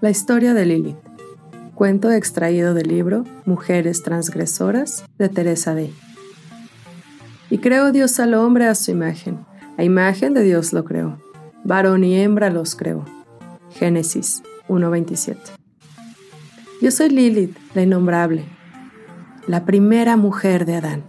La 0.00 0.08
historia 0.08 0.54
de 0.54 0.64
Lilith. 0.64 0.96
Cuento 1.74 2.10
extraído 2.10 2.72
del 2.72 2.88
libro 2.88 3.24
Mujeres 3.44 4.02
Transgresoras 4.02 5.04
de 5.18 5.28
Teresa 5.28 5.74
Day. 5.74 5.92
Y 7.50 7.58
creó 7.58 7.92
Dios 7.92 8.18
al 8.18 8.32
hombre 8.32 8.66
a 8.66 8.74
su 8.74 8.92
imagen. 8.92 9.44
A 9.76 9.84
imagen 9.84 10.32
de 10.32 10.42
Dios 10.42 10.72
lo 10.72 10.86
creó. 10.86 11.18
Varón 11.64 12.02
y 12.02 12.18
hembra 12.18 12.48
los 12.48 12.76
creó. 12.76 13.04
Génesis 13.74 14.42
1.27. 14.68 15.36
Yo 16.80 16.90
soy 16.90 17.10
Lilith, 17.10 17.58
la 17.74 17.82
innombrable, 17.82 18.46
la 19.46 19.66
primera 19.66 20.16
mujer 20.16 20.64
de 20.64 20.76
Adán. 20.76 21.02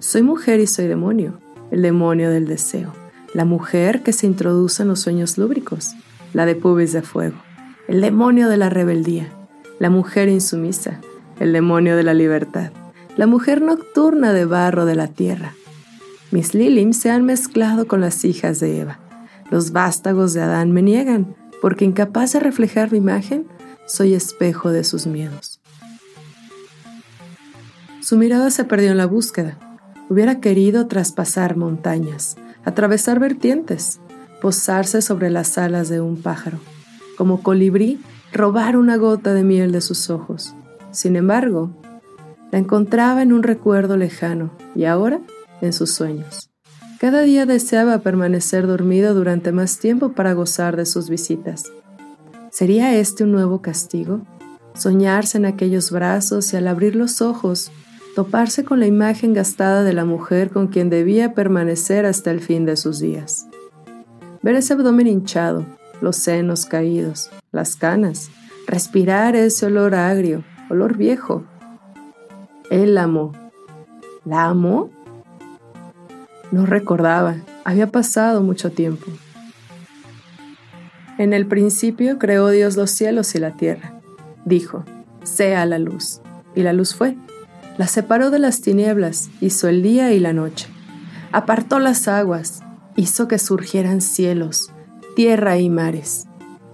Soy 0.00 0.22
mujer 0.22 0.58
y 0.58 0.66
soy 0.66 0.88
demonio, 0.88 1.38
el 1.70 1.82
demonio 1.82 2.30
del 2.30 2.48
deseo, 2.48 2.94
la 3.32 3.44
mujer 3.44 4.02
que 4.02 4.12
se 4.12 4.26
introduce 4.26 4.82
en 4.82 4.88
los 4.88 4.98
sueños 4.98 5.38
lúbricos, 5.38 5.94
la 6.32 6.46
de 6.46 6.56
pubis 6.56 6.92
de 6.92 7.02
fuego 7.02 7.43
el 7.86 8.00
demonio 8.00 8.48
de 8.48 8.56
la 8.56 8.70
rebeldía, 8.70 9.28
la 9.78 9.90
mujer 9.90 10.28
insumisa, 10.28 11.00
el 11.38 11.52
demonio 11.52 11.96
de 11.96 12.02
la 12.02 12.14
libertad, 12.14 12.70
la 13.16 13.26
mujer 13.26 13.60
nocturna 13.60 14.32
de 14.32 14.46
barro 14.46 14.86
de 14.86 14.94
la 14.94 15.08
tierra. 15.08 15.54
Mis 16.30 16.54
lilim 16.54 16.94
se 16.94 17.10
han 17.10 17.24
mezclado 17.24 17.86
con 17.86 18.00
las 18.00 18.24
hijas 18.24 18.58
de 18.58 18.80
Eva. 18.80 19.00
Los 19.50 19.72
vástagos 19.72 20.32
de 20.32 20.40
Adán 20.40 20.72
me 20.72 20.80
niegan, 20.80 21.36
porque 21.60 21.84
incapaz 21.84 22.32
de 22.32 22.40
reflejar 22.40 22.90
mi 22.90 22.98
imagen, 22.98 23.46
soy 23.86 24.14
espejo 24.14 24.70
de 24.70 24.82
sus 24.82 25.06
miedos. 25.06 25.60
Su 28.00 28.16
mirada 28.16 28.50
se 28.50 28.64
perdió 28.64 28.90
en 28.90 28.96
la 28.96 29.06
búsqueda. 29.06 29.58
Hubiera 30.08 30.40
querido 30.40 30.86
traspasar 30.86 31.56
montañas, 31.56 32.36
atravesar 32.64 33.20
vertientes, 33.20 34.00
posarse 34.40 35.02
sobre 35.02 35.30
las 35.30 35.58
alas 35.58 35.88
de 35.88 36.00
un 36.00 36.20
pájaro 36.20 36.58
como 37.16 37.42
colibrí, 37.42 38.00
robar 38.32 38.76
una 38.76 38.96
gota 38.96 39.34
de 39.34 39.44
miel 39.44 39.72
de 39.72 39.80
sus 39.80 40.10
ojos. 40.10 40.54
Sin 40.90 41.16
embargo, 41.16 41.70
la 42.50 42.58
encontraba 42.58 43.22
en 43.22 43.32
un 43.32 43.42
recuerdo 43.42 43.96
lejano 43.96 44.50
y 44.74 44.84
ahora 44.84 45.20
en 45.60 45.72
sus 45.72 45.90
sueños. 45.90 46.50
Cada 47.00 47.22
día 47.22 47.46
deseaba 47.46 47.98
permanecer 47.98 48.66
dormido 48.66 49.14
durante 49.14 49.52
más 49.52 49.78
tiempo 49.78 50.12
para 50.12 50.32
gozar 50.32 50.76
de 50.76 50.86
sus 50.86 51.10
visitas. 51.10 51.64
¿Sería 52.50 52.94
este 52.94 53.24
un 53.24 53.32
nuevo 53.32 53.60
castigo? 53.60 54.22
Soñarse 54.74 55.38
en 55.38 55.46
aquellos 55.46 55.90
brazos 55.90 56.52
y 56.52 56.56
al 56.56 56.68
abrir 56.68 56.96
los 56.96 57.20
ojos, 57.20 57.70
toparse 58.14 58.64
con 58.64 58.80
la 58.80 58.86
imagen 58.86 59.34
gastada 59.34 59.82
de 59.82 59.92
la 59.92 60.04
mujer 60.04 60.50
con 60.50 60.68
quien 60.68 60.88
debía 60.88 61.34
permanecer 61.34 62.06
hasta 62.06 62.30
el 62.30 62.40
fin 62.40 62.64
de 62.64 62.76
sus 62.76 63.00
días. 63.00 63.46
Ver 64.42 64.54
ese 64.54 64.74
abdomen 64.74 65.06
hinchado, 65.06 65.66
los 66.00 66.16
senos 66.16 66.66
caídos, 66.66 67.30
las 67.52 67.76
canas, 67.76 68.30
respirar 68.66 69.36
ese 69.36 69.66
olor 69.66 69.94
agrio, 69.94 70.44
olor 70.70 70.96
viejo. 70.96 71.44
Él 72.70 72.96
amó. 72.98 73.32
¿La 74.24 74.46
amó? 74.46 74.90
No 76.50 76.66
recordaba, 76.66 77.36
había 77.64 77.90
pasado 77.90 78.42
mucho 78.42 78.70
tiempo. 78.70 79.06
En 81.18 81.32
el 81.32 81.46
principio 81.46 82.18
creó 82.18 82.48
Dios 82.48 82.76
los 82.76 82.90
cielos 82.90 83.34
y 83.34 83.38
la 83.38 83.52
tierra. 83.52 84.00
Dijo, 84.44 84.84
sea 85.22 85.64
la 85.66 85.78
luz. 85.78 86.20
Y 86.54 86.62
la 86.62 86.72
luz 86.72 86.94
fue. 86.94 87.16
La 87.78 87.86
separó 87.86 88.30
de 88.30 88.38
las 88.38 88.60
tinieblas, 88.60 89.30
hizo 89.40 89.68
el 89.68 89.82
día 89.82 90.12
y 90.12 90.20
la 90.20 90.32
noche. 90.32 90.68
Apartó 91.32 91.78
las 91.78 92.06
aguas, 92.06 92.62
hizo 92.96 93.26
que 93.26 93.38
surgieran 93.38 94.00
cielos, 94.00 94.70
tierra 95.14 95.58
y 95.58 95.70
mares. 95.70 96.26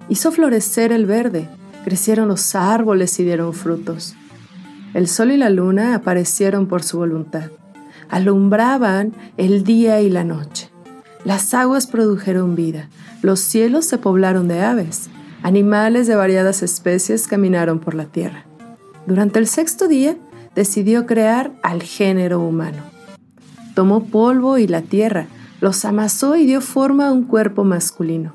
Hizo 0.09 0.33
florecer 0.33 0.93
el 0.93 1.07
verde, 1.07 1.49
crecieron 1.85 2.29
los 2.29 2.55
árboles 2.55 3.19
y 3.21 3.25
dieron 3.25 3.53
frutos. 3.55 4.15
El 4.95 5.07
sol 5.07 5.31
y 5.31 5.37
la 5.37 5.51
luna 5.51 5.95
aparecieron 5.95 6.67
por 6.67 6.83
su 6.83 6.99
voluntad. 6.99 7.51
Alumbraban 8.09 9.13
el 9.37 9.63
día 9.63 10.01
y 10.01 10.11
la 10.11 10.25
noche. 10.25 10.71
Las 11.25 11.55
aguas 11.55 11.87
produjeron 11.87 12.57
vida, 12.57 12.89
los 13.23 13.41
cielos 13.41 13.85
se 13.85 13.99
poblaron 13.99 14.49
de 14.49 14.63
aves, 14.63 15.11
animales 15.43 16.07
de 16.07 16.17
variadas 16.17 16.63
especies 16.63 17.29
caminaron 17.29 17.79
por 17.79 17.95
la 17.95 18.07
tierra. 18.07 18.47
Durante 19.07 19.39
el 19.39 19.47
sexto 19.47 19.87
día 19.87 20.17
decidió 20.55 21.07
crear 21.07 21.53
al 21.63 21.83
género 21.83 22.41
humano. 22.41 22.83
Tomó 23.75 24.05
polvo 24.05 24.59
y 24.59 24.67
la 24.67 24.83
tierra, 24.83 25.27
los 25.61 25.85
amasó 25.85 26.37
y 26.37 26.47
dio 26.47 26.61
forma 26.61 27.09
a 27.09 27.13
un 27.13 27.25
cuerpo 27.25 27.65
masculino. 27.65 28.35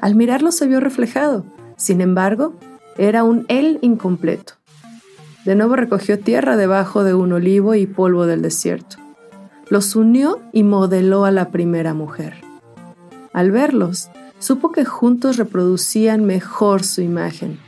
Al 0.00 0.14
mirarlo 0.14 0.52
se 0.52 0.66
vio 0.66 0.80
reflejado, 0.80 1.44
sin 1.76 2.00
embargo, 2.00 2.54
era 2.98 3.24
un 3.24 3.44
él 3.48 3.78
incompleto. 3.82 4.54
De 5.44 5.54
nuevo 5.54 5.76
recogió 5.76 6.18
tierra 6.18 6.56
debajo 6.56 7.04
de 7.04 7.14
un 7.14 7.32
olivo 7.32 7.74
y 7.74 7.86
polvo 7.86 8.26
del 8.26 8.42
desierto. 8.42 8.96
Los 9.68 9.96
unió 9.96 10.40
y 10.52 10.62
modeló 10.62 11.24
a 11.24 11.30
la 11.30 11.50
primera 11.50 11.94
mujer. 11.94 12.34
Al 13.32 13.50
verlos, 13.50 14.10
supo 14.38 14.72
que 14.72 14.84
juntos 14.84 15.36
reproducían 15.36 16.24
mejor 16.24 16.82
su 16.82 17.00
imagen. 17.00 17.58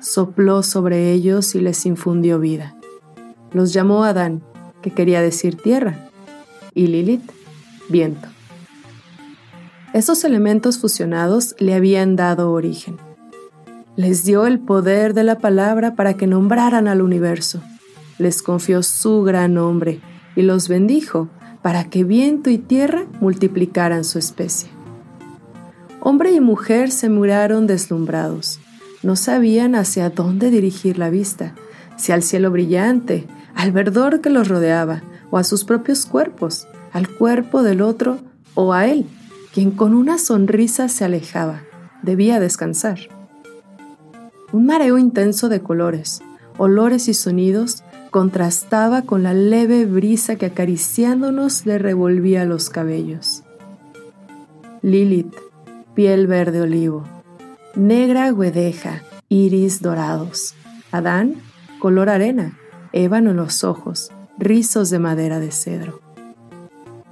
Sopló 0.00 0.62
sobre 0.62 1.12
ellos 1.12 1.54
y 1.54 1.60
les 1.60 1.86
infundió 1.86 2.38
vida. 2.38 2.76
Los 3.52 3.72
llamó 3.72 4.04
Adán, 4.04 4.42
que 4.82 4.90
quería 4.90 5.22
decir 5.22 5.56
tierra, 5.56 6.10
y 6.74 6.88
Lilith, 6.88 7.30
viento. 7.88 8.28
Esos 9.92 10.24
elementos 10.24 10.78
fusionados 10.78 11.54
le 11.58 11.74
habían 11.74 12.16
dado 12.16 12.50
origen. 12.50 12.96
Les 13.96 14.24
dio 14.24 14.46
el 14.46 14.58
poder 14.58 15.14
de 15.14 15.22
la 15.22 15.38
palabra 15.38 15.94
para 15.94 16.14
que 16.14 16.26
nombraran 16.26 16.88
al 16.88 17.00
universo. 17.00 17.62
Les 18.18 18.42
confió 18.42 18.82
su 18.82 19.22
gran 19.22 19.54
nombre 19.54 20.00
y 20.34 20.42
los 20.42 20.68
bendijo 20.68 21.28
para 21.62 21.84
que 21.84 22.02
viento 22.02 22.50
y 22.50 22.58
tierra 22.58 23.06
multiplicaran 23.20 24.04
su 24.04 24.18
especie. 24.18 24.68
Hombre 26.00 26.32
y 26.32 26.40
mujer 26.40 26.90
se 26.90 27.08
miraron 27.08 27.66
deslumbrados. 27.66 28.60
No 29.02 29.16
sabían 29.16 29.74
hacia 29.74 30.10
dónde 30.10 30.50
dirigir 30.50 30.98
la 30.98 31.08
vista, 31.08 31.54
si 31.96 32.12
al 32.12 32.22
cielo 32.22 32.50
brillante, 32.50 33.26
al 33.54 33.70
verdor 33.70 34.20
que 34.20 34.28
los 34.28 34.48
rodeaba, 34.48 35.02
o 35.30 35.38
a 35.38 35.44
sus 35.44 35.64
propios 35.64 36.04
cuerpos, 36.04 36.66
al 36.94 37.08
cuerpo 37.08 37.62
del 37.62 37.82
otro 37.82 38.18
o 38.54 38.72
a 38.72 38.86
él, 38.86 39.04
quien 39.52 39.72
con 39.72 39.94
una 39.94 40.16
sonrisa 40.16 40.88
se 40.88 41.04
alejaba. 41.04 41.62
Debía 42.02 42.40
descansar. 42.40 43.00
Un 44.52 44.66
mareo 44.66 44.96
intenso 44.96 45.48
de 45.48 45.60
colores, 45.60 46.22
olores 46.56 47.08
y 47.08 47.14
sonidos 47.14 47.82
contrastaba 48.10 49.02
con 49.02 49.24
la 49.24 49.34
leve 49.34 49.86
brisa 49.86 50.36
que 50.36 50.46
acariciándonos 50.46 51.66
le 51.66 51.78
revolvía 51.78 52.44
los 52.44 52.70
cabellos. 52.70 53.42
Lilith, 54.80 55.34
piel 55.94 56.28
verde 56.28 56.60
olivo, 56.60 57.04
negra 57.74 58.30
guedeja, 58.30 59.02
iris 59.28 59.82
dorados. 59.82 60.54
Adán, 60.92 61.34
color 61.80 62.08
arena, 62.08 62.56
ébano 62.92 63.30
en 63.30 63.36
los 63.38 63.64
ojos, 63.64 64.12
rizos 64.38 64.90
de 64.90 65.00
madera 65.00 65.40
de 65.40 65.50
cedro. 65.50 66.03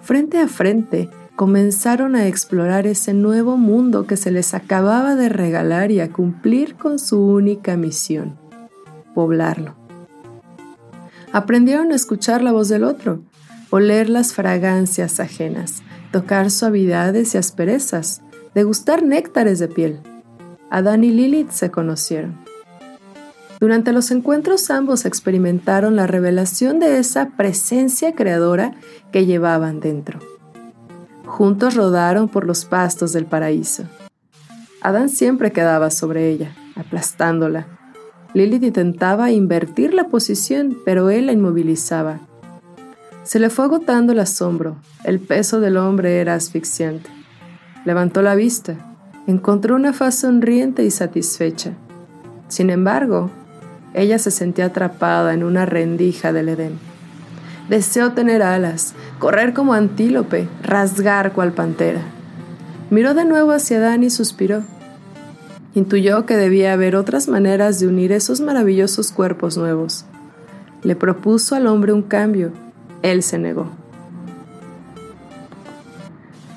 Frente 0.02 0.38
a 0.38 0.48
frente, 0.48 1.08
comenzaron 1.36 2.16
a 2.16 2.26
explorar 2.26 2.88
ese 2.88 3.14
nuevo 3.14 3.56
mundo 3.56 4.04
que 4.06 4.16
se 4.16 4.32
les 4.32 4.52
acababa 4.52 5.14
de 5.14 5.28
regalar 5.28 5.92
y 5.92 6.00
a 6.00 6.10
cumplir 6.10 6.74
con 6.74 6.98
su 6.98 7.20
única 7.20 7.76
misión, 7.76 8.36
poblarlo. 9.14 9.76
Aprendieron 11.32 11.92
a 11.92 11.94
escuchar 11.94 12.42
la 12.42 12.50
voz 12.50 12.68
del 12.68 12.82
otro, 12.82 13.22
oler 13.70 14.10
las 14.10 14.34
fragancias 14.34 15.20
ajenas, 15.20 15.82
tocar 16.10 16.50
suavidades 16.50 17.34
y 17.34 17.38
asperezas, 17.38 18.22
degustar 18.54 19.04
néctares 19.04 19.60
de 19.60 19.68
piel. 19.68 20.00
Adán 20.68 21.04
y 21.04 21.10
Lilith 21.10 21.50
se 21.50 21.70
conocieron. 21.70 22.41
Durante 23.62 23.92
los 23.92 24.10
encuentros 24.10 24.72
ambos 24.72 25.04
experimentaron 25.04 25.94
la 25.94 26.08
revelación 26.08 26.80
de 26.80 26.98
esa 26.98 27.28
presencia 27.36 28.12
creadora 28.12 28.72
que 29.12 29.24
llevaban 29.24 29.78
dentro. 29.78 30.18
Juntos 31.26 31.76
rodaron 31.76 32.28
por 32.28 32.44
los 32.44 32.64
pastos 32.64 33.12
del 33.12 33.24
paraíso. 33.24 33.84
Adán 34.80 35.08
siempre 35.08 35.52
quedaba 35.52 35.90
sobre 35.90 36.28
ella, 36.30 36.56
aplastándola. 36.74 37.68
Lilith 38.34 38.64
intentaba 38.64 39.30
invertir 39.30 39.94
la 39.94 40.08
posición, 40.08 40.76
pero 40.84 41.08
él 41.10 41.26
la 41.26 41.32
inmovilizaba. 41.32 42.18
Se 43.22 43.38
le 43.38 43.48
fue 43.48 43.66
agotando 43.66 44.12
el 44.12 44.18
asombro, 44.18 44.74
el 45.04 45.20
peso 45.20 45.60
del 45.60 45.76
hombre 45.76 46.18
era 46.18 46.34
asfixiante. 46.34 47.10
Levantó 47.84 48.22
la 48.22 48.34
vista, 48.34 48.96
encontró 49.28 49.76
una 49.76 49.92
faz 49.92 50.16
sonriente 50.16 50.82
y 50.84 50.90
satisfecha. 50.90 51.74
Sin 52.48 52.68
embargo, 52.68 53.30
ella 53.94 54.18
se 54.18 54.30
sentía 54.30 54.66
atrapada 54.66 55.34
en 55.34 55.44
una 55.44 55.66
rendija 55.66 56.32
del 56.32 56.48
Edén. 56.48 56.78
Deseó 57.68 58.12
tener 58.12 58.42
alas, 58.42 58.94
correr 59.18 59.54
como 59.54 59.74
antílope, 59.74 60.48
rasgar 60.62 61.32
cual 61.32 61.52
pantera. 61.52 62.02
Miró 62.90 63.14
de 63.14 63.24
nuevo 63.24 63.52
hacia 63.52 63.78
Adán 63.78 64.02
y 64.02 64.10
suspiró. 64.10 64.62
Intuyó 65.74 66.26
que 66.26 66.36
debía 66.36 66.74
haber 66.74 66.96
otras 66.96 67.28
maneras 67.28 67.80
de 67.80 67.86
unir 67.86 68.12
esos 68.12 68.40
maravillosos 68.40 69.12
cuerpos 69.12 69.56
nuevos. 69.56 70.04
Le 70.82 70.96
propuso 70.96 71.54
al 71.54 71.66
hombre 71.66 71.92
un 71.92 72.02
cambio. 72.02 72.52
Él 73.02 73.22
se 73.22 73.38
negó. 73.38 73.70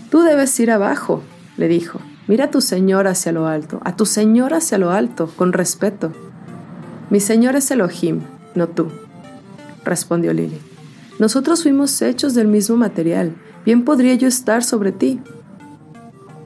Tú 0.10 0.22
debes 0.22 0.60
ir 0.60 0.72
abajo, 0.72 1.24
le 1.58 1.68
dijo. 1.68 2.00
Mira 2.28 2.46
a 2.46 2.52
tu 2.52 2.60
Señor 2.60 3.08
hacia 3.08 3.32
lo 3.32 3.48
alto, 3.48 3.80
a 3.86 3.96
tu 3.96 4.06
Señor 4.06 4.54
hacia 4.54 4.78
lo 4.78 4.92
alto, 4.92 5.32
con 5.36 5.54
respeto. 5.54 6.12
Mi 7.10 7.20
Señor 7.20 7.56
es 7.56 7.70
Elohim, 7.72 8.22
no 8.56 8.68
tú, 8.68 8.88
respondió 9.84 10.34
Lili. 10.34 10.60
Nosotros 11.20 11.64
fuimos 11.64 12.02
hechos 12.02 12.34
del 12.34 12.48
mismo 12.48 12.76
material. 12.76 13.36
Bien 13.66 13.86
podría 13.86 14.16
yo 14.16 14.28
estar 14.28 14.64
sobre 14.64 14.92
ti. 14.92 15.22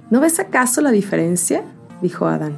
¿No 0.10 0.20
ves 0.20 0.40
acaso 0.40 0.82
la 0.82 0.92
diferencia? 0.92 1.64
dijo 2.02 2.28
Adán. 2.28 2.58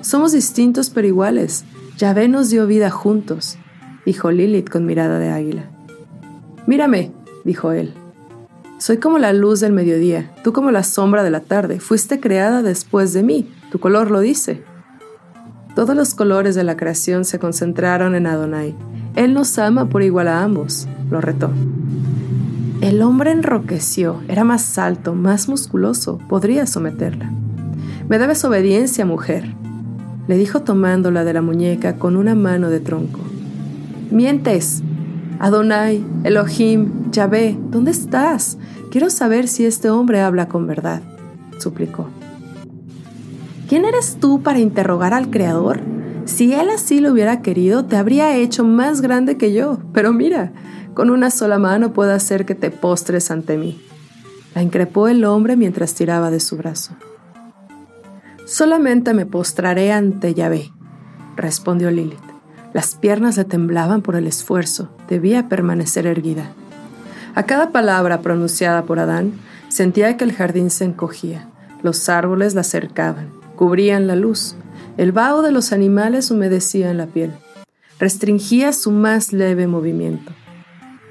Somos 0.00 0.32
distintos 0.32 0.90
pero 0.90 1.06
iguales. 1.06 1.64
Yahvé 1.98 2.28
nos 2.28 2.48
dio 2.50 2.66
vida 2.66 2.90
juntos, 2.90 3.58
dijo 4.06 4.30
Lilith 4.30 4.70
con 4.70 4.86
mirada 4.86 5.18
de 5.18 5.30
águila. 5.30 5.64
Mírame, 6.66 7.12
dijo 7.44 7.72
él. 7.72 7.92
Soy 8.78 8.98
como 8.98 9.18
la 9.18 9.32
luz 9.32 9.58
del 9.60 9.72
mediodía, 9.72 10.32
tú 10.44 10.52
como 10.52 10.70
la 10.70 10.84
sombra 10.84 11.24
de 11.24 11.30
la 11.30 11.40
tarde. 11.40 11.80
Fuiste 11.80 12.20
creada 12.20 12.62
después 12.62 13.12
de 13.12 13.24
mí, 13.24 13.50
tu 13.72 13.80
color 13.80 14.12
lo 14.12 14.20
dice. 14.20 14.62
Todos 15.78 15.94
los 15.94 16.12
colores 16.12 16.56
de 16.56 16.64
la 16.64 16.76
creación 16.76 17.24
se 17.24 17.38
concentraron 17.38 18.16
en 18.16 18.26
Adonai. 18.26 18.74
Él 19.14 19.32
nos 19.32 19.56
ama 19.60 19.88
por 19.88 20.02
igual 20.02 20.26
a 20.26 20.42
ambos, 20.42 20.88
lo 21.08 21.20
retó. 21.20 21.52
El 22.80 23.00
hombre 23.00 23.30
enroqueció, 23.30 24.20
era 24.26 24.42
más 24.42 24.76
alto, 24.76 25.14
más 25.14 25.48
musculoso, 25.48 26.18
podría 26.28 26.66
someterla. 26.66 27.30
Me 28.08 28.18
debes 28.18 28.44
obediencia, 28.44 29.06
mujer, 29.06 29.54
le 30.26 30.36
dijo 30.36 30.62
tomándola 30.62 31.22
de 31.22 31.32
la 31.32 31.42
muñeca 31.42 31.94
con 31.94 32.16
una 32.16 32.34
mano 32.34 32.70
de 32.70 32.80
tronco. 32.80 33.20
Mientes. 34.10 34.82
Adonai, 35.38 36.04
Elohim, 36.24 37.12
Yahvé, 37.12 37.56
¿dónde 37.70 37.92
estás? 37.92 38.58
Quiero 38.90 39.10
saber 39.10 39.46
si 39.46 39.64
este 39.64 39.90
hombre 39.90 40.22
habla 40.22 40.48
con 40.48 40.66
verdad, 40.66 41.02
suplicó. 41.60 42.08
¿Quién 43.68 43.84
eres 43.84 44.16
tú 44.18 44.42
para 44.42 44.60
interrogar 44.60 45.12
al 45.12 45.28
Creador? 45.28 45.80
Si 46.24 46.54
Él 46.54 46.70
así 46.70 47.00
lo 47.00 47.12
hubiera 47.12 47.42
querido, 47.42 47.84
te 47.84 47.96
habría 47.96 48.34
hecho 48.34 48.64
más 48.64 49.02
grande 49.02 49.36
que 49.36 49.52
yo. 49.52 49.78
Pero 49.92 50.14
mira, 50.14 50.52
con 50.94 51.10
una 51.10 51.30
sola 51.30 51.58
mano 51.58 51.92
puedo 51.92 52.14
hacer 52.14 52.46
que 52.46 52.54
te 52.54 52.70
postres 52.70 53.30
ante 53.30 53.58
mí. 53.58 53.78
La 54.54 54.62
increpó 54.62 55.08
el 55.08 55.22
hombre 55.26 55.54
mientras 55.56 55.92
tiraba 55.92 56.30
de 56.30 56.40
su 56.40 56.56
brazo. 56.56 56.96
Solamente 58.46 59.12
me 59.12 59.26
postraré 59.26 59.92
ante 59.92 60.32
Yahvé, 60.32 60.72
respondió 61.36 61.90
Lilith. 61.90 62.18
Las 62.72 62.94
piernas 62.94 63.36
le 63.36 63.44
temblaban 63.44 64.00
por 64.00 64.16
el 64.16 64.26
esfuerzo, 64.26 64.88
debía 65.10 65.50
permanecer 65.50 66.06
erguida. 66.06 66.52
A 67.34 67.42
cada 67.42 67.70
palabra 67.70 68.22
pronunciada 68.22 68.84
por 68.84 68.98
Adán, 68.98 69.34
sentía 69.68 70.16
que 70.16 70.24
el 70.24 70.32
jardín 70.32 70.70
se 70.70 70.84
encogía, 70.84 71.50
los 71.82 72.08
árboles 72.08 72.54
la 72.54 72.64
cercaban, 72.64 73.37
cubrían 73.58 74.06
la 74.06 74.14
luz. 74.14 74.54
El 74.96 75.10
vaho 75.10 75.42
de 75.42 75.50
los 75.50 75.72
animales 75.72 76.30
humedecía 76.30 76.94
la 76.94 77.06
piel. 77.06 77.34
Restringía 77.98 78.72
su 78.72 78.92
más 78.92 79.32
leve 79.32 79.66
movimiento. 79.66 80.32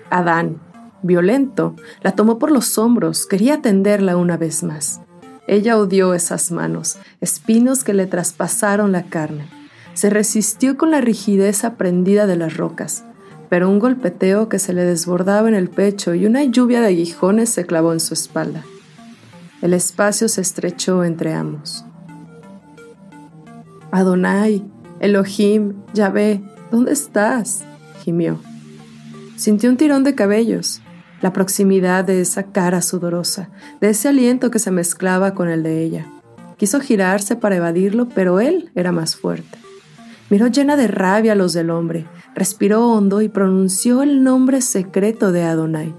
Adán, 0.09 0.61
violento, 1.03 1.75
la 2.01 2.13
tomó 2.13 2.39
por 2.39 2.51
los 2.51 2.77
hombros, 2.77 3.25
quería 3.25 3.61
tenderla 3.61 4.15
una 4.15 4.37
vez 4.37 4.63
más. 4.63 5.01
Ella 5.45 5.77
odió 5.77 6.13
esas 6.13 6.51
manos, 6.51 6.97
espinos 7.19 7.83
que 7.83 7.93
le 7.93 8.07
traspasaron 8.07 8.93
la 8.93 9.03
carne. 9.03 9.49
Se 9.93 10.09
resistió 10.09 10.77
con 10.77 10.89
la 10.89 11.01
rigidez 11.01 11.65
aprendida 11.65 12.27
de 12.27 12.37
las 12.37 12.55
rocas, 12.55 13.03
pero 13.49 13.69
un 13.69 13.79
golpeteo 13.79 14.47
que 14.47 14.59
se 14.59 14.71
le 14.71 14.85
desbordaba 14.85 15.49
en 15.49 15.55
el 15.55 15.69
pecho 15.69 16.13
y 16.13 16.25
una 16.25 16.43
lluvia 16.45 16.79
de 16.79 16.87
aguijones 16.87 17.49
se 17.49 17.65
clavó 17.65 17.91
en 17.91 17.99
su 17.99 18.13
espalda. 18.13 18.63
El 19.61 19.73
espacio 19.73 20.29
se 20.29 20.39
estrechó 20.39 21.03
entre 21.03 21.33
ambos. 21.33 21.86
Adonai, 23.91 24.63
Elohim, 24.99 25.73
Yahvé, 25.93 26.41
¿dónde 26.71 26.91
estás? 26.91 27.63
gimió. 28.03 28.39
Sintió 29.35 29.69
un 29.69 29.77
tirón 29.77 30.03
de 30.03 30.15
cabellos, 30.15 30.81
la 31.21 31.33
proximidad 31.33 32.03
de 32.03 32.21
esa 32.21 32.43
cara 32.43 32.81
sudorosa, 32.81 33.49
de 33.81 33.89
ese 33.89 34.07
aliento 34.07 34.51
que 34.51 34.59
se 34.59 34.71
mezclaba 34.71 35.33
con 35.33 35.49
el 35.49 35.63
de 35.63 35.83
ella. 35.83 36.07
Quiso 36.57 36.79
girarse 36.79 37.35
para 37.35 37.57
evadirlo, 37.57 38.09
pero 38.09 38.39
él 38.39 38.71
era 38.75 38.91
más 38.91 39.15
fuerte. 39.15 39.57
Miró 40.29 40.47
llena 40.47 40.75
de 40.75 40.87
rabia 40.87 41.33
a 41.33 41.35
los 41.35 41.53
del 41.53 41.69
hombre, 41.69 42.05
respiró 42.35 42.87
hondo 42.87 43.21
y 43.21 43.29
pronunció 43.29 44.03
el 44.03 44.23
nombre 44.23 44.61
secreto 44.61 45.31
de 45.31 45.43
Adonai, 45.43 45.93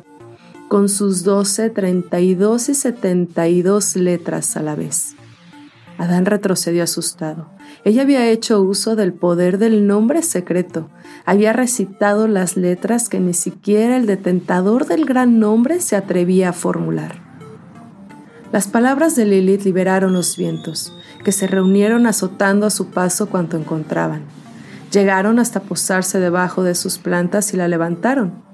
con 0.69 0.89
sus 0.89 1.25
doce, 1.25 1.71
treinta 1.71 2.21
y 2.21 2.35
dos 2.35 2.69
y 2.69 2.75
setenta 2.75 3.49
y 3.49 3.63
dos 3.63 3.97
letras 3.97 4.57
a 4.57 4.63
la 4.63 4.75
vez. 4.75 5.15
Adán 5.99 6.27
retrocedió 6.27 6.85
asustado. 6.85 7.51
Ella 7.85 8.03
había 8.03 8.29
hecho 8.29 8.63
uso 8.63 8.95
del 8.95 9.13
poder 9.13 9.59
del 9.59 9.87
nombre 9.89 10.23
secreto. 10.23 10.89
Había 11.27 11.53
recitado 11.53 12.29
las 12.29 12.57
letras 12.57 13.09
que 13.09 13.19
ni 13.19 13.35
siquiera 13.35 13.97
el 13.97 14.07
detentador 14.07 14.87
del 14.87 15.05
gran 15.05 15.41
nombre 15.41 15.81
se 15.81 15.97
atrevía 15.97 16.51
a 16.51 16.53
formular. 16.53 17.21
Las 18.53 18.69
palabras 18.69 19.17
de 19.17 19.27
Lilith 19.27 19.65
liberaron 19.65 20.13
los 20.13 20.37
vientos, 20.37 20.95
que 21.25 21.33
se 21.33 21.49
reunieron 21.49 22.07
azotando 22.07 22.67
a 22.67 22.71
su 22.71 22.91
paso 22.91 23.29
cuanto 23.29 23.57
encontraban. 23.57 24.23
Llegaron 24.93 25.39
hasta 25.39 25.61
posarse 25.61 26.19
debajo 26.21 26.63
de 26.63 26.75
sus 26.75 26.99
plantas 26.99 27.53
y 27.53 27.57
la 27.57 27.69
levantaron. 27.69 28.48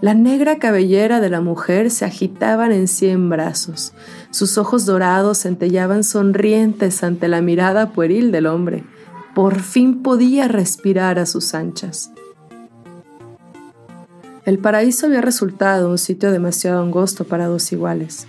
La 0.00 0.14
negra 0.14 0.58
cabellera 0.58 1.20
de 1.20 1.28
la 1.28 1.40
mujer 1.40 1.90
se 1.90 2.04
agitaban 2.04 2.70
en 2.70 2.86
cien 2.86 3.28
brazos. 3.28 3.94
Sus 4.30 4.56
ojos 4.56 4.86
dorados 4.86 5.38
centellaban 5.38 6.04
sonrientes 6.04 7.02
ante 7.02 7.26
la 7.26 7.42
mirada 7.42 7.90
pueril 7.90 8.30
del 8.30 8.46
hombre. 8.46 8.84
Por 9.34 9.58
fin 9.60 10.02
podía 10.02 10.46
respirar 10.46 11.18
a 11.18 11.26
sus 11.26 11.52
anchas. 11.52 12.12
El 14.44 14.60
paraíso 14.60 15.06
había 15.06 15.20
resultado 15.20 15.90
un 15.90 15.98
sitio 15.98 16.30
demasiado 16.30 16.80
angosto 16.80 17.24
para 17.24 17.46
dos 17.46 17.72
iguales. 17.72 18.28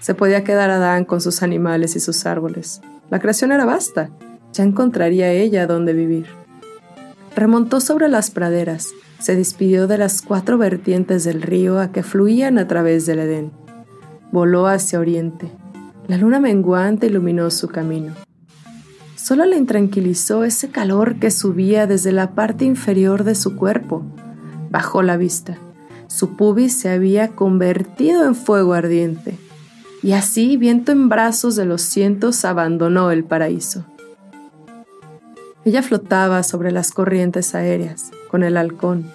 Se 0.00 0.14
podía 0.14 0.44
quedar 0.44 0.70
Adán 0.70 1.04
con 1.04 1.20
sus 1.20 1.42
animales 1.42 1.96
y 1.96 2.00
sus 2.00 2.26
árboles. 2.26 2.80
La 3.10 3.18
creación 3.18 3.50
era 3.50 3.64
vasta. 3.64 4.10
Ya 4.52 4.62
encontraría 4.62 5.32
ella 5.32 5.66
dónde 5.66 5.92
vivir. 5.94 6.26
Remontó 7.34 7.80
sobre 7.80 8.08
las 8.08 8.30
praderas, 8.30 8.92
se 9.18 9.36
despidió 9.36 9.86
de 9.86 9.98
las 9.98 10.22
cuatro 10.22 10.58
vertientes 10.58 11.24
del 11.24 11.42
río 11.42 11.80
a 11.80 11.92
que 11.92 12.02
fluían 12.02 12.58
a 12.58 12.68
través 12.68 13.06
del 13.06 13.18
Edén. 13.18 13.52
Voló 14.30 14.66
hacia 14.66 15.00
oriente. 15.00 15.50
La 16.06 16.16
luna 16.16 16.40
menguante 16.40 17.06
iluminó 17.06 17.50
su 17.50 17.68
camino. 17.68 18.14
Solo 19.16 19.44
le 19.44 19.56
intranquilizó 19.56 20.44
ese 20.44 20.70
calor 20.70 21.18
que 21.18 21.30
subía 21.30 21.86
desde 21.86 22.12
la 22.12 22.34
parte 22.34 22.64
inferior 22.64 23.24
de 23.24 23.34
su 23.34 23.56
cuerpo. 23.56 24.04
Bajó 24.70 25.02
la 25.02 25.16
vista. 25.16 25.58
Su 26.06 26.36
pubis 26.36 26.78
se 26.78 26.88
había 26.88 27.28
convertido 27.28 28.24
en 28.24 28.34
fuego 28.34 28.72
ardiente. 28.72 29.36
Y 30.02 30.12
así, 30.12 30.56
viento 30.56 30.92
en 30.92 31.08
brazos 31.08 31.56
de 31.56 31.64
los 31.64 31.82
cientos, 31.82 32.44
abandonó 32.44 33.10
el 33.10 33.24
paraíso. 33.24 33.84
Ella 35.64 35.82
flotaba 35.82 36.42
sobre 36.44 36.70
las 36.70 36.92
corrientes 36.92 37.54
aéreas, 37.54 38.12
con 38.28 38.42
el 38.42 38.56
halcón. 38.56 39.06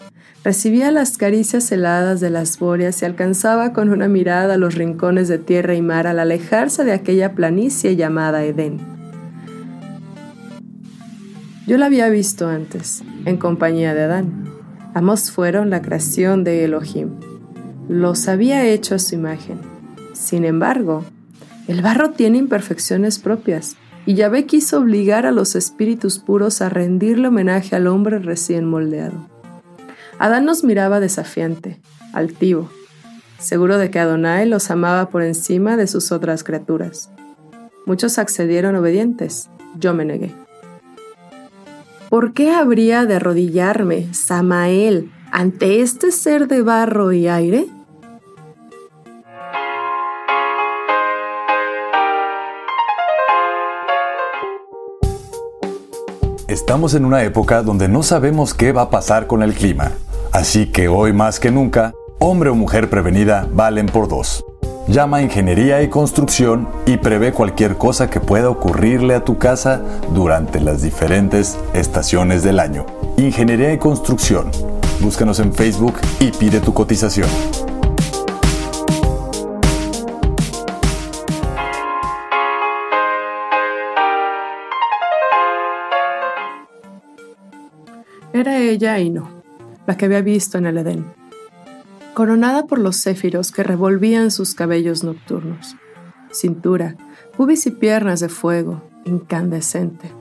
Recibía 0.44 0.92
las 0.92 1.18
caricias 1.18 1.72
heladas 1.72 2.20
de 2.20 2.30
las 2.30 2.60
bóreas 2.60 3.02
y 3.02 3.06
alcanzaba 3.06 3.72
con 3.72 3.90
una 3.90 4.10
mirada 4.10 4.58
los 4.58 4.76
rincones 4.76 5.30
de 5.30 5.38
tierra 5.38 5.74
y 5.74 5.82
mar 5.82 6.06
al 6.06 6.20
alejarse 6.20 6.84
de 6.84 6.92
aquella 6.92 7.34
planicie 7.34 7.96
llamada 7.96 8.44
Edén. 8.44 8.80
Yo 11.66 11.78
la 11.78 11.86
había 11.86 12.10
visto 12.10 12.50
antes, 12.50 13.04
en 13.24 13.38
compañía 13.38 13.94
de 13.94 14.04
Adán. 14.04 14.50
Ambos 14.94 15.32
fueron 15.32 15.70
la 15.70 15.82
creación 15.82 16.44
de 16.44 16.66
Elohim. 16.66 17.12
Los 17.88 18.28
había 18.28 18.66
hecho 18.66 18.96
a 18.96 19.00
su 19.00 19.16
imagen. 19.16 19.60
Sin 20.14 20.44
embargo, 20.44 21.06
el 21.70 21.82
barro 21.82 22.12
tiene 22.12 22.38
imperfecciones 22.38 23.18
propias, 23.18 23.78
y 24.06 24.16
Yahvé 24.16 24.46
quiso 24.46 24.80
obligar 24.80 25.26
a 25.26 25.32
los 25.32 25.56
espíritus 25.56 26.20
puros 26.20 26.62
a 26.62 26.70
rendirle 26.70 27.30
homenaje 27.30 27.76
al 27.76 27.88
hombre 27.88 28.20
recién 28.20 28.66
moldeado. 28.66 29.30
Adán 30.20 30.46
nos 30.46 30.64
miraba 30.64 31.00
desafiante, 31.00 31.80
altivo, 32.14 32.70
seguro 33.40 33.78
de 33.78 33.92
que 33.92 34.00
Adonai 34.00 34.48
los 34.48 34.70
amaba 34.72 35.10
por 35.10 35.24
encima 35.24 35.78
de 35.78 35.88
sus 35.88 36.12
otras 36.12 36.44
criaturas. 36.44 37.12
Muchos 37.86 38.18
accedieron 38.18 38.76
obedientes, 38.76 39.50
yo 39.80 39.94
me 39.94 40.06
negué. 40.06 40.32
¿Por 42.10 42.34
qué 42.34 42.52
habría 42.52 43.06
de 43.06 43.16
arrodillarme, 43.16 44.14
Samael, 44.14 45.12
ante 45.32 45.82
este 45.82 46.12
ser 46.12 46.48
de 46.48 46.62
barro 46.62 47.12
y 47.12 47.28
aire? 47.28 47.68
Estamos 56.54 56.94
en 56.94 57.04
una 57.04 57.24
época 57.24 57.64
donde 57.64 57.90
no 57.90 58.04
sabemos 58.04 58.54
qué 58.54 58.74
va 58.74 58.84
a 58.84 58.90
pasar 58.92 59.26
con 59.26 59.42
el 59.42 59.56
clima, 59.56 59.94
así 60.32 60.68
que 60.68 60.88
hoy 60.88 61.12
más 61.12 61.40
que 61.40 61.50
nunca, 61.50 61.96
hombre 62.20 62.52
o 62.52 62.56
mujer 62.56 62.92
prevenida 62.92 63.50
valen 63.52 63.88
por 63.88 64.08
dos. 64.08 64.46
Llama 64.88 65.18
a 65.18 65.22
Ingeniería 65.24 65.82
y 65.82 65.90
Construcción 65.90 66.68
y 66.86 66.98
prevé 66.98 67.32
cualquier 67.32 67.76
cosa 67.76 68.08
que 68.08 68.20
pueda 68.20 68.52
ocurrirle 68.52 69.16
a 69.16 69.24
tu 69.24 69.40
casa 69.40 69.82
durante 70.14 70.60
las 70.60 70.84
diferentes 70.84 71.58
estaciones 71.74 72.44
del 72.44 72.60
año. 72.60 72.86
Ingeniería 73.18 73.74
y 73.74 73.80
Construcción. 73.80 74.52
Búscanos 75.00 75.40
en 75.40 75.54
Facebook 75.54 75.96
y 76.20 76.30
pide 76.30 76.60
tu 76.60 76.72
cotización. 76.72 77.30
Era 88.34 88.60
ella 88.60 89.00
y 89.00 89.10
no, 89.10 89.30
la 89.88 89.96
que 89.96 90.06
había 90.06 90.22
visto 90.22 90.58
en 90.58 90.66
el 90.66 90.78
Edén 90.80 91.24
coronada 92.14 92.68
por 92.68 92.80
los 92.80 92.98
céfiros 92.98 93.52
que 93.52 93.64
revolvían 93.64 94.32
sus 94.32 94.54
cabellos 94.56 95.04
nocturnos. 95.04 95.76
Cintura, 96.32 96.96
pubis 97.36 97.66
y 97.66 97.72
piernas 97.72 98.20
de 98.20 98.30
fuego, 98.30 98.84
incandescente. 99.06 100.12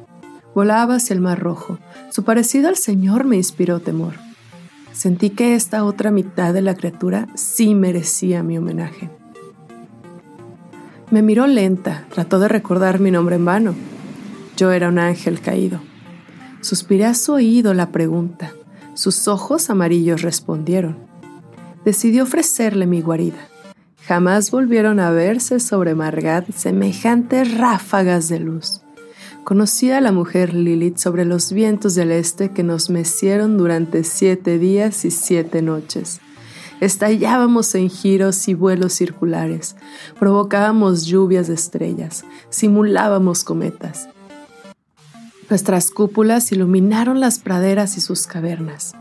Volaba 0.55 0.97
hacia 0.97 1.15
el 1.15 1.21
mar 1.21 1.39
rojo. 1.39 1.79
Su 2.11 2.25
parecido 2.25 2.69
al 2.69 2.77
Señor 2.77 3.25
me 3.25 3.37
inspiró 3.37 3.81
temor. 3.81 4.15
Sentí 4.93 5.31
que 5.31 5.55
esta 5.55 5.85
otra 5.85 6.11
mitad 6.11 6.53
de 6.53 6.63
la 6.63 6.75
criatura 6.75 7.29
sí 7.35 7.75
merecía 7.75 8.43
mi 8.43 8.59
homenaje. 8.59 9.11
Me 11.11 11.23
miró 11.23 11.47
lenta, 11.47 12.07
trató 12.13 12.39
de 12.39 12.49
recordar 12.49 13.01
mi 13.01 13.11
nombre 13.11 13.37
en 13.37 13.45
vano. 13.45 13.75
Yo 14.57 14.73
era 14.73 14.89
un 14.89 14.99
ángel 14.99 15.41
caído. 15.41 15.81
Suspiré 16.63 17.05
a 17.05 17.15
su 17.15 17.35
oído 17.35 17.75
la 17.75 17.93
pregunta. 17.93 18.55
Sus 18.95 19.29
ojos 19.29 19.69
amarillos 19.69 20.23
respondieron 20.23 21.13
decidió 21.85 22.25
ofrecerle 22.25 22.87
mi 22.87 23.01
guarida. 23.01 23.49
Jamás 24.07 24.51
volvieron 24.51 25.01
a 25.01 25.11
verse 25.11 25.61
sobre 25.61 25.95
Margat 25.95 26.51
semejantes 26.53 27.57
ráfagas 27.57 28.29
de 28.29 28.41
luz. 28.41 28.81
Conocí 29.45 29.91
a 29.91 30.01
la 30.01 30.13
mujer 30.13 30.55
Lilith 30.55 30.99
sobre 30.99 31.25
los 31.25 31.53
vientos 31.53 31.95
del 31.95 32.13
este 32.13 32.51
que 32.51 32.63
nos 32.63 32.91
mecieron 32.91 33.59
durante 33.59 34.05
siete 34.05 34.59
días 34.59 35.05
y 35.05 35.11
siete 35.11 35.63
noches. 35.63 36.21
Estallábamos 36.81 37.75
en 37.77 37.91
giros 37.91 38.49
y 38.49 38.55
vuelos 38.55 38.93
circulares, 38.93 39.77
provocábamos 40.19 41.05
lluvias 41.05 41.47
de 41.47 41.55
estrellas, 41.55 42.25
simulábamos 42.51 43.45
cometas. 43.45 44.09
Nuestras 45.53 45.91
cúpulas 45.91 46.51
iluminaron 46.51 47.21
las 47.21 47.39
praderas 47.39 47.99
y 47.99 48.01
sus 48.01 48.27
cavernas. 48.27 48.95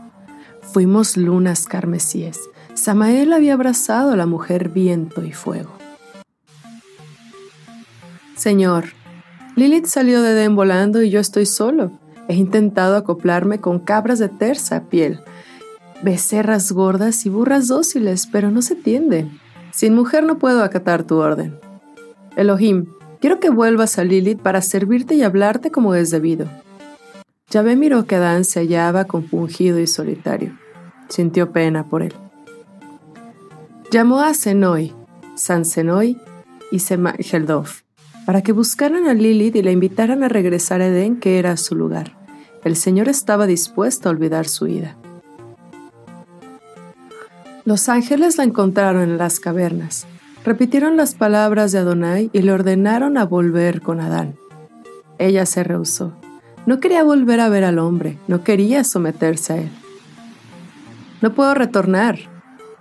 Fuimos 0.60 1.16
lunas 1.16 1.64
carmesíes, 1.64 2.38
Samael 2.74 3.32
había 3.32 3.54
abrazado 3.54 4.12
a 4.12 4.16
la 4.16 4.26
mujer 4.26 4.68
viento 4.68 5.24
y 5.24 5.32
fuego. 5.32 5.70
Señor, 8.36 8.84
Lilith 9.56 9.86
salió 9.86 10.20
de 10.20 10.32
Edén 10.32 10.54
volando 10.54 11.00
y 11.00 11.08
yo 11.08 11.20
estoy 11.20 11.46
solo. 11.46 11.90
He 12.28 12.34
intentado 12.34 12.96
acoplarme 12.96 13.58
con 13.58 13.78
cabras 13.78 14.18
de 14.18 14.28
terza 14.28 14.90
piel, 14.90 15.20
becerras 16.02 16.70
gordas 16.70 17.24
y 17.24 17.30
burras 17.30 17.66
dóciles, 17.66 18.26
pero 18.30 18.50
no 18.50 18.60
se 18.60 18.74
tienden. 18.74 19.40
Sin 19.70 19.94
mujer 19.94 20.22
no 20.22 20.38
puedo 20.38 20.62
acatar 20.62 21.02
tu 21.04 21.16
orden. 21.16 21.58
Elohim, 22.36 22.88
quiero 23.22 23.40
que 23.40 23.48
vuelvas 23.48 23.98
a 23.98 24.04
Lilith 24.04 24.42
para 24.42 24.60
servirte 24.60 25.14
y 25.14 25.22
hablarte 25.22 25.70
como 25.70 25.94
es 25.94 26.10
debido. 26.10 26.50
Yahvé 27.48 27.76
miró 27.76 28.04
que 28.04 28.16
Adán 28.16 28.44
se 28.44 28.60
hallaba 28.60 29.06
compungido 29.06 29.78
y 29.78 29.86
solitario. 29.86 30.58
Sintió 31.08 31.52
pena 31.52 31.88
por 31.88 32.02
él. 32.02 32.12
Llamó 33.90 34.20
a 34.20 34.34
Senoi, 34.34 34.92
San 35.36 35.64
Senoi 35.64 36.18
y 36.70 36.80
Semageldov 36.80 37.68
para 38.26 38.42
que 38.42 38.52
buscaran 38.52 39.06
a 39.06 39.14
Lilith 39.14 39.56
y 39.56 39.62
la 39.62 39.70
invitaran 39.70 40.22
a 40.22 40.28
regresar 40.28 40.80
a 40.80 40.86
Edén, 40.86 41.18
que 41.18 41.38
era 41.38 41.56
su 41.56 41.74
lugar. 41.74 42.16
El 42.64 42.76
Señor 42.76 43.08
estaba 43.08 43.46
dispuesto 43.46 44.08
a 44.08 44.12
olvidar 44.12 44.46
su 44.46 44.68
ida. 44.68 44.96
Los 47.64 47.88
ángeles 47.88 48.38
la 48.38 48.44
encontraron 48.44 49.02
en 49.02 49.18
las 49.18 49.40
cavernas, 49.40 50.06
repitieron 50.44 50.96
las 50.96 51.14
palabras 51.14 51.72
de 51.72 51.78
Adonai 51.78 52.30
y 52.32 52.42
le 52.42 52.52
ordenaron 52.52 53.16
a 53.18 53.24
volver 53.24 53.80
con 53.80 54.00
Adán. 54.00 54.36
Ella 55.18 55.46
se 55.46 55.64
rehusó. 55.64 56.12
No 56.66 56.80
quería 56.80 57.02
volver 57.02 57.40
a 57.40 57.48
ver 57.48 57.64
al 57.64 57.78
hombre, 57.78 58.18
no 58.28 58.44
quería 58.44 58.84
someterse 58.84 59.52
a 59.52 59.56
él. 59.56 59.70
No 61.20 61.34
puedo 61.34 61.54
retornar, 61.54 62.18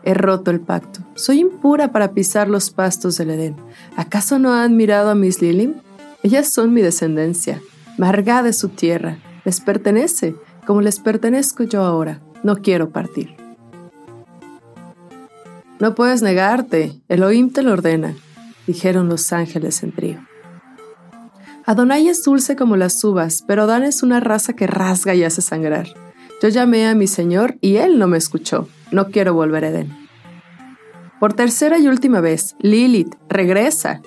He 0.04 0.14
roto 0.14 0.52
el 0.52 0.62
pacto. 0.62 1.02
Soy 1.16 1.40
impura 1.40 1.92
para 1.92 2.14
pisar 2.14 2.50
los 2.50 2.72
pastos 2.72 3.18
del 3.18 3.32
Edén. 3.32 3.56
¿Acaso 3.96 4.40
no 4.40 4.54
han 4.54 4.76
mirado 4.76 5.12
a 5.12 5.16
mis 5.16 5.42
Lilim? 5.42 5.76
Ellas 6.24 6.50
son 6.50 6.74
mi 6.74 6.82
descendencia, 6.82 7.62
marga 7.98 8.42
de 8.44 8.54
su 8.54 8.70
tierra. 8.70 9.18
Les 9.46 9.62
pertenece, 9.62 10.36
como 10.66 10.82
les 10.82 11.00
pertenezco 11.00 11.64
yo 11.64 11.84
ahora. 11.84 12.20
No 12.44 12.58
quiero 12.58 12.90
partir. 12.90 13.41
No 15.82 15.96
puedes 15.96 16.22
negarte, 16.22 17.02
Elohim 17.10 17.52
te 17.52 17.64
lo 17.64 17.74
ordena, 17.74 18.14
dijeron 18.68 19.10
los 19.10 19.34
ángeles 19.34 19.82
en 19.82 19.92
trío. 19.92 20.20
Adonai 21.66 22.08
es 22.08 22.24
dulce 22.24 22.56
como 22.56 22.78
las 22.78 23.04
uvas, 23.04 23.44
pero 23.48 23.66
Dan 23.66 23.84
es 23.84 24.04
una 24.04 24.20
raza 24.20 24.54
que 24.54 24.68
rasga 24.68 25.16
y 25.16 25.24
hace 25.24 25.42
sangrar. 25.42 25.88
Yo 26.40 26.50
llamé 26.50 26.88
a 26.88 26.94
mi 26.94 27.08
Señor 27.08 27.58
y 27.62 27.78
Él 27.78 27.98
no 27.98 28.06
me 28.06 28.20
escuchó. 28.20 28.68
No 28.92 29.08
quiero 29.08 29.34
volver 29.34 29.66
a 29.66 29.70
Edén. 29.70 30.08
Por 31.20 31.34
tercera 31.34 31.80
y 31.80 31.88
última 31.88 32.22
vez, 32.22 32.56
Lilith, 32.60 33.16
regresa. 33.28 34.04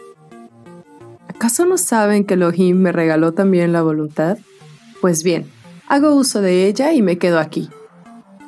¿Acaso 1.27 1.67
no 1.67 1.77
saben 1.77 2.25
que 2.25 2.35
Elohim 2.35 2.77
me 2.77 2.93
regaló 2.93 3.33
también 3.33 3.73
la 3.73 3.83
voluntad? 3.83 4.39
Pues 5.01 5.25
bien, 5.25 5.51
hago 5.89 6.15
uso 6.15 6.41
de 6.41 6.69
ella 6.69 6.93
y 6.93 7.03
me 7.03 7.19
quedo 7.19 7.41
aquí, 7.41 7.69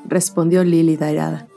respondió 0.06 0.62
Lilith 0.62 1.02
airada. 1.02 1.48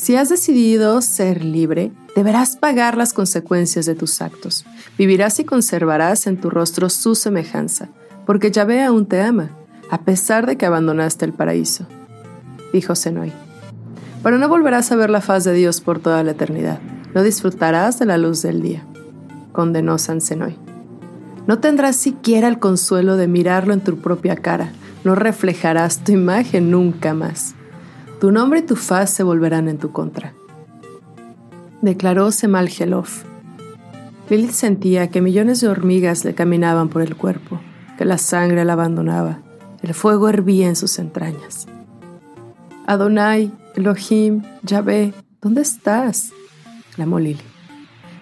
Si 0.00 0.16
has 0.16 0.30
decidido 0.30 1.02
ser 1.02 1.44
libre, 1.44 1.92
deberás 2.16 2.56
pagar 2.56 2.96
las 2.96 3.12
consecuencias 3.12 3.84
de 3.84 3.94
tus 3.94 4.22
actos. 4.22 4.64
Vivirás 4.96 5.38
y 5.40 5.44
conservarás 5.44 6.26
en 6.26 6.40
tu 6.40 6.48
rostro 6.48 6.88
su 6.88 7.14
semejanza, 7.14 7.90
porque 8.24 8.50
Yahvé 8.50 8.82
aún 8.82 9.04
te 9.04 9.20
ama, 9.20 9.50
a 9.90 10.00
pesar 10.00 10.46
de 10.46 10.56
que 10.56 10.64
abandonaste 10.64 11.26
el 11.26 11.34
paraíso, 11.34 11.86
dijo 12.72 12.94
Senoi 12.94 13.30
pero 14.22 14.38
no 14.38 14.48
volverás 14.48 14.90
a 14.90 14.96
ver 14.96 15.10
la 15.10 15.20
faz 15.20 15.44
de 15.44 15.52
Dios 15.52 15.82
por 15.82 15.98
toda 15.98 16.22
la 16.22 16.30
eternidad. 16.30 16.78
No 17.14 17.22
disfrutarás 17.22 17.98
de 17.98 18.06
la 18.06 18.16
luz 18.16 18.40
del 18.40 18.62
día, 18.62 18.86
condenó 19.52 19.98
San 19.98 20.22
Senoy. 20.22 20.56
No 21.46 21.58
tendrás 21.58 21.96
siquiera 21.96 22.48
el 22.48 22.58
consuelo 22.58 23.18
de 23.18 23.28
mirarlo 23.28 23.74
en 23.74 23.82
tu 23.82 23.98
propia 23.98 24.36
cara. 24.36 24.72
No 25.04 25.14
reflejarás 25.14 26.04
tu 26.04 26.12
imagen 26.12 26.70
nunca 26.70 27.12
más. 27.12 27.54
Tu 28.20 28.30
nombre 28.30 28.58
y 28.58 28.62
tu 28.62 28.76
faz 28.76 29.08
se 29.08 29.22
volverán 29.22 29.66
en 29.66 29.78
tu 29.78 29.92
contra. 29.92 30.34
Declaró 31.80 32.30
Semal 32.30 32.68
Gelof. 32.68 33.24
Lilith 34.28 34.50
sentía 34.50 35.08
que 35.08 35.22
millones 35.22 35.62
de 35.62 35.68
hormigas 35.68 36.26
le 36.26 36.34
caminaban 36.34 36.90
por 36.90 37.00
el 37.00 37.16
cuerpo, 37.16 37.58
que 37.96 38.04
la 38.04 38.18
sangre 38.18 38.66
la 38.66 38.74
abandonaba, 38.74 39.38
el 39.82 39.94
fuego 39.94 40.28
hervía 40.28 40.68
en 40.68 40.76
sus 40.76 40.98
entrañas. 40.98 41.66
Adonai, 42.86 43.50
Elohim, 43.74 44.42
Yahvé, 44.64 45.14
¿dónde 45.40 45.62
estás? 45.62 46.30
clamó 46.94 47.18
Lili. 47.18 47.40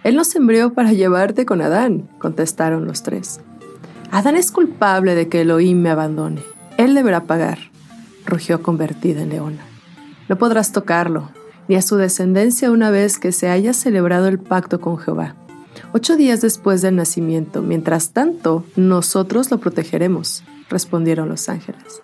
Él 0.05 0.15
nos 0.15 0.33
envió 0.37 0.75
para 0.75 0.93
llevarte 0.93 1.45
con 1.45 1.61
Adán, 1.61 2.09
contestaron 2.21 2.87
los 2.87 3.03
tres. 3.03 3.41
Adán 4.13 4.37
es 4.37 4.53
culpable 4.53 5.17
de 5.17 5.29
que 5.29 5.41
Elohim 5.41 5.83
me 5.83 5.91
abandone. 5.91 6.43
Él 6.77 6.95
deberá 6.95 7.25
pagar, 7.25 7.59
rugió 8.25 8.63
convertida 8.63 9.23
en 9.23 9.31
leona. 9.31 9.78
No 10.29 10.37
podrás 10.37 10.73
tocarlo, 10.73 11.31
ni 11.69 11.77
a 11.77 11.83
su 11.83 11.97
descendencia 11.97 12.71
una 12.71 12.91
vez 12.91 13.19
que 13.19 13.33
se 13.33 13.49
haya 13.49 13.73
celebrado 13.73 14.29
el 14.29 14.39
pacto 14.39 14.81
con 14.81 14.99
Jehová. 14.99 15.37
Ocho 15.93 16.17
días 16.17 16.41
después 16.41 16.83
del 16.83 16.97
nacimiento, 16.97 17.63
mientras 17.63 18.11
tanto, 18.11 18.65
nosotros 18.77 19.51
lo 19.51 19.59
protegeremos, 19.59 20.45
respondieron 20.69 21.29
los 21.29 21.49
ángeles. 21.49 22.03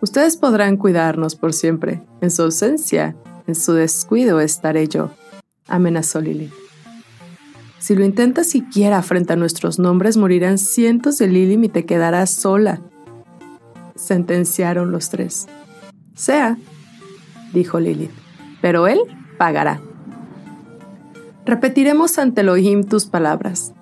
Ustedes 0.00 0.36
podrán 0.36 0.78
cuidarnos 0.78 1.36
por 1.36 1.52
siempre. 1.52 2.02
En 2.22 2.30
su 2.30 2.42
ausencia, 2.42 3.16
en 3.46 3.54
su 3.54 3.74
descuido 3.74 4.40
estaré 4.40 4.88
yo, 4.88 5.10
amenazó 5.68 6.20
Lili. 6.20 6.50
Si 7.78 7.94
lo 7.96 8.04
intentas 8.04 8.46
siquiera 8.46 9.02
frente 9.02 9.34
a 9.34 9.36
nuestros 9.36 9.78
nombres, 9.78 10.16
morirán 10.16 10.58
cientos 10.58 11.18
de 11.18 11.28
Lili 11.28 11.66
y 11.66 11.68
te 11.68 11.84
quedarás 11.84 12.30
sola, 12.30 12.80
sentenciaron 13.94 14.90
los 14.90 15.10
tres. 15.10 15.46
Sea, 16.14 16.56
dijo 17.52 17.80
Lilith, 17.80 18.12
pero 18.60 18.86
él 18.86 19.00
pagará. 19.38 19.80
Repetiremos 21.46 22.18
ante 22.18 22.42
Elohim 22.42 22.84
tus 22.84 23.06
palabras, 23.06 23.72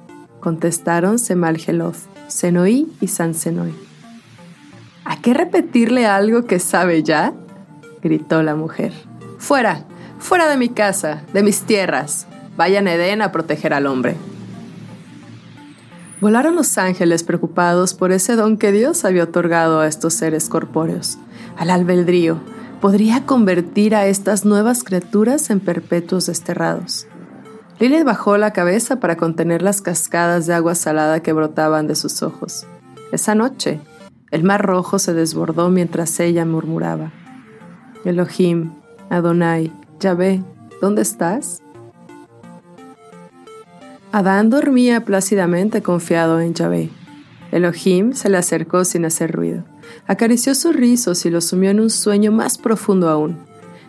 contestaron 0.41 1.19
Semal 1.19 1.59
Gelof, 1.59 2.07
Senoí 2.29 2.91
y 3.01 3.09
San 3.09 3.35
Senoí. 3.35 3.75
¿A 5.05 5.21
qué 5.21 5.35
repetirle 5.35 6.07
algo 6.07 6.45
que 6.45 6.59
sabe 6.59 7.03
ya? 7.03 7.33
gritó 8.03 8.43
la 8.43 8.55
mujer. 8.55 8.93
Fuera, 9.39 9.85
fuera 10.19 10.49
de 10.49 10.57
mi 10.57 10.69
casa, 10.69 11.23
de 11.33 11.43
mis 11.43 11.63
tierras. 11.63 12.27
Vayan 12.57 12.87
a 12.89 12.95
Edén 12.95 13.23
a 13.23 13.33
proteger 13.33 13.73
al 13.73 13.87
hombre. 13.87 14.17
Volaron 16.21 16.57
los 16.57 16.77
ángeles 16.79 17.23
preocupados 17.23 17.95
por 17.95 18.11
ese 18.11 18.35
don 18.35 18.59
que 18.59 18.73
Dios 18.73 19.05
había 19.05 19.25
otorgado 19.25 19.81
a 19.81 19.87
estos 19.87 20.15
seres 20.15 20.49
corpóreos. 20.49 21.17
Al 21.57 21.71
albedrío, 21.71 22.41
podría 22.80 23.26
convertir 23.26 23.94
a 23.94 24.06
estas 24.06 24.44
nuevas 24.44 24.85
criaturas 24.85 25.50
en 25.50 25.61
perpetuos 25.61 26.26
desterrados. 26.26 27.06
Lilith 27.80 28.04
bajó 28.04 28.37
la 28.37 28.52
cabeza 28.52 29.00
para 29.00 29.16
contener 29.16 29.62
las 29.62 29.82
cascadas 29.82 30.47
de 30.47 30.54
agua 30.54 30.75
salada 30.75 31.20
que 31.20 31.32
brotaban 31.32 31.87
de 31.87 31.94
sus 31.94 32.23
ojos. 32.23 32.66
Esa 33.12 33.35
noche, 33.35 33.80
el 34.30 34.42
mar 34.42 34.64
rojo 34.64 34.99
se 34.99 35.14
desbordó 35.14 35.70
mientras 35.70 36.18
ella 36.20 36.44
murmuraba. 36.44 37.12
Elohim, 38.04 38.73
Adonai, 39.11 39.73
Yahvé, 40.00 40.42
¿dónde 40.80 41.02
estás? 41.02 41.62
Adán 44.12 44.50
dormía 44.50 45.04
plácidamente 45.04 45.82
confiado 45.82 46.40
en 46.40 46.54
Yahvé. 46.54 46.90
Elohim 47.52 48.12
se 48.12 48.28
le 48.28 48.38
acercó 48.38 48.85
sin 48.85 49.04
hacer 49.04 49.32
ruido. 49.32 49.64
Acarició 50.07 50.54
sus 50.54 50.75
rizos 50.75 51.25
y 51.26 51.30
lo 51.30 51.40
sumió 51.40 51.71
en 51.71 51.80
un 51.80 51.90
sueño 51.90 52.33
más 52.33 52.59
profundo 52.59 53.09
aún. 53.09 53.38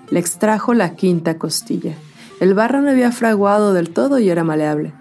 Le 0.10 0.20
extrajo 0.20 0.74
la 0.74 0.96
quinta 0.96 1.38
costilla. 1.38 1.94
El 2.40 2.54
barro 2.54 2.82
no 2.82 2.90
había 2.90 3.12
fraguado 3.12 3.74
del 3.74 3.92
todo 3.92 4.20
y 4.20 4.30
era 4.30 4.44
maleable. 4.44 4.94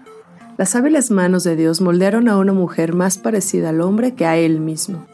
Las 0.57 0.75
hábiles 0.75 1.09
manos 1.09 1.43
de 1.43 1.55
Dios 1.55 1.81
moldearon 1.81 2.27
a 2.27 2.37
una 2.37 2.53
mujer 2.53 2.93
más 2.93 3.17
parecida 3.17 3.69
al 3.69 3.81
hombre 3.81 4.13
que 4.15 4.25
a 4.25 4.37
él 4.37 4.59
mismo. 4.59 5.05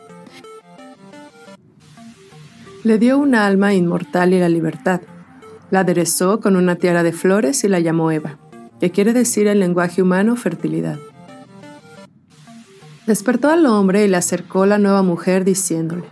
Le 2.83 2.97
dio 2.97 3.17
un 3.17 3.35
alma 3.35 3.73
inmortal 3.73 4.33
y 4.33 4.39
la 4.39 4.49
libertad. 4.49 5.01
La 5.71 5.81
aderezó 5.81 6.39
con 6.39 6.55
una 6.55 6.75
tiara 6.75 7.03
de 7.03 7.13
flores 7.13 7.63
y 7.63 7.67
la 7.67 7.79
llamó 7.79 8.11
Eva 8.11 8.37
que 8.79 8.91
quiere 8.91 9.13
decir 9.13 9.47
en 9.47 9.59
lenguaje 9.59 10.01
humano 10.01 10.35
fertilidad. 10.35 10.99
Despertó 13.07 13.49
al 13.49 13.67
hombre 13.67 14.03
y 14.03 14.07
le 14.07 14.17
acercó 14.17 14.65
la 14.65 14.79
nueva 14.79 15.03
mujer 15.03 15.45
diciéndole, 15.45 16.05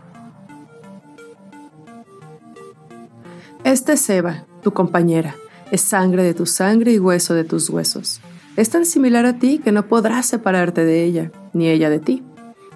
Esta 3.64 3.94
es 3.94 4.10
Eva, 4.10 4.46
tu 4.62 4.74
compañera, 4.74 5.36
es 5.72 5.82
sangre 5.82 6.22
de 6.22 6.36
tu 6.36 6.46
sangre 6.46 6.92
y 6.92 7.00
hueso 7.00 7.34
de 7.34 7.46
tus 7.46 7.70
huesos. 7.70 8.22
Es 8.58 8.70
tan 8.70 8.86
similar 8.86 9.26
a 9.26 9.40
ti 9.40 9.60
que 9.64 9.72
no 9.72 9.88
podrás 9.88 10.28
separarte 10.28 10.86
de 10.86 11.04
ella, 11.04 11.32
ni 11.54 11.68
ella 11.68 11.90
de 11.90 12.00
ti. 12.00 12.22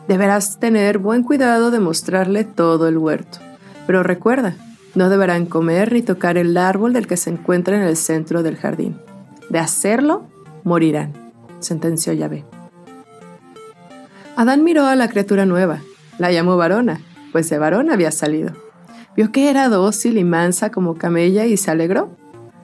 Deberás 0.08 0.60
tener 0.60 0.98
buen 0.98 1.22
cuidado 1.22 1.70
de 1.70 1.80
mostrarle 1.80 2.44
todo 2.44 2.88
el 2.88 2.98
huerto. 2.98 3.38
Pero 3.86 4.02
recuerda, 4.02 4.56
no 4.96 5.10
deberán 5.10 5.46
comer 5.46 5.94
ni 5.94 6.02
tocar 6.02 6.38
el 6.38 6.58
árbol 6.58 6.94
del 6.94 7.06
que 7.06 7.18
se 7.18 7.30
encuentra 7.30 7.78
en 7.78 7.84
el 7.84 7.98
centro 7.98 8.42
del 8.42 8.56
jardín. 8.56 8.98
De 9.50 9.60
hacerlo, 9.60 10.26
morirán, 10.64 11.14
sentenció 11.60 12.14
Yahvé. 12.14 12.57
Adán 14.38 14.64
miró 14.64 14.86
a 14.86 14.96
la 14.96 15.10
criatura 15.10 15.48
nueva, 15.48 15.82
la 16.20 16.32
llamó 16.32 16.58
varona, 16.58 17.02
pues 17.32 17.50
de 17.50 17.58
varón 17.58 17.90
había 17.90 18.12
salido. 18.12 18.54
Vio 19.16 19.32
que 19.32 19.50
era 19.50 19.68
dócil 19.68 20.20
y 20.20 20.24
mansa 20.24 20.70
como 20.70 20.94
camella 20.94 21.48
y 21.48 21.58
se 21.58 21.72
alegró. 21.72 22.16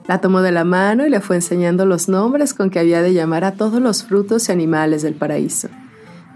La 0.06 0.20
tomó 0.20 0.40
de 0.40 0.52
la 0.52 0.62
mano 0.62 1.04
y 1.04 1.10
le 1.10 1.20
fue 1.20 1.34
enseñando 1.34 1.84
los 1.84 2.08
nombres 2.08 2.54
con 2.54 2.70
que 2.70 2.78
había 2.78 3.02
de 3.02 3.12
llamar 3.12 3.42
a 3.42 3.54
todos 3.54 3.82
los 3.82 4.04
frutos 4.04 4.48
y 4.48 4.52
animales 4.52 5.02
del 5.02 5.14
paraíso. 5.14 5.66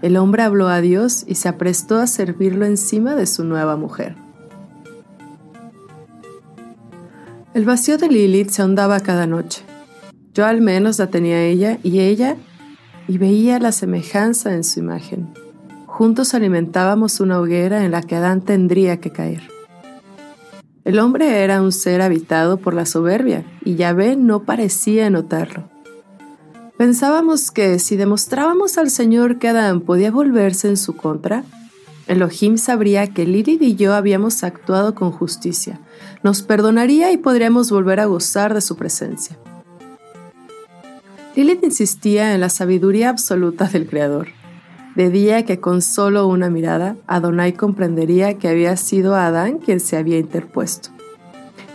El 0.01 0.17
hombre 0.17 0.43
habló 0.43 0.67
a 0.67 0.81
Dios 0.81 1.23
y 1.25 1.35
se 1.35 1.47
aprestó 1.47 1.99
a 1.99 2.07
servirlo 2.07 2.65
encima 2.65 3.15
de 3.15 3.25
su 3.25 3.45
nueva 3.45 3.77
mujer. 3.77 4.17
El 7.53 7.63
vacío 7.63 7.97
de 7.97 8.09
Lilith 8.09 8.49
se 8.49 8.61
ahondaba 8.61 8.99
cada 8.99 9.25
noche. 9.25 9.63
Yo 10.33 10.45
al 10.45 10.59
menos 10.59 10.99
la 10.99 11.07
tenía 11.07 11.41
ella 11.43 11.79
y 11.81 12.01
ella 12.01 12.35
y 13.09 13.17
veía 13.17 13.57
la 13.57 13.71
semejanza 13.71 14.53
en 14.53 14.63
su 14.63 14.79
imagen. 14.79 15.33
Juntos 15.87 16.35
alimentábamos 16.35 17.19
una 17.19 17.39
hoguera 17.39 17.83
en 17.83 17.89
la 17.89 18.03
que 18.03 18.15
Adán 18.15 18.41
tendría 18.41 19.01
que 19.01 19.09
caer. 19.09 19.49
El 20.85 20.99
hombre 20.99 21.43
era 21.43 21.59
un 21.63 21.71
ser 21.71 22.03
habitado 22.03 22.57
por 22.57 22.75
la 22.75 22.85
soberbia 22.85 23.43
y 23.65 23.75
Yahvé 23.75 24.15
no 24.15 24.43
parecía 24.43 25.09
notarlo. 25.09 25.67
Pensábamos 26.77 27.49
que 27.49 27.79
si 27.79 27.95
demostrábamos 27.95 28.77
al 28.77 28.91
Señor 28.91 29.39
que 29.39 29.47
Adán 29.47 29.81
podía 29.81 30.11
volverse 30.11 30.69
en 30.69 30.77
su 30.77 30.95
contra, 30.95 31.43
Elohim 32.05 32.59
sabría 32.59 33.07
que 33.07 33.25
Lilith 33.25 33.63
y 33.63 33.75
yo 33.75 33.95
habíamos 33.95 34.43
actuado 34.43 34.93
con 34.93 35.11
justicia, 35.11 35.79
nos 36.21 36.43
perdonaría 36.43 37.11
y 37.11 37.17
podríamos 37.17 37.71
volver 37.71 37.99
a 38.01 38.05
gozar 38.05 38.53
de 38.53 38.61
su 38.61 38.75
presencia. 38.75 39.35
Lilith 41.35 41.63
insistía 41.63 42.33
en 42.33 42.41
la 42.41 42.49
sabiduría 42.49 43.09
absoluta 43.09 43.65
del 43.65 43.87
Creador. 43.87 44.29
Decía 44.95 45.45
que 45.45 45.59
con 45.59 45.81
solo 45.81 46.27
una 46.27 46.49
mirada, 46.49 46.95
Adonai 47.07 47.53
comprendería 47.53 48.37
que 48.39 48.47
había 48.47 48.75
sido 48.77 49.15
Adán 49.15 49.59
quien 49.59 49.79
se 49.79 49.95
había 49.95 50.17
interpuesto. 50.17 50.89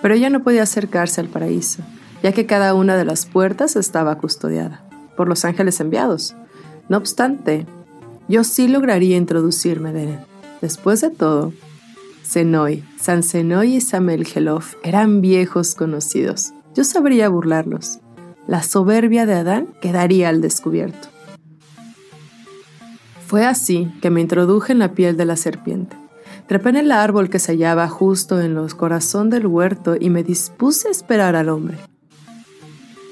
Pero 0.03 0.15
ella 0.15 0.29
no 0.29 0.43
podía 0.43 0.65
acercarse 0.65 1.21
al 1.21 1.29
paraíso, 1.29 1.83
ya 2.23 2.33
que 2.33 2.47
cada 2.47 2.75
una 2.75 2.97
de 2.97 3.05
las 3.05 3.27
puertas 3.27 3.77
estaba 3.77 4.19
custodiada 4.19 4.85
por 5.17 5.29
los 5.29 5.45
ángeles 5.45 5.79
enviados. 5.81 6.35
No 6.89 6.97
obstante, 6.99 7.67
yo 8.29 8.43
sí 8.43 8.67
lograría 8.67 9.17
introducirme 9.17 9.93
de 9.93 10.05
él. 10.05 10.19
Después 10.61 11.01
de 11.01 11.11
todo, 11.11 11.53
Senoi, 12.23 12.83
San 13.01 13.23
Senoi 13.23 13.77
y 13.77 13.81
Samel 13.81 14.27
Gelof 14.27 14.75
eran 14.83 15.21
viejos 15.21 15.75
conocidos. 15.75 16.53
Yo 16.75 16.83
sabría 16.83 17.29
burlarlos 17.29 18.01
la 18.47 18.63
soberbia 18.63 19.27
de 19.27 19.35
Adán 19.35 19.69
quedaría 19.81 20.29
al 20.29 20.41
descubierto. 20.41 21.09
Fue 23.27 23.45
así 23.45 23.93
que 24.03 24.11
me 24.11 24.21
introduje 24.21 24.73
en 24.73 24.79
la 24.79 24.93
piel 24.93 25.17
de 25.17 25.25
la 25.25 25.37
serpiente. 25.37 25.97
Trepé 26.47 26.69
en 26.69 26.77
el 26.77 26.93
árbol 26.93 27.31
que 27.31 27.39
se 27.39 27.53
hallaba 27.53 27.89
justo 27.89 28.41
en 28.41 28.55
los 28.55 28.75
corazón 28.75 29.31
del 29.31 29.47
huerto 29.47 29.97
y 29.99 30.11
me 30.11 30.23
dispuse 30.23 30.89
a 30.89 30.91
esperar 30.91 31.37
al 31.37 31.49
hombre. 31.49 31.79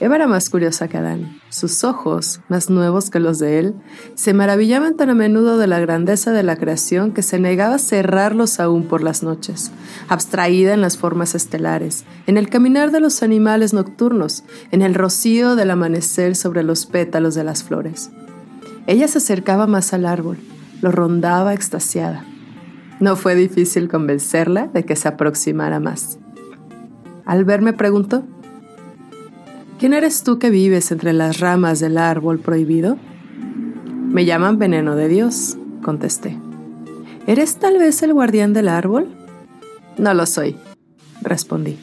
Eva 0.03 0.17
era 0.17 0.27
más 0.27 0.51
curiosa 0.51 0.89
que 0.89 0.97
Adán. 0.99 1.39
Sus 1.49 1.85
ojos, 1.85 2.41
más 2.49 2.69
nuevos 2.69 3.09
que 3.09 3.21
los 3.21 3.39
de 3.39 3.61
él, 3.61 3.75
se 4.17 4.35
maravillaban 4.35 4.97
tan 4.97 5.11
a 5.11 5.15
menudo 5.15 5.59
de 5.59 5.69
la 5.69 5.79
grandeza 5.79 6.33
de 6.33 6.43
la 6.43 6.57
creación 6.57 7.13
que 7.13 7.23
se 7.23 7.39
negaba 7.39 7.77
a 7.77 7.79
cerrarlos 7.79 8.59
aún 8.59 8.89
por 8.89 9.01
las 9.01 9.23
noches, 9.23 9.71
abstraída 10.09 10.75
en 10.75 10.81
las 10.81 10.99
formas 10.99 11.37
estelares, 11.37 12.05
en 12.27 12.37
el 12.37 12.51
caminar 12.51 12.91
de 12.91 12.99
los 12.99 13.23
animales 13.23 13.75
nocturnos, 13.75 14.43
en 14.73 14.83
el 14.83 14.97
rocío 14.97 15.55
del 15.55 15.71
amanecer 15.71 16.35
sobre 16.35 16.65
los 16.65 16.87
pétalos 16.87 17.37
de 17.37 17.45
las 17.45 17.63
flores. 17.63 18.11
Ella 18.89 19.07
se 19.07 19.19
acercaba 19.19 19.69
más 19.69 19.93
al 19.93 20.07
árbol, 20.07 20.39
lo 20.81 20.91
rondaba 20.91 21.55
extasiada. 21.55 22.25
No 22.99 23.15
fue 23.15 23.37
difícil 23.37 23.89
convencerla 23.89 24.67
de 24.67 24.85
que 24.85 24.97
se 24.97 25.07
aproximara 25.07 25.79
más. 25.79 26.19
Al 27.25 27.45
verme 27.45 27.73
preguntó, 27.73 28.25
¿Quién 29.83 29.95
eres 29.95 30.23
tú 30.23 30.39
que 30.39 30.51
vives 30.51 30.93
entre 30.93 31.13
las 31.13 31.41
ramas 31.41 31.81
del 31.81 31.99
árbol 31.99 32.39
prohibido? 32.39 32.99
Me 33.85 34.25
llaman 34.25 34.57
veneno 34.57 34.95
de 34.95 35.09
Dios, 35.09 35.59
contesté. 35.83 36.39
¿Eres 37.27 37.57
tal 37.57 37.79
vez 37.79 38.01
el 38.05 38.13
guardián 38.13 38.53
del 38.53 38.69
árbol? 38.69 39.09
No 39.99 40.15
lo 40.15 40.25
soy, 40.27 40.57
respondí. 41.23 41.81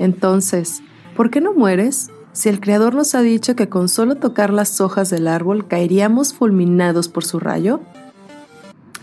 Entonces, 0.00 0.82
¿por 1.14 1.30
qué 1.30 1.40
no 1.40 1.52
mueres? 1.52 2.10
Si 2.32 2.48
el 2.48 2.58
Creador 2.58 2.96
nos 2.96 3.14
ha 3.14 3.22
dicho 3.22 3.54
que 3.54 3.68
con 3.68 3.88
solo 3.88 4.16
tocar 4.16 4.52
las 4.52 4.80
hojas 4.80 5.08
del 5.08 5.28
árbol 5.28 5.68
caeríamos 5.68 6.34
fulminados 6.34 7.08
por 7.08 7.24
su 7.24 7.38
rayo, 7.38 7.80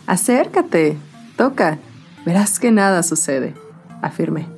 acércate, 0.05 0.97
toca, 1.37 1.79
verás 2.25 2.59
que 2.59 2.71
nada 2.71 3.03
sucede, 3.03 3.53
afirmé. 4.01 4.57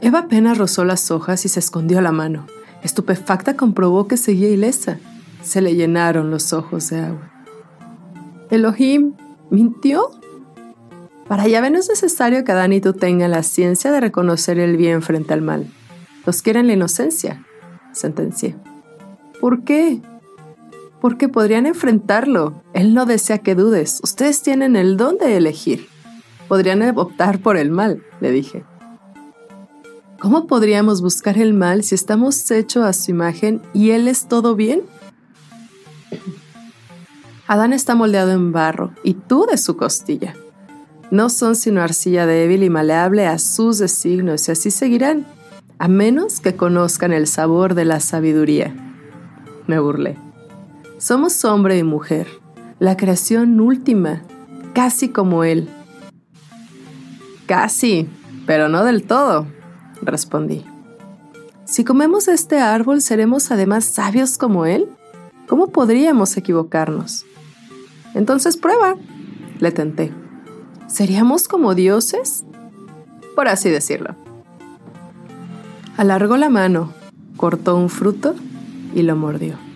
Eva 0.00 0.20
apenas 0.20 0.58
rozó 0.58 0.84
las 0.84 1.10
hojas 1.10 1.44
y 1.44 1.48
se 1.48 1.60
escondió 1.60 2.00
la 2.00 2.12
mano. 2.12 2.46
Estupefacta 2.82 3.56
comprobó 3.56 4.06
que 4.06 4.16
seguía 4.16 4.48
ilesa. 4.48 4.98
Se 5.42 5.60
le 5.60 5.74
llenaron 5.74 6.30
los 6.30 6.52
ojos 6.52 6.90
de 6.90 7.00
agua. 7.00 7.30
Elohim, 8.50 9.14
¿mintió? 9.50 10.10
Para 11.26 11.46
Yahvé 11.46 11.70
no 11.70 11.78
es 11.78 11.88
necesario 11.88 12.44
que 12.44 12.52
Adán 12.52 12.72
y 12.72 12.80
tú 12.80 12.94
tengan 12.94 13.32
la 13.32 13.42
ciencia 13.42 13.92
de 13.92 14.00
reconocer 14.00 14.58
el 14.58 14.76
bien 14.76 15.02
frente 15.02 15.34
al 15.34 15.42
mal. 15.42 15.66
Los 16.24 16.42
quieren 16.42 16.66
la 16.66 16.72
inocencia, 16.72 17.44
sentencié. 17.92 18.56
¿Por 19.40 19.64
qué? 19.64 20.00
Porque 21.00 21.28
podrían 21.28 21.66
enfrentarlo. 21.66 22.62
Él 22.72 22.94
no 22.94 23.04
desea 23.04 23.38
que 23.38 23.54
dudes. 23.54 24.00
Ustedes 24.02 24.42
tienen 24.42 24.76
el 24.76 24.96
don 24.96 25.18
de 25.18 25.36
elegir. 25.36 25.88
Podrían 26.48 26.82
optar 26.96 27.40
por 27.40 27.56
el 27.56 27.70
mal, 27.70 28.02
le 28.20 28.30
dije. 28.30 28.64
¿Cómo 30.20 30.48
podríamos 30.48 31.00
buscar 31.00 31.38
el 31.38 31.54
mal 31.54 31.84
si 31.84 31.94
estamos 31.94 32.50
hechos 32.50 32.84
a 32.84 32.92
su 32.92 33.12
imagen 33.12 33.62
y 33.72 33.90
Él 33.90 34.08
es 34.08 34.26
todo 34.26 34.56
bien? 34.56 34.82
Adán 37.46 37.72
está 37.72 37.94
moldeado 37.94 38.32
en 38.32 38.50
barro 38.50 38.90
y 39.04 39.14
tú 39.14 39.46
de 39.48 39.56
su 39.56 39.76
costilla. 39.76 40.34
No 41.12 41.30
son 41.30 41.54
sino 41.54 41.82
arcilla 41.82 42.26
débil 42.26 42.64
y 42.64 42.68
maleable 42.68 43.28
a 43.28 43.38
sus 43.38 43.78
designios 43.78 44.48
y 44.48 44.52
así 44.52 44.72
seguirán, 44.72 45.24
a 45.78 45.86
menos 45.86 46.40
que 46.40 46.56
conozcan 46.56 47.12
el 47.12 47.28
sabor 47.28 47.74
de 47.74 47.84
la 47.84 48.00
sabiduría. 48.00 48.74
Me 49.68 49.78
burlé. 49.78 50.18
Somos 50.98 51.44
hombre 51.44 51.78
y 51.78 51.84
mujer, 51.84 52.26
la 52.80 52.96
creación 52.96 53.60
última, 53.60 54.24
casi 54.74 55.10
como 55.10 55.44
Él. 55.44 55.68
Casi, 57.46 58.08
pero 58.46 58.68
no 58.68 58.82
del 58.82 59.04
todo, 59.04 59.46
respondí. 60.02 60.64
Si 61.64 61.84
comemos 61.84 62.28
este 62.28 62.58
árbol, 62.58 63.02
¿seremos 63.02 63.50
además 63.50 63.84
sabios 63.84 64.38
como 64.38 64.66
Él? 64.66 64.88
¿Cómo 65.46 65.68
podríamos 65.68 66.36
equivocarnos? 66.36 67.24
Entonces 68.14 68.56
prueba, 68.56 68.96
le 69.60 69.70
tenté. 69.70 70.12
¿Seríamos 70.86 71.48
como 71.48 71.74
dioses? 71.74 72.44
Por 73.34 73.48
así 73.48 73.68
decirlo. 73.68 74.14
Alargó 75.96 76.36
la 76.36 76.48
mano, 76.48 76.92
cortó 77.36 77.76
un 77.76 77.90
fruto 77.90 78.34
y 78.94 79.02
lo 79.02 79.16
mordió. 79.16 79.67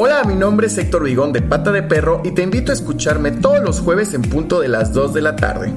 Hola, 0.00 0.22
mi 0.22 0.36
nombre 0.36 0.68
es 0.68 0.78
Héctor 0.78 1.02
Vigón 1.02 1.32
de 1.32 1.42
Pata 1.42 1.72
de 1.72 1.82
Perro 1.82 2.22
y 2.24 2.30
te 2.30 2.42
invito 2.42 2.70
a 2.70 2.74
escucharme 2.76 3.32
todos 3.32 3.64
los 3.64 3.80
jueves 3.80 4.14
en 4.14 4.22
punto 4.22 4.60
de 4.60 4.68
las 4.68 4.92
2 4.92 5.12
de 5.12 5.22
la 5.22 5.34
tarde. 5.34 5.72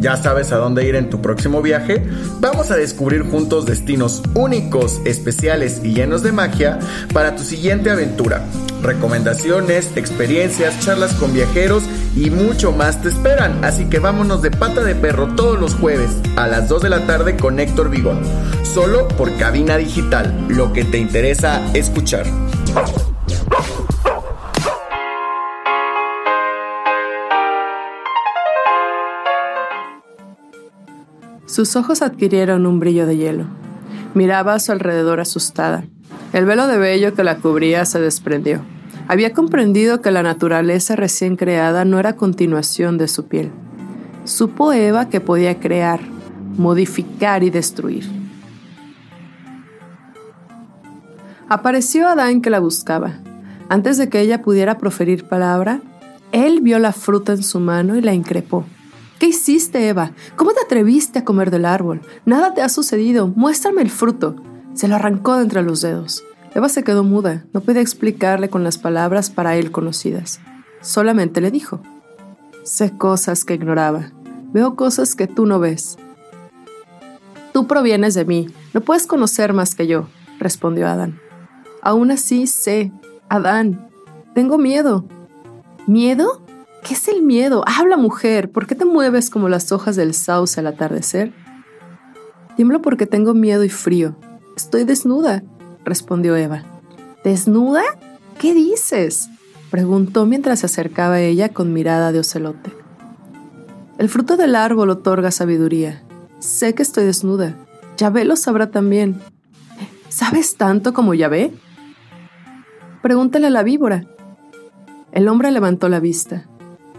¿Ya 0.00 0.16
sabes 0.16 0.50
a 0.50 0.56
dónde 0.56 0.88
ir 0.88 0.96
en 0.96 1.08
tu 1.08 1.22
próximo 1.22 1.62
viaje? 1.62 2.04
Vamos 2.40 2.72
a 2.72 2.76
descubrir 2.76 3.22
juntos 3.22 3.66
destinos 3.66 4.24
únicos, 4.34 5.00
especiales 5.04 5.82
y 5.84 5.94
llenos 5.94 6.24
de 6.24 6.32
magia 6.32 6.80
para 7.14 7.36
tu 7.36 7.44
siguiente 7.44 7.90
aventura. 7.90 8.42
Recomendaciones, 8.82 9.96
experiencias, 9.96 10.80
charlas 10.80 11.12
con 11.12 11.32
viajeros 11.32 11.84
y 12.16 12.30
mucho 12.30 12.72
más 12.72 13.00
te 13.02 13.08
esperan. 13.08 13.64
Así 13.64 13.84
que 13.84 14.00
vámonos 14.00 14.42
de 14.42 14.50
pata 14.50 14.82
de 14.82 14.96
perro 14.96 15.36
todos 15.36 15.60
los 15.60 15.76
jueves 15.76 16.10
a 16.34 16.48
las 16.48 16.68
2 16.68 16.82
de 16.82 16.88
la 16.88 17.06
tarde 17.06 17.36
con 17.36 17.60
Héctor 17.60 17.88
Vigón. 17.88 18.18
Solo 18.64 19.06
por 19.06 19.32
cabina 19.36 19.76
digital, 19.76 20.46
lo 20.48 20.72
que 20.72 20.82
te 20.82 20.98
interesa 20.98 21.62
escuchar. 21.72 22.26
Sus 31.46 31.74
ojos 31.74 32.00
adquirieron 32.00 32.64
un 32.64 32.78
brillo 32.78 33.06
de 33.06 33.16
hielo. 33.16 33.44
Miraba 34.14 34.54
a 34.54 34.60
su 34.60 34.70
alrededor 34.70 35.18
asustada. 35.18 35.84
El 36.32 36.44
velo 36.44 36.68
de 36.68 36.78
vello 36.78 37.12
que 37.14 37.24
la 37.24 37.38
cubría 37.38 37.84
se 37.84 38.00
desprendió. 38.00 38.60
Había 39.08 39.32
comprendido 39.32 40.00
que 40.00 40.12
la 40.12 40.22
naturaleza 40.22 40.94
recién 40.94 41.34
creada 41.34 41.84
no 41.84 41.98
era 41.98 42.14
continuación 42.14 42.98
de 42.98 43.08
su 43.08 43.26
piel. 43.26 43.50
Supo 44.24 44.72
Eva 44.72 45.08
que 45.08 45.20
podía 45.20 45.58
crear, 45.58 46.00
modificar 46.56 47.42
y 47.42 47.50
destruir. 47.50 48.04
Apareció 51.48 52.06
Adán 52.06 52.42
que 52.42 52.50
la 52.50 52.60
buscaba. 52.60 53.14
Antes 53.70 53.98
de 53.98 54.08
que 54.08 54.20
ella 54.20 54.42
pudiera 54.42 54.78
proferir 54.78 55.28
palabra, 55.28 55.80
él 56.32 56.60
vio 56.60 56.80
la 56.80 56.92
fruta 56.92 57.34
en 57.34 57.44
su 57.44 57.60
mano 57.60 57.94
y 57.94 58.00
la 58.00 58.12
increpó. 58.12 58.64
¿Qué 59.20 59.28
hiciste, 59.28 59.88
Eva? 59.88 60.10
¿Cómo 60.34 60.50
te 60.50 60.60
atreviste 60.60 61.20
a 61.20 61.24
comer 61.24 61.52
del 61.52 61.64
árbol? 61.64 62.00
Nada 62.24 62.52
te 62.52 62.62
ha 62.62 62.68
sucedido. 62.68 63.28
Muéstrame 63.28 63.82
el 63.82 63.90
fruto. 63.90 64.34
Se 64.74 64.88
lo 64.88 64.96
arrancó 64.96 65.36
de 65.36 65.44
entre 65.44 65.62
los 65.62 65.82
dedos. 65.82 66.24
Eva 66.52 66.68
se 66.68 66.82
quedó 66.82 67.04
muda. 67.04 67.44
No 67.52 67.60
podía 67.60 67.80
explicarle 67.80 68.50
con 68.50 68.64
las 68.64 68.76
palabras 68.76 69.30
para 69.30 69.54
él 69.54 69.70
conocidas. 69.70 70.40
Solamente 70.80 71.40
le 71.40 71.52
dijo. 71.52 71.80
Sé 72.64 72.96
cosas 72.98 73.44
que 73.44 73.54
ignoraba. 73.54 74.10
Veo 74.52 74.74
cosas 74.74 75.14
que 75.14 75.28
tú 75.28 75.46
no 75.46 75.60
ves. 75.60 75.96
Tú 77.52 77.68
provienes 77.68 78.14
de 78.14 78.24
mí. 78.24 78.48
No 78.74 78.80
puedes 78.80 79.06
conocer 79.06 79.52
más 79.52 79.76
que 79.76 79.86
yo, 79.86 80.08
respondió 80.40 80.88
Adán. 80.88 81.20
Aún 81.82 82.10
así 82.10 82.48
sé. 82.48 82.90
Adán, 83.30 83.88
tengo 84.34 84.58
miedo. 84.58 85.04
¿Miedo? 85.86 86.42
¿Qué 86.82 86.94
es 86.94 87.06
el 87.06 87.22
miedo? 87.22 87.62
Habla, 87.64 87.96
mujer. 87.96 88.50
¿Por 88.50 88.66
qué 88.66 88.74
te 88.74 88.84
mueves 88.84 89.30
como 89.30 89.48
las 89.48 89.70
hojas 89.70 89.94
del 89.94 90.14
sauce 90.14 90.58
al 90.58 90.66
atardecer? 90.66 91.32
Tiemblo 92.56 92.82
porque 92.82 93.06
tengo 93.06 93.32
miedo 93.32 93.62
y 93.62 93.68
frío. 93.68 94.16
Estoy 94.56 94.82
desnuda, 94.82 95.44
respondió 95.84 96.34
Eva. 96.34 96.64
¿Desnuda? 97.22 97.84
¿Qué 98.40 98.52
dices? 98.52 99.30
preguntó 99.70 100.26
mientras 100.26 100.58
se 100.58 100.66
acercaba 100.66 101.14
a 101.14 101.20
ella 101.20 101.50
con 101.50 101.72
mirada 101.72 102.10
de 102.10 102.18
ocelote. 102.18 102.72
El 103.96 104.08
fruto 104.08 104.36
del 104.36 104.56
árbol 104.56 104.90
otorga 104.90 105.30
sabiduría. 105.30 106.02
Sé 106.40 106.74
que 106.74 106.82
estoy 106.82 107.04
desnuda. 107.04 107.54
Yahvé 107.96 108.24
lo 108.24 108.34
sabrá 108.34 108.72
también. 108.72 109.20
¿Sabes 110.08 110.56
tanto 110.56 110.92
como 110.92 111.14
Yahvé? 111.14 111.52
Pregúntale 113.02 113.46
a 113.46 113.50
la 113.50 113.62
víbora. 113.62 114.04
El 115.12 115.28
hombre 115.28 115.50
levantó 115.50 115.88
la 115.88 116.00
vista. 116.00 116.46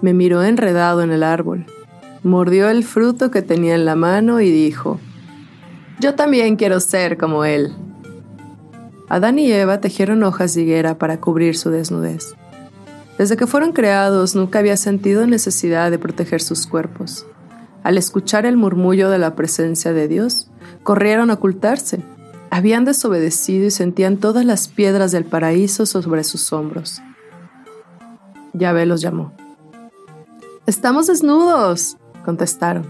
Me 0.02 0.14
miró 0.14 0.44
enredado 0.44 1.04
en 1.04 1.12
el 1.12 1.22
árbol, 1.22 1.68
mordió 2.24 2.70
el 2.70 2.84
fruto 2.84 3.30
que 3.30 3.44
tenía 3.44 3.76
en 3.76 3.86
la 3.86 3.96
mano 3.96 4.42
y 4.42 4.50
dijo, 4.50 5.00
Yo 6.00 6.16
también 6.16 6.56
quiero 6.56 6.80
ser 6.80 7.18
como 7.18 7.46
él. 7.46 7.76
Adán 9.10 9.38
y 9.38 9.52
Eva 9.52 9.80
tejieron 9.80 10.24
hojas 10.24 10.56
de 10.56 10.62
higuera 10.64 10.98
para 10.98 11.20
cubrir 11.20 11.56
su 11.56 11.70
desnudez. 11.70 12.34
Desde 13.20 13.38
que 13.38 13.46
fueron 13.46 13.72
creados 13.72 14.36
nunca 14.36 14.58
había 14.58 14.78
sentido 14.78 15.28
necesidad 15.28 15.92
de 15.92 16.00
proteger 16.00 16.42
sus 16.42 16.66
cuerpos. 16.66 17.28
Al 17.84 18.00
escuchar 18.00 18.48
el 18.48 18.58
murmullo 18.58 19.12
de 19.12 19.20
la 19.20 19.36
presencia 19.36 19.94
de 19.94 20.08
Dios, 20.08 20.50
corrieron 20.82 21.30
a 21.30 21.36
ocultarse. 21.36 22.02
Habían 22.52 22.84
desobedecido 22.84 23.66
y 23.66 23.72
sentían 23.72 24.18
todas 24.18 24.44
las 24.46 24.68
piedras 24.68 25.14
del 25.14 25.24
paraíso 25.24 25.86
sobre 25.86 26.26
sus 26.26 26.52
hombros. 26.52 27.02
Yahvé 28.52 28.86
los 28.86 29.00
llamó. 29.00 29.34
Estamos 30.68 31.08
desnudos, 31.08 31.98
contestaron. 32.26 32.86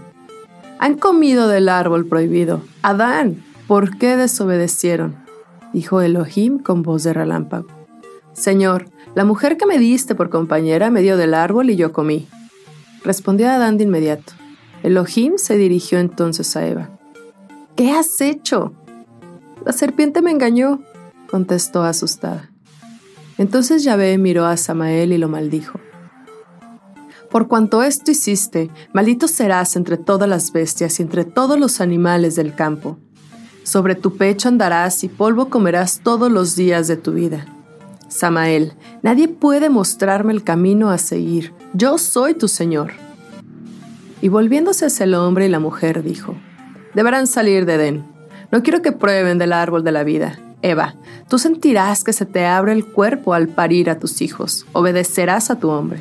Han 0.80 0.96
comido 0.98 1.46
del 1.46 1.68
árbol 1.68 2.06
prohibido. 2.06 2.60
Adán, 2.82 3.44
¿por 3.68 3.96
qué 3.98 4.16
desobedecieron? 4.16 5.16
dijo 5.72 6.00
Elohim 6.00 6.58
con 6.58 6.82
voz 6.82 7.04
de 7.04 7.12
relámpago. 7.12 7.68
Señor, 8.32 8.90
la 9.14 9.24
mujer 9.24 9.56
que 9.56 9.66
me 9.66 9.78
diste 9.78 10.16
por 10.16 10.28
compañera 10.28 10.90
me 10.90 11.02
dio 11.02 11.16
del 11.16 11.34
árbol 11.34 11.70
y 11.70 11.76
yo 11.76 11.92
comí. 11.92 12.26
Respondió 13.04 13.48
Adán 13.48 13.78
de 13.78 13.84
inmediato. 13.84 14.32
Elohim 14.82 15.34
se 15.36 15.56
dirigió 15.56 16.00
entonces 16.00 16.56
a 16.56 16.66
Eva. 16.66 16.90
¿Qué 17.76 17.92
has 17.92 18.20
hecho? 18.20 18.74
La 19.64 19.72
serpiente 19.72 20.22
me 20.22 20.30
engañó, 20.30 20.82
contestó 21.30 21.82
asustada. 21.84 22.50
Entonces 23.38 23.84
Yahvé 23.84 24.18
miró 24.18 24.44
a 24.44 24.56
Samael 24.56 25.12
y 25.12 25.18
lo 25.18 25.28
maldijo. 25.28 25.78
Por 27.30 27.48
cuanto 27.48 27.82
esto 27.82 28.10
hiciste, 28.10 28.70
maldito 28.92 29.28
serás 29.28 29.76
entre 29.76 29.96
todas 29.96 30.28
las 30.28 30.52
bestias 30.52 30.98
y 30.98 31.02
entre 31.02 31.24
todos 31.24 31.58
los 31.58 31.80
animales 31.80 32.34
del 32.34 32.54
campo. 32.54 32.98
Sobre 33.62 33.94
tu 33.94 34.16
pecho 34.16 34.48
andarás 34.48 35.02
y 35.04 35.08
polvo 35.08 35.48
comerás 35.48 36.00
todos 36.02 36.30
los 36.30 36.56
días 36.56 36.88
de 36.88 36.96
tu 36.96 37.12
vida. 37.12 37.46
Samael, 38.08 38.74
nadie 39.02 39.28
puede 39.28 39.70
mostrarme 39.70 40.32
el 40.32 40.42
camino 40.42 40.90
a 40.90 40.98
seguir. 40.98 41.54
Yo 41.72 41.96
soy 41.96 42.34
tu 42.34 42.48
Señor. 42.48 42.92
Y 44.20 44.28
volviéndose 44.28 44.86
hacia 44.86 45.04
el 45.04 45.14
hombre 45.14 45.46
y 45.46 45.48
la 45.48 45.60
mujer, 45.60 46.02
dijo, 46.02 46.34
Deberán 46.94 47.26
salir 47.26 47.64
de 47.64 47.74
Edén. 47.74 48.11
No 48.52 48.62
quiero 48.62 48.82
que 48.82 48.92
prueben 48.92 49.38
del 49.38 49.54
árbol 49.54 49.82
de 49.82 49.92
la 49.92 50.04
vida. 50.04 50.38
Eva, 50.60 50.94
tú 51.28 51.38
sentirás 51.38 52.04
que 52.04 52.12
se 52.12 52.26
te 52.26 52.44
abre 52.44 52.72
el 52.72 52.84
cuerpo 52.84 53.32
al 53.32 53.48
parir 53.48 53.88
a 53.88 53.98
tus 53.98 54.20
hijos. 54.20 54.66
Obedecerás 54.72 55.50
a 55.50 55.58
tu 55.58 55.70
hombre. 55.70 56.00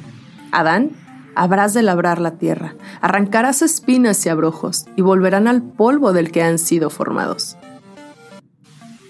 Adán, 0.51 0.91
habrás 1.33 1.73
de 1.73 1.81
labrar 1.81 2.19
la 2.19 2.31
tierra, 2.31 2.75
arrancarás 2.99 3.61
espinas 3.61 4.25
y 4.25 4.29
abrojos, 4.29 4.85
y 4.97 5.01
volverán 5.01 5.47
al 5.47 5.63
polvo 5.63 6.11
del 6.11 6.29
que 6.31 6.43
han 6.43 6.59
sido 6.59 6.89
formados. 6.89 7.57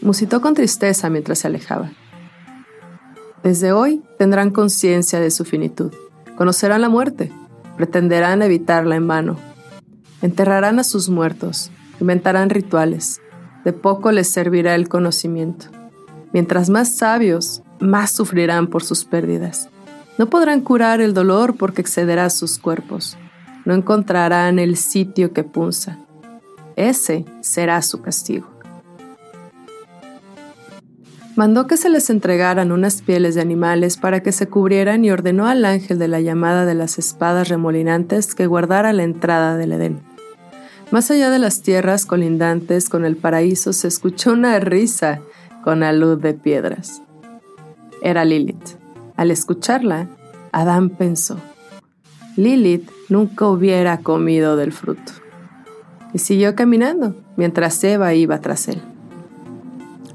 Musitó 0.02 0.40
con 0.40 0.54
tristeza 0.54 1.10
mientras 1.10 1.40
se 1.40 1.48
alejaba. 1.48 1.90
Desde 3.44 3.72
hoy 3.72 4.04
tendrán 4.20 4.52
conciencia 4.52 5.20
de 5.20 5.32
su 5.32 5.46
finitud, 5.46 5.92
conocerán 6.36 6.82
la 6.82 6.90
muerte, 6.90 7.32
pretenderán 7.76 8.44
evitarla 8.44 8.96
en 8.96 9.08
vano, 9.08 9.38
enterrarán 10.22 10.78
a 10.78 10.84
sus 10.84 11.10
muertos, 11.10 11.72
inventarán 12.00 12.52
rituales, 12.52 13.20
de 13.64 13.74
poco 13.74 14.12
les 14.12 14.30
servirá 14.30 14.76
el 14.76 14.90
conocimiento. 14.90 15.68
Mientras 16.34 16.70
más 16.70 16.96
sabios, 16.96 17.62
más 17.80 18.12
sufrirán 18.12 18.68
por 18.68 18.84
sus 18.84 19.06
pérdidas. 19.06 19.70
No 20.18 20.30
podrán 20.30 20.62
curar 20.62 21.02
el 21.02 21.14
dolor 21.14 21.56
porque 21.58 21.82
excederá 21.82 22.30
sus 22.30 22.60
cuerpos. 22.60 23.18
No 23.66 23.74
encontrarán 23.74 24.60
el 24.60 24.78
sitio 24.78 25.34
que 25.34 25.44
punza. 25.44 26.00
Ese 26.76 27.26
será 27.42 27.82
su 27.82 28.02
castigo. 28.02 28.48
Mandó 31.36 31.66
que 31.66 31.78
se 31.78 31.90
les 31.90 32.10
entregaran 32.10 32.72
unas 32.72 33.02
pieles 33.02 33.36
de 33.36 33.42
animales 33.42 33.98
para 33.98 34.22
que 34.22 34.32
se 34.32 34.48
cubrieran 34.48 35.06
y 35.06 35.12
ordenó 35.12 35.48
al 35.48 35.64
ángel 35.64 35.98
de 35.98 36.10
la 36.10 36.20
llamada 36.20 36.66
de 36.66 36.76
las 36.76 37.00
espadas 37.00 37.48
remolinantes 37.48 38.36
que 38.36 38.48
guardara 38.48 38.92
la 38.92 39.04
entrada 39.04 39.56
del 39.56 39.72
Edén. 39.72 40.11
Más 40.92 41.10
allá 41.10 41.30
de 41.30 41.40
las 41.40 41.62
tierras 41.62 42.06
colindantes 42.06 42.90
con 42.90 43.06
el 43.06 43.16
paraíso 43.16 43.72
se 43.72 43.88
escuchó 43.88 44.34
una 44.34 44.60
risa 44.60 45.22
con 45.64 45.80
la 45.80 45.94
luz 45.94 46.22
de 46.22 46.34
piedras. 46.34 47.02
Era 48.02 48.26
Lilith. 48.26 48.78
Al 49.16 49.32
escucharla, 49.32 50.10
Adán 50.52 50.90
pensó, 50.90 51.38
Lilith 52.36 52.90
nunca 53.08 53.48
hubiera 53.48 54.00
comido 54.00 54.58
del 54.58 54.74
fruto. 54.74 55.14
Y 56.14 56.20
siguió 56.20 56.56
caminando 56.56 57.16
mientras 57.38 57.82
Eva 57.86 58.14
iba 58.14 58.42
tras 58.42 58.68
él. 58.68 58.82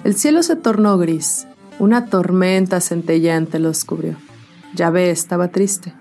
El 0.04 0.14
cielo 0.14 0.42
se 0.42 0.56
tornó 0.56 0.98
gris, 0.98 1.46
una 1.78 2.06
tormenta 2.06 2.82
centellante 2.82 3.58
los 3.58 3.84
cubrió. 3.84 4.16
Yahvé 4.74 5.10
estaba 5.10 5.48
triste. 5.48 5.94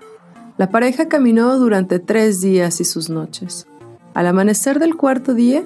La 0.58 0.68
pareja 0.68 1.08
caminó 1.08 1.58
durante 1.58 1.98
tres 1.98 2.42
días 2.42 2.80
y 2.80 2.84
sus 2.84 3.08
noches. 3.08 3.66
Al 4.16 4.26
amanecer 4.26 4.78
del 4.78 4.96
cuarto 4.96 5.34
día, 5.34 5.64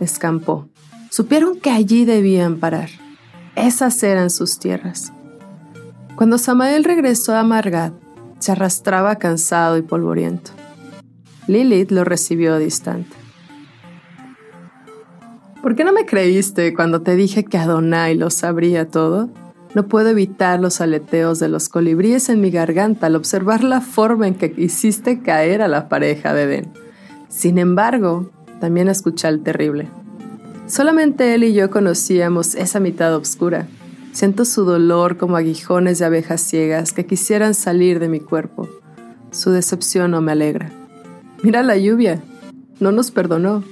escampó. 0.00 0.66
Supieron 1.08 1.60
que 1.60 1.70
allí 1.70 2.04
debían 2.04 2.56
parar. 2.56 2.88
Esas 3.54 4.02
eran 4.02 4.28
sus 4.28 4.58
tierras. 4.58 5.12
Cuando 6.16 6.36
Samael 6.36 6.82
regresó 6.82 7.36
a 7.36 7.44
Margad, 7.44 7.92
se 8.40 8.50
arrastraba 8.50 9.20
cansado 9.20 9.78
y 9.78 9.82
polvoriento. 9.82 10.50
Lilith 11.46 11.92
lo 11.92 12.02
recibió 12.02 12.58
distante. 12.58 13.14
¿Por 15.62 15.76
qué 15.76 15.84
no 15.84 15.92
me 15.92 16.04
creíste 16.04 16.74
cuando 16.74 17.02
te 17.02 17.14
dije 17.14 17.44
que 17.44 17.56
Adonai 17.56 18.16
lo 18.16 18.30
sabría 18.30 18.88
todo? 18.88 19.30
No 19.76 19.86
puedo 19.86 20.08
evitar 20.08 20.58
los 20.58 20.80
aleteos 20.80 21.38
de 21.38 21.48
los 21.48 21.68
colibríes 21.68 22.28
en 22.30 22.40
mi 22.40 22.50
garganta 22.50 23.06
al 23.06 23.14
observar 23.14 23.62
la 23.62 23.80
forma 23.80 24.26
en 24.26 24.34
que 24.34 24.52
hiciste 24.56 25.22
caer 25.22 25.62
a 25.62 25.68
la 25.68 25.88
pareja 25.88 26.34
de 26.34 26.42
Edén. 26.42 26.82
Sin 27.32 27.56
embargo, 27.56 28.30
también 28.60 28.88
escuché 28.88 29.26
al 29.26 29.42
terrible. 29.42 29.88
Solamente 30.66 31.34
él 31.34 31.44
y 31.44 31.54
yo 31.54 31.70
conocíamos 31.70 32.54
esa 32.54 32.78
mitad 32.78 33.16
oscura. 33.16 33.66
Siento 34.12 34.44
su 34.44 34.64
dolor 34.64 35.16
como 35.16 35.36
aguijones 35.36 35.98
de 35.98 36.04
abejas 36.04 36.42
ciegas 36.42 36.92
que 36.92 37.06
quisieran 37.06 37.54
salir 37.54 38.00
de 38.00 38.08
mi 38.08 38.20
cuerpo. 38.20 38.68
Su 39.30 39.50
decepción 39.50 40.10
no 40.10 40.20
me 40.20 40.32
alegra. 40.32 40.70
Mira 41.42 41.62
la 41.62 41.78
lluvia. 41.78 42.22
No 42.80 42.92
nos 42.92 43.10
perdonó. 43.10 43.64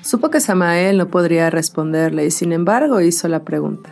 Supo 0.00 0.30
que 0.30 0.40
Samael 0.40 0.96
no 0.96 1.08
podría 1.08 1.50
responderle 1.50 2.24
y 2.24 2.30
sin 2.30 2.52
embargo 2.52 3.00
hizo 3.00 3.26
la 3.26 3.42
pregunta. 3.42 3.90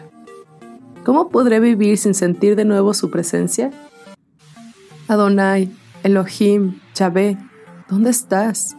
¿Cómo 1.04 1.30
podré 1.30 1.58
vivir 1.58 1.98
sin 1.98 2.14
sentir 2.14 2.54
de 2.54 2.64
nuevo 2.64 2.94
su 2.94 3.10
presencia? 3.10 3.72
Adonai, 5.08 5.68
Elohim, 6.04 6.78
Yahvé, 6.94 7.36
¿dónde 7.88 8.10
estás? 8.10 8.76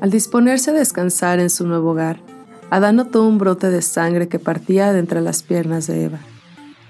Al 0.00 0.10
disponerse 0.10 0.70
a 0.70 0.74
descansar 0.74 1.40
en 1.40 1.50
su 1.50 1.66
nuevo 1.66 1.90
hogar, 1.90 2.20
Adán 2.70 2.96
notó 2.96 3.26
un 3.26 3.38
brote 3.38 3.70
de 3.70 3.82
sangre 3.82 4.28
que 4.28 4.38
partía 4.38 4.92
de 4.92 5.00
entre 5.00 5.20
las 5.20 5.42
piernas 5.42 5.86
de 5.86 6.04
Eva. 6.04 6.18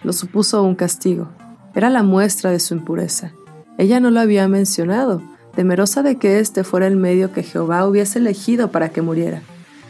Lo 0.02 0.12
supuso 0.12 0.62
un 0.62 0.74
castigo. 0.74 1.28
Era 1.74 1.90
la 1.90 2.02
muestra 2.02 2.50
de 2.50 2.60
su 2.60 2.74
impureza. 2.74 3.32
Ella 3.78 4.00
no 4.00 4.10
lo 4.10 4.20
había 4.20 4.46
mencionado, 4.48 5.22
temerosa 5.54 6.02
de 6.02 6.16
que 6.16 6.38
este 6.38 6.64
fuera 6.64 6.86
el 6.86 6.96
medio 6.96 7.32
que 7.32 7.42
Jehová 7.42 7.86
hubiese 7.86 8.18
elegido 8.18 8.70
para 8.70 8.90
que 8.90 9.02
muriera. 9.02 9.42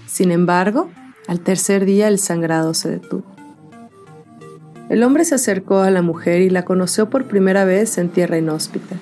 Sin 0.07 0.31
embargo, 0.31 0.91
al 1.27 1.41
tercer 1.41 1.85
día 1.85 2.09
el 2.09 2.19
sangrado 2.19 2.75
se 2.75 2.91
detuvo. 2.91 3.25
El 4.89 5.03
hombre 5.05 5.25
se 5.25 5.37
acercó 5.37 5.81
a 5.81 5.91
la 5.91 6.03
mujer 6.03 6.41
y 6.41 6.51
la 6.51 6.65
conoció 6.65 7.11
por 7.11 7.27
primera 7.27 7.65
vez 7.65 7.99
en 7.99 8.09
tierra 8.09 8.39
inhóspita. 8.39 8.97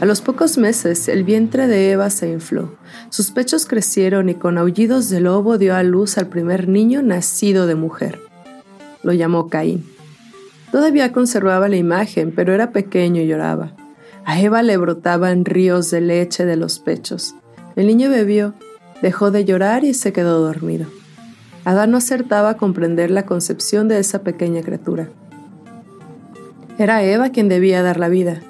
A 0.00 0.06
los 0.06 0.20
pocos 0.20 0.58
meses 0.58 1.08
el 1.08 1.22
vientre 1.22 1.68
de 1.68 1.92
Eva 1.92 2.10
se 2.10 2.28
infló, 2.28 2.76
sus 3.10 3.30
pechos 3.30 3.64
crecieron 3.64 4.28
y 4.28 4.34
con 4.34 4.58
aullidos 4.58 5.08
de 5.08 5.20
lobo 5.20 5.56
dio 5.56 5.76
a 5.76 5.84
luz 5.84 6.18
al 6.18 6.26
primer 6.26 6.68
niño 6.68 7.00
nacido 7.02 7.66
de 7.66 7.76
mujer. 7.76 8.20
Lo 9.04 9.12
llamó 9.12 9.48
Caín. 9.48 9.84
Todavía 10.72 11.12
conservaba 11.12 11.68
la 11.68 11.76
imagen, 11.76 12.32
pero 12.34 12.52
era 12.52 12.72
pequeño 12.72 13.22
y 13.22 13.28
lloraba. 13.28 13.76
A 14.24 14.40
Eva 14.40 14.62
le 14.62 14.76
brotaban 14.76 15.44
ríos 15.44 15.90
de 15.92 16.00
leche 16.00 16.44
de 16.44 16.56
los 16.56 16.80
pechos. 16.80 17.36
El 17.76 17.86
niño 17.86 18.10
bebió, 18.10 18.54
dejó 19.00 19.30
de 19.30 19.44
llorar 19.44 19.84
y 19.84 19.94
se 19.94 20.12
quedó 20.12 20.40
dormido. 20.40 20.86
Adán 21.64 21.92
no 21.92 21.98
acertaba 21.98 22.50
a 22.50 22.56
comprender 22.56 23.12
la 23.12 23.26
concepción 23.26 23.86
de 23.86 24.00
esa 24.00 24.22
pequeña 24.22 24.62
criatura. 24.62 25.08
Era 26.78 27.04
Eva 27.04 27.30
quien 27.30 27.48
debía 27.48 27.82
dar 27.82 28.00
la 28.00 28.08
vida, 28.08 28.40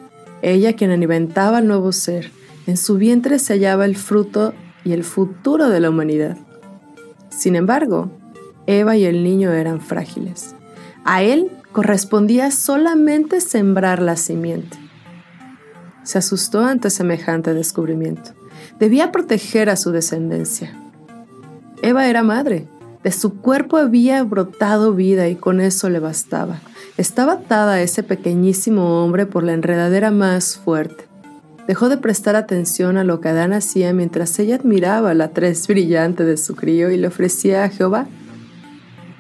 ella 0.45 0.75
quien 0.75 0.91
alimentaba 0.91 1.59
al 1.59 1.67
nuevo 1.67 1.91
ser. 1.93 2.31
En 2.67 2.77
su 2.77 2.97
vientre 2.97 3.39
se 3.39 3.55
hallaba 3.55 3.87
el 3.87 3.97
fruto 3.97 4.53
y 4.85 4.93
el 4.93 5.03
futuro 5.03 5.71
de 5.71 5.81
la 5.81 5.89
humanidad. 5.91 6.37
Sin 7.31 7.57
embargo, 7.57 8.11
Eva 8.67 8.97
y 8.97 9.05
el 9.05 9.25
niño 9.25 9.53
eran 9.53 9.81
frágiles. 9.81 10.55
A 11.05 11.23
él 11.23 11.51
correspondía 11.73 12.51
solamente 12.51 13.41
sembrar 13.41 14.03
la 14.03 14.17
simiente. 14.17 14.77
Se 16.03 16.19
asustó 16.19 16.61
ante 16.61 16.91
semejante 16.91 17.55
descubrimiento. 17.55 18.33
Debía 18.79 19.13
proteger 19.13 19.71
a 19.71 19.77
su 19.77 19.93
descendencia. 19.93 20.79
Eva 21.83 22.07
era 22.07 22.23
madre. 22.23 22.69
De 23.03 23.13
su 23.13 23.41
cuerpo 23.41 23.79
había 23.79 24.23
brotado 24.23 24.93
vida 24.93 25.29
y 25.29 25.37
con 25.37 25.61
eso 25.61 25.89
le 25.89 26.01
bastaba. 26.01 26.61
Estaba 26.97 27.33
atada 27.33 27.75
a 27.75 27.83
ese 27.83 28.05
pequeñísimo 28.05 29.03
hombre 29.03 29.27
por 29.27 29.43
la 29.43 29.53
enredadera 29.53 30.13
más 30.13 30.57
fuerte. 30.57 31.07
Dejó 31.67 31.89
de 31.89 31.97
prestar 31.97 32.37
atención 32.37 32.99
a 32.99 33.05
lo 33.05 33.21
que 33.21 33.31
Adán 33.31 33.53
hacía 33.53 33.93
mientras 33.93 34.39
ella 34.39 34.57
admiraba 34.57 35.13
la 35.15 35.29
tres 35.29 35.67
brillante 35.67 36.25
de 36.25 36.37
su 36.37 36.55
crío 36.55 36.91
y 36.91 36.97
le 36.97 37.09
ofrecía 37.09 37.65
a 37.65 37.69
Jehová. 37.69 38.07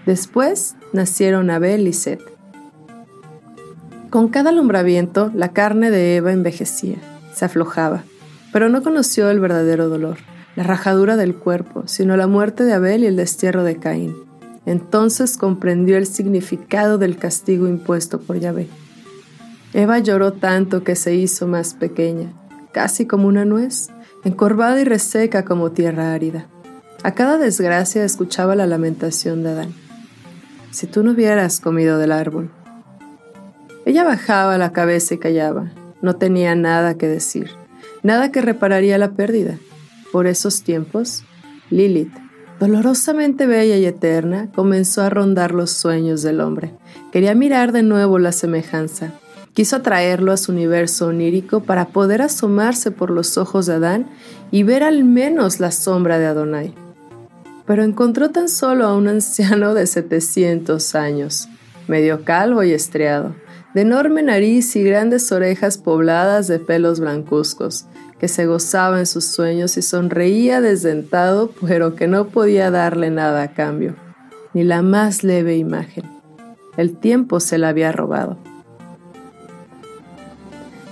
Después 0.06 0.76
nacieron 0.92 1.50
Abel 1.50 1.88
y 1.88 1.92
Seth. 1.92 2.22
Con 4.08 4.28
cada 4.28 4.50
alumbramiento, 4.50 5.32
la 5.34 5.48
carne 5.48 5.90
de 5.90 6.16
Eva 6.16 6.30
envejecía, 6.30 6.98
se 7.32 7.46
aflojaba, 7.46 8.04
pero 8.52 8.68
no 8.68 8.84
conoció 8.84 9.30
el 9.30 9.40
verdadero 9.40 9.88
dolor, 9.88 10.18
la 10.54 10.62
rajadura 10.62 11.16
del 11.16 11.34
cuerpo, 11.34 11.82
sino 11.86 12.16
la 12.16 12.28
muerte 12.28 12.62
de 12.62 12.74
Abel 12.74 13.02
y 13.02 13.06
el 13.06 13.16
destierro 13.16 13.64
de 13.64 13.78
Caín. 13.78 14.14
Entonces 14.66 15.36
comprendió 15.36 15.96
el 15.96 16.06
significado 16.06 16.98
del 16.98 17.16
castigo 17.16 17.68
impuesto 17.68 18.20
por 18.20 18.38
Yahvé. 18.38 18.68
Eva 19.72 19.98
lloró 19.98 20.32
tanto 20.32 20.84
que 20.84 20.96
se 20.96 21.14
hizo 21.14 21.46
más 21.46 21.74
pequeña, 21.74 22.32
casi 22.72 23.06
como 23.06 23.28
una 23.28 23.44
nuez, 23.44 23.88
encorvada 24.24 24.80
y 24.80 24.84
reseca 24.84 25.44
como 25.44 25.72
tierra 25.72 26.14
árida. 26.14 26.46
A 27.02 27.12
cada 27.12 27.36
desgracia 27.38 28.04
escuchaba 28.04 28.56
la 28.56 28.66
lamentación 28.66 29.42
de 29.42 29.50
Adán. 29.50 29.74
Si 30.70 30.86
tú 30.86 31.02
no 31.02 31.12
hubieras 31.12 31.60
comido 31.60 31.98
del 31.98 32.12
árbol, 32.12 32.50
ella 33.84 34.04
bajaba 34.04 34.56
la 34.56 34.72
cabeza 34.72 35.14
y 35.14 35.18
callaba. 35.18 35.70
No 36.00 36.16
tenía 36.16 36.54
nada 36.54 36.96
que 36.96 37.06
decir, 37.06 37.50
nada 38.02 38.32
que 38.32 38.40
repararía 38.40 38.96
la 38.96 39.12
pérdida. 39.12 39.58
Por 40.12 40.26
esos 40.26 40.62
tiempos, 40.62 41.24
Lilith, 41.70 42.12
dolorosamente 42.60 43.46
bella 43.46 43.76
y 43.76 43.84
eterna, 43.84 44.48
comenzó 44.54 45.02
a 45.02 45.10
rondar 45.10 45.52
los 45.52 45.70
sueños 45.70 46.22
del 46.22 46.40
hombre. 46.40 46.72
Quería 47.12 47.34
mirar 47.34 47.72
de 47.72 47.82
nuevo 47.82 48.18
la 48.18 48.32
semejanza. 48.32 49.12
Quiso 49.52 49.76
atraerlo 49.76 50.32
a 50.32 50.36
su 50.36 50.52
universo 50.52 51.06
onírico 51.06 51.60
para 51.60 51.86
poder 51.86 52.22
asomarse 52.22 52.90
por 52.90 53.10
los 53.10 53.38
ojos 53.38 53.66
de 53.66 53.74
Adán 53.74 54.06
y 54.50 54.64
ver 54.64 54.82
al 54.82 55.04
menos 55.04 55.60
la 55.60 55.70
sombra 55.70 56.18
de 56.18 56.26
Adonai. 56.26 56.74
Pero 57.66 57.84
encontró 57.84 58.30
tan 58.30 58.48
solo 58.48 58.84
a 58.84 58.96
un 58.96 59.08
anciano 59.08 59.74
de 59.74 59.86
700 59.86 60.94
años, 60.96 61.48
medio 61.86 62.24
calvo 62.24 62.62
y 62.62 62.72
estriado, 62.72 63.34
de 63.74 63.82
enorme 63.82 64.22
nariz 64.22 64.74
y 64.76 64.82
grandes 64.82 65.30
orejas 65.32 65.78
pobladas 65.78 66.46
de 66.46 66.58
pelos 66.58 67.00
blancuzcos, 67.00 67.86
que 68.18 68.28
se 68.28 68.46
gozaba 68.46 68.98
en 69.00 69.06
sus 69.06 69.24
sueños 69.24 69.76
y 69.76 69.82
sonreía 69.82 70.60
desdentado, 70.60 71.50
pero 71.66 71.94
que 71.94 72.06
no 72.06 72.28
podía 72.28 72.70
darle 72.70 73.10
nada 73.10 73.42
a 73.42 73.52
cambio, 73.52 73.96
ni 74.52 74.64
la 74.64 74.82
más 74.82 75.24
leve 75.24 75.56
imagen. 75.56 76.04
El 76.76 76.96
tiempo 76.96 77.40
se 77.40 77.58
la 77.58 77.68
había 77.68 77.92
robado. 77.92 78.38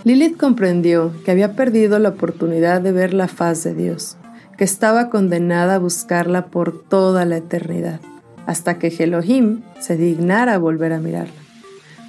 Lilith 0.04 0.36
comprendió 0.36 1.12
que 1.24 1.30
había 1.30 1.54
perdido 1.54 1.98
la 1.98 2.10
oportunidad 2.10 2.80
de 2.80 2.90
ver 2.90 3.14
la 3.14 3.28
faz 3.28 3.62
de 3.62 3.74
Dios, 3.74 4.16
que 4.58 4.64
estaba 4.64 5.10
condenada 5.10 5.76
a 5.76 5.78
buscarla 5.78 6.46
por 6.46 6.82
toda 6.82 7.24
la 7.24 7.36
eternidad, 7.36 8.00
hasta 8.46 8.78
que 8.78 8.88
Elohim 8.98 9.62
se 9.80 9.96
dignara 9.96 10.58
volver 10.58 10.92
a 10.92 10.98
mirarla. 10.98 11.32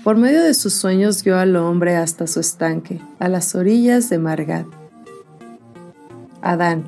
Por 0.04 0.18
medio 0.18 0.44
de 0.44 0.54
sus 0.54 0.74
sueños 0.74 1.24
guió 1.24 1.38
al 1.38 1.56
hombre 1.56 1.96
hasta 1.96 2.28
su 2.28 2.40
estanque, 2.40 3.00
a 3.20 3.30
las 3.30 3.56
orillas 3.56 4.10
de 4.10 4.18
Margat. 4.18 4.66
Adán, 6.44 6.84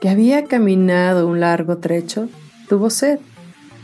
que 0.00 0.10
había 0.10 0.44
caminado 0.44 1.26
un 1.26 1.40
largo 1.40 1.78
trecho, 1.78 2.28
tuvo 2.68 2.90
sed 2.90 3.18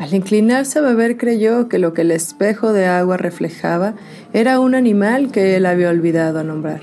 al 0.03 0.15
inclinarse 0.15 0.81
a 0.81 0.83
beber 0.83 1.17
creyó 1.17 1.69
que 1.69 1.79
lo 1.79 1.93
que 1.93 2.03
el 2.03 2.11
espejo 2.11 2.73
de 2.73 2.87
agua 2.87 3.19
reflejaba 3.19 3.95
era 4.33 4.59
un 4.59 4.75
animal 4.75 5.31
que 5.31 5.55
él 5.55 5.65
había 5.65 5.91
olvidado 5.91 6.43
nombrar. 6.43 6.81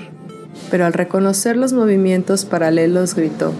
Pero 0.70 0.86
al 0.86 0.94
reconocer 0.94 1.56
los 1.56 1.74
movimientos 1.74 2.46
paralelos 2.46 3.14
gritó. 3.14 3.52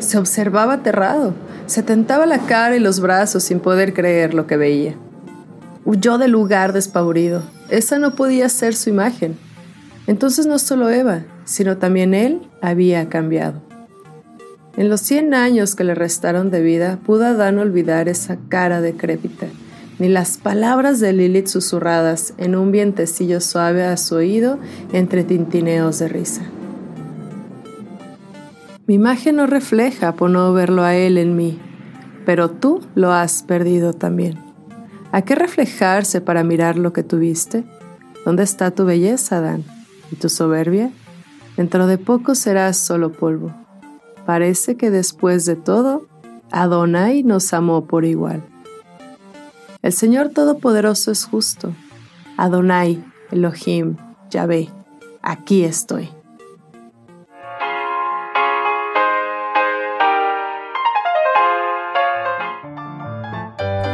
Se 0.00 0.18
observaba 0.18 0.74
aterrado, 0.74 1.34
se 1.66 1.84
tentaba 1.84 2.26
la 2.26 2.38
cara 2.46 2.74
y 2.76 2.80
los 2.80 3.00
brazos 3.00 3.44
sin 3.44 3.60
poder 3.60 3.94
creer 3.94 4.34
lo 4.34 4.48
que 4.48 4.56
veía. 4.56 4.96
Huyó 5.84 6.18
del 6.18 6.32
lugar 6.32 6.72
despavorido. 6.72 7.42
Esa 7.68 8.00
no 8.00 8.16
podía 8.16 8.48
ser 8.48 8.74
su 8.74 8.90
imagen. 8.90 9.36
Entonces 10.08 10.46
no 10.46 10.58
solo 10.58 10.90
Eva, 10.90 11.22
sino 11.44 11.76
también 11.76 12.12
él 12.12 12.48
había 12.60 13.08
cambiado. 13.08 13.65
En 14.76 14.90
los 14.90 15.00
cien 15.00 15.32
años 15.32 15.74
que 15.74 15.84
le 15.84 15.94
restaron 15.94 16.50
de 16.50 16.60
vida, 16.60 16.98
pudo 17.04 17.24
Adán 17.24 17.58
olvidar 17.58 18.10
esa 18.10 18.36
cara 18.48 18.82
decrépita, 18.82 19.46
ni 19.98 20.08
las 20.08 20.36
palabras 20.36 21.00
de 21.00 21.14
Lilith 21.14 21.46
susurradas 21.46 22.34
en 22.36 22.54
un 22.54 22.72
vientecillo 22.72 23.40
suave 23.40 23.84
a 23.84 23.96
su 23.96 24.16
oído 24.16 24.58
entre 24.92 25.24
tintineos 25.24 25.98
de 25.98 26.08
risa. 26.08 26.42
Mi 28.86 28.94
imagen 28.94 29.36
no 29.36 29.46
refleja 29.46 30.14
por 30.14 30.28
no 30.28 30.52
verlo 30.52 30.82
a 30.82 30.94
él 30.94 31.16
en 31.16 31.36
mí, 31.36 31.58
pero 32.26 32.50
tú 32.50 32.82
lo 32.94 33.12
has 33.12 33.42
perdido 33.42 33.94
también. 33.94 34.38
¿A 35.10 35.22
qué 35.22 35.34
reflejarse 35.34 36.20
para 36.20 36.44
mirar 36.44 36.76
lo 36.76 36.92
que 36.92 37.02
tuviste? 37.02 37.64
¿Dónde 38.26 38.42
está 38.42 38.70
tu 38.72 38.84
belleza, 38.84 39.38
Adán? 39.38 39.64
¿Y 40.12 40.16
tu 40.16 40.28
soberbia? 40.28 40.90
Dentro 41.56 41.86
de 41.86 41.96
poco 41.96 42.34
serás 42.34 42.76
solo 42.76 43.10
polvo. 43.12 43.65
Parece 44.26 44.76
que 44.76 44.90
después 44.90 45.46
de 45.46 45.54
todo, 45.54 46.06
Adonai 46.50 47.22
nos 47.22 47.52
amó 47.52 47.86
por 47.86 48.04
igual. 48.04 48.42
El 49.82 49.92
Señor 49.92 50.30
Todopoderoso 50.30 51.12
es 51.12 51.24
justo. 51.24 51.72
Adonai, 52.36 53.02
Elohim, 53.30 53.96
Yahvé, 54.30 54.68
aquí 55.22 55.62
estoy. 55.62 56.15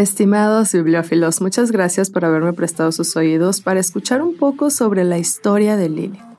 Estimados 0.00 0.72
bibliófilos, 0.72 1.42
muchas 1.42 1.72
gracias 1.72 2.08
por 2.08 2.24
haberme 2.24 2.54
prestado 2.54 2.90
sus 2.90 3.16
oídos 3.16 3.60
para 3.60 3.80
escuchar 3.80 4.22
un 4.22 4.34
poco 4.34 4.70
sobre 4.70 5.04
la 5.04 5.18
historia 5.18 5.76
de 5.76 5.90
Lilith 5.90 6.29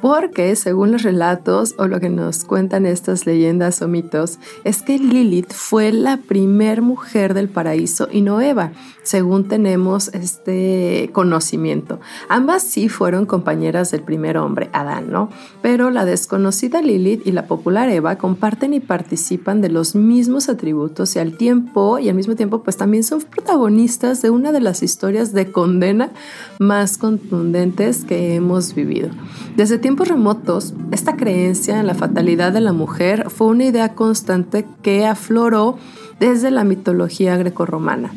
porque 0.00 0.56
según 0.56 0.92
los 0.92 1.02
relatos 1.02 1.74
o 1.78 1.86
lo 1.86 2.00
que 2.00 2.08
nos 2.08 2.44
cuentan 2.44 2.86
estas 2.86 3.26
leyendas 3.26 3.82
o 3.82 3.88
mitos, 3.88 4.38
es 4.64 4.82
que 4.82 4.98
Lilith 4.98 5.52
fue 5.52 5.92
la 5.92 6.16
primer 6.16 6.82
mujer 6.82 7.34
del 7.34 7.48
paraíso 7.48 8.08
y 8.10 8.22
no 8.22 8.40
Eva, 8.40 8.72
según 9.02 9.48
tenemos 9.48 10.08
este 10.08 11.10
conocimiento. 11.12 12.00
Ambas 12.28 12.62
sí 12.62 12.88
fueron 12.88 13.26
compañeras 13.26 13.90
del 13.90 14.02
primer 14.02 14.36
hombre, 14.36 14.70
Adán, 14.72 15.10
¿no? 15.10 15.30
Pero 15.62 15.90
la 15.90 16.04
desconocida 16.04 16.82
Lilith 16.82 17.26
y 17.26 17.32
la 17.32 17.46
popular 17.46 17.88
Eva 17.88 18.16
comparten 18.16 18.74
y 18.74 18.80
participan 18.80 19.60
de 19.60 19.68
los 19.68 19.94
mismos 19.94 20.48
atributos 20.48 21.16
y 21.16 21.18
al 21.18 21.36
tiempo 21.36 21.98
y 21.98 22.08
al 22.08 22.14
mismo 22.14 22.36
tiempo 22.36 22.62
pues 22.62 22.76
también 22.76 23.04
son 23.04 23.20
protagonistas 23.22 24.22
de 24.22 24.30
una 24.30 24.52
de 24.52 24.60
las 24.60 24.82
historias 24.82 25.32
de 25.32 25.50
condena 25.50 26.10
más 26.58 26.98
contundentes 26.98 28.04
que 28.04 28.34
hemos 28.34 28.74
vivido. 28.74 29.10
Desde 29.56 29.78
tiempos 29.90 30.06
remotos, 30.06 30.72
esta 30.92 31.16
creencia 31.16 31.80
en 31.80 31.88
la 31.88 31.96
fatalidad 31.96 32.52
de 32.52 32.60
la 32.60 32.72
mujer 32.72 33.28
fue 33.28 33.48
una 33.48 33.64
idea 33.64 33.96
constante 33.96 34.64
que 34.82 35.04
afloró 35.04 35.78
desde 36.20 36.52
la 36.52 36.62
mitología 36.62 37.36
grecorromana 37.36 38.12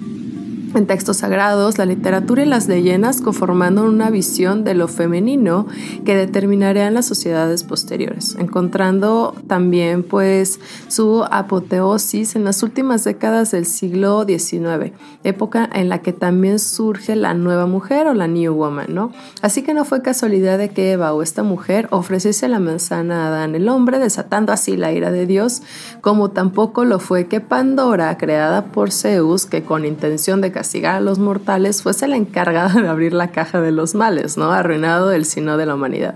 en 0.76 0.88
textos 0.88 1.18
sagrados, 1.18 1.78
la 1.78 1.86
literatura 1.86 2.44
y 2.44 2.46
las 2.46 2.68
leyendas 2.68 3.22
conformando 3.22 3.84
una 3.84 4.10
visión 4.10 4.64
de 4.64 4.74
lo 4.74 4.88
femenino 4.88 5.68
que 6.06 6.16
determinarían 6.16 6.94
las 6.94 7.06
sociedades 7.06 7.64
posteriores, 7.64 8.36
encontrando 8.40 9.36
también 9.48 10.04
pues 10.04 10.60
su 10.88 11.24
apoteosis 11.30 12.36
en 12.36 12.44
las 12.44 12.64
últimas 12.64 13.04
décadas 13.04 13.52
del 13.52 13.66
siglo 13.66 14.26
XIX, 14.26 14.94
época 15.24 15.70
en 15.74 15.90
la 15.90 16.02
que 16.02 16.14
también 16.14 16.60
surge 16.60 17.16
la 17.16 17.34
nueva 17.34 17.66
mujer 17.66 18.08
o 18.08 18.14
la 18.14 18.28
New 18.28 18.54
Woman, 18.54 18.88
¿no? 18.90 19.12
Así 19.42 19.62
que 19.64 19.74
no 19.74 19.86
fue 19.86 20.02
casualidad 20.02 20.58
de 20.58 20.70
que 20.70 20.94
Eva 20.94 21.14
o 21.14 21.22
esta 21.22 21.44
mujer 21.44 21.88
ofreciese 21.92 22.48
la 22.48 22.60
manzana 22.60 23.26
a 23.26 23.28
Adán 23.28 23.56
el 23.56 23.70
hombre, 23.70 24.00
desatando 24.00 24.52
así 24.52 24.78
la 24.78 24.92
ira 24.92 25.12
de 25.12 25.26
Dios, 25.26 25.62
como 26.02 26.32
tampoco 26.32 26.86
lo 26.86 27.00
fue 27.00 27.28
que 27.28 27.42
Pandora, 27.42 28.18
creada 28.18 28.66
por 28.66 28.92
Zeus, 28.92 29.46
que 29.46 29.64
con 29.64 29.86
intención 29.86 30.42
de 30.42 30.52
castigar 30.64 30.96
a 30.96 31.02
los 31.02 31.20
mortales, 31.20 31.84
fuese 31.84 32.08
la 32.08 32.16
encargada 32.16 32.82
de 32.82 32.88
abrir 32.88 33.12
la 33.12 33.32
caja 33.32 33.60
de 33.60 33.74
los 33.74 33.96
males, 33.96 34.38
¿no? 34.38 34.54
Arruinado 34.54 35.12
el 35.12 35.26
sino 35.26 35.58
de 35.58 35.66
la 35.66 35.76
humanidad. 35.76 36.16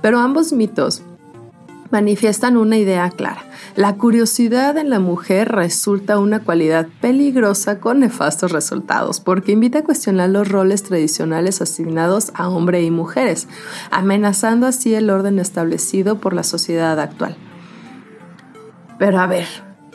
Pero 0.00 0.20
ambos 0.20 0.52
mitos 0.52 1.02
manifiestan 1.90 2.56
una 2.56 2.76
idea 2.76 3.10
clara. 3.10 3.42
La 3.74 3.96
curiosidad 3.96 4.78
en 4.78 4.90
la 4.90 5.00
mujer 5.00 5.48
resulta 5.48 6.20
una 6.20 6.38
cualidad 6.38 6.86
peligrosa 7.00 7.80
con 7.80 7.98
nefastos 7.98 8.52
resultados, 8.52 9.18
porque 9.18 9.50
invita 9.50 9.80
a 9.80 9.84
cuestionar 9.84 10.30
los 10.30 10.48
roles 10.48 10.84
tradicionales 10.84 11.60
asignados 11.60 12.30
a 12.34 12.48
hombre 12.48 12.84
y 12.84 12.92
mujeres, 12.92 13.48
amenazando 13.90 14.68
así 14.68 14.94
el 14.94 15.10
orden 15.10 15.40
establecido 15.40 16.20
por 16.20 16.32
la 16.32 16.44
sociedad 16.44 17.00
actual. 17.00 17.36
Pero 19.00 19.18
a 19.18 19.26
ver, 19.26 19.48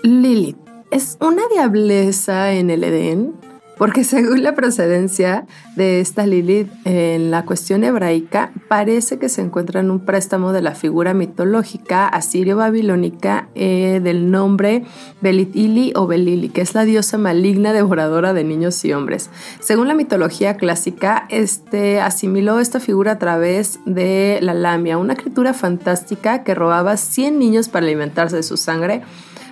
Lilith, 0.03 0.57
¿es 0.91 1.17
una 1.21 1.43
diableza 1.53 2.51
en 2.51 2.69
el 2.71 2.83
Edén? 2.83 3.54
Porque 3.77 4.03
según 4.03 4.43
la 4.43 4.55
procedencia 4.55 5.45
de 5.75 5.99
esta 5.99 6.25
Lilith 6.25 6.69
en 6.85 7.31
la 7.31 7.45
cuestión 7.45 7.83
hebraica, 7.83 8.51
parece 8.67 9.19
que 9.19 9.29
se 9.29 9.41
encuentra 9.41 9.81
en 9.81 9.91
un 9.91 9.99
préstamo 9.99 10.51
de 10.51 10.61
la 10.61 10.75
figura 10.75 11.13
mitológica 11.13 12.07
asirio-babilónica 12.07 13.49
eh, 13.55 13.99
del 14.03 14.31
nombre 14.31 14.83
Belitili 15.21 15.91
o 15.95 16.07
Belili, 16.07 16.49
que 16.49 16.61
es 16.61 16.73
la 16.73 16.85
diosa 16.85 17.17
maligna 17.17 17.73
devoradora 17.73 18.33
de 18.33 18.43
niños 18.43 18.83
y 18.85 18.93
hombres. 18.93 19.29
Según 19.59 19.87
la 19.87 19.95
mitología 19.95 20.55
clásica, 20.55 21.25
este 21.29 21.99
asimiló 21.99 22.59
esta 22.59 22.79
figura 22.79 23.13
a 23.13 23.19
través 23.19 23.79
de 23.85 24.39
la 24.41 24.53
lamia, 24.53 24.97
una 24.97 25.15
criatura 25.15 25.53
fantástica 25.53 26.43
que 26.43 26.55
robaba 26.55 26.97
100 26.97 27.39
niños 27.39 27.69
para 27.69 27.85
alimentarse 27.85 28.37
de 28.37 28.43
su 28.43 28.57
sangre, 28.57 29.01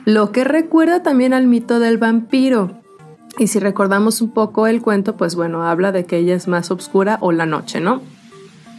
lo 0.05 0.31
que 0.31 0.43
recuerda 0.43 1.01
también 1.01 1.33
al 1.33 1.47
mito 1.47 1.79
del 1.79 1.97
vampiro 1.97 2.82
y 3.37 3.47
si 3.47 3.59
recordamos 3.59 4.21
un 4.21 4.31
poco 4.31 4.67
el 4.67 4.81
cuento, 4.81 5.15
pues 5.17 5.35
bueno, 5.35 5.63
habla 5.63 5.91
de 5.91 6.05
que 6.05 6.17
ella 6.17 6.35
es 6.35 6.47
más 6.47 6.71
oscura 6.71 7.17
o 7.21 7.31
la 7.31 7.45
noche, 7.45 7.79
¿no? 7.79 8.01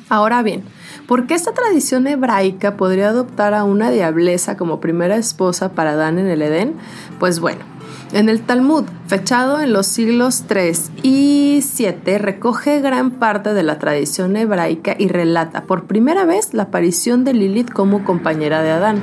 Ahora 0.09 0.43
bien, 0.43 0.63
¿por 1.09 1.27
qué 1.27 1.35
esta 1.35 1.53
tradición 1.53 2.07
hebraica 2.07 2.77
podría 2.77 3.09
adoptar 3.09 3.55
a 3.55 3.65
una 3.65 3.91
diableza 3.91 4.57
como 4.57 4.81
primera 4.81 5.17
esposa 5.17 5.73
para 5.73 5.93
Adán 5.93 6.19
en 6.19 6.29
el 6.29 6.43
Edén? 6.43 6.75
Pues 7.19 7.41
bueno, 7.41 7.65
en 8.13 8.29
el 8.29 8.43
Talmud, 8.43 8.85
fechado 9.07 9.61
en 9.61 9.73
los 9.73 9.87
siglos 9.87 10.45
3 10.47 10.93
y 11.03 11.61
7, 11.65 12.19
recoge 12.19 12.81
gran 12.81 13.13
parte 13.13 13.55
de 13.55 13.63
la 13.63 13.79
tradición 13.79 14.37
hebraica 14.37 14.95
y 14.97 15.09
relata 15.09 15.65
por 15.65 15.87
primera 15.87 16.25
vez 16.25 16.55
la 16.55 16.65
aparición 16.65 17.25
de 17.25 17.33
Lilith 17.33 17.73
como 17.73 18.05
compañera 18.05 18.63
de 18.63 18.71
Adán. 18.71 19.03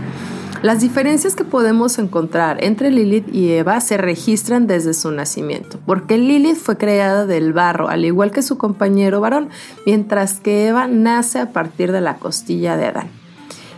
Las 0.61 0.79
diferencias 0.79 1.35
que 1.35 1.43
podemos 1.43 1.97
encontrar 1.97 2.63
entre 2.63 2.91
Lilith 2.91 3.33
y 3.33 3.51
Eva 3.53 3.81
se 3.81 3.97
registran 3.97 4.67
desde 4.67 4.93
su 4.93 5.09
nacimiento, 5.11 5.79
porque 5.87 6.19
Lilith 6.19 6.57
fue 6.57 6.77
creada 6.77 7.25
del 7.25 7.51
barro, 7.51 7.89
al 7.89 8.05
igual 8.05 8.29
que 8.29 8.43
su 8.43 8.59
compañero 8.59 9.21
varón, 9.21 9.49
mientras 9.87 10.39
que 10.39 10.67
Eva 10.67 10.85
nace 10.85 11.39
a 11.39 11.51
partir 11.51 11.91
de 11.91 12.01
la 12.01 12.17
costilla 12.17 12.77
de 12.77 12.85
Adán. 12.85 13.07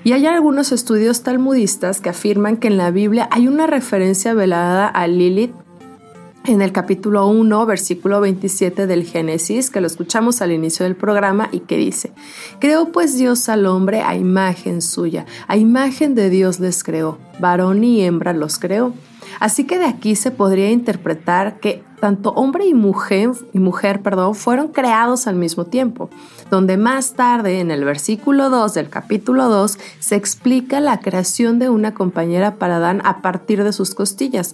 Y 0.04 0.12
hay 0.12 0.26
algunos 0.26 0.74
estudios 0.74 1.24
talmudistas 1.24 2.02
que 2.02 2.10
afirman 2.10 2.58
que 2.58 2.68
en 2.68 2.78
la 2.78 2.92
Biblia 2.92 3.30
hay 3.32 3.48
una 3.48 3.66
referencia 3.66 4.34
velada 4.34 4.86
a 4.86 5.08
Lilith 5.08 5.56
en 6.46 6.62
el 6.62 6.72
capítulo 6.72 7.28
1, 7.28 7.66
versículo 7.66 8.20
27 8.20 8.86
del 8.86 9.06
Génesis, 9.06 9.70
que 9.70 9.80
lo 9.80 9.88
escuchamos 9.88 10.41
al 10.41 10.52
inicio 10.52 10.84
del 10.84 10.96
programa 10.96 11.48
y 11.52 11.62
que 11.62 11.78
dice, 11.78 12.12
Creó 12.60 12.91
pues 12.91 13.18
Dios 13.18 13.48
al 13.48 13.66
hombre 13.66 14.02
a 14.02 14.16
imagen 14.16 14.82
suya, 14.82 15.26
a 15.48 15.56
imagen 15.56 16.16
de 16.16 16.30
Dios 16.30 16.60
les 16.60 16.84
creó, 16.84 17.18
varón 17.39 17.84
y 17.84 18.02
hembra 18.02 18.34
los 18.34 18.60
creó. 18.60 18.94
Así 19.39 19.64
que 19.64 19.78
de 19.78 19.86
aquí 19.86 20.16
se 20.16 20.32
podría 20.32 20.70
interpretar 20.70 21.60
que 21.60 21.84
tanto 22.00 22.32
hombre 22.32 22.66
y 22.66 22.74
mujer, 22.74 23.32
y 23.54 23.60
mujer 23.60 24.02
perdón, 24.02 24.36
fueron 24.36 24.68
creados 24.68 25.26
al 25.26 25.36
mismo 25.36 25.66
tiempo, 25.66 26.10
donde 26.52 26.76
más 26.76 27.14
tarde 27.14 27.62
en 27.62 27.72
el 27.72 27.86
versículo 27.86 28.50
2 28.50 28.74
del 28.74 28.89
capítulo 28.89 29.48
2 29.48 29.78
se 30.00 30.16
explica 30.16 30.82
la 30.82 31.00
creación 31.00 31.60
de 31.60 31.70
una 31.70 31.94
compañera 31.94 32.56
para 32.56 32.78
Adán 32.78 33.02
a 33.06 33.22
partir 33.22 33.64
de 33.64 33.72
sus 33.72 33.96
costillas. 33.96 34.54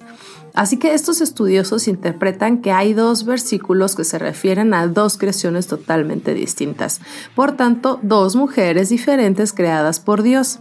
Así 0.54 0.78
que 0.78 0.94
estos 0.94 1.22
estudiosos 1.22 1.88
interpretan 1.88 2.62
que 2.62 2.72
hay 2.72 2.94
dos 2.94 3.26
versículos 3.26 3.96
que 3.96 4.04
se 4.04 4.20
refieren 4.20 4.74
a 4.74 4.88
dos 4.88 5.18
creaciones 5.18 5.68
totalmente 5.68 6.34
distintas, 6.34 7.02
por 7.36 7.54
tanto, 7.54 8.00
dos 8.02 8.36
mujeres 8.36 8.90
diferentes 8.90 9.54
creadas 9.54 10.00
por 10.00 10.24
Dios. 10.24 10.60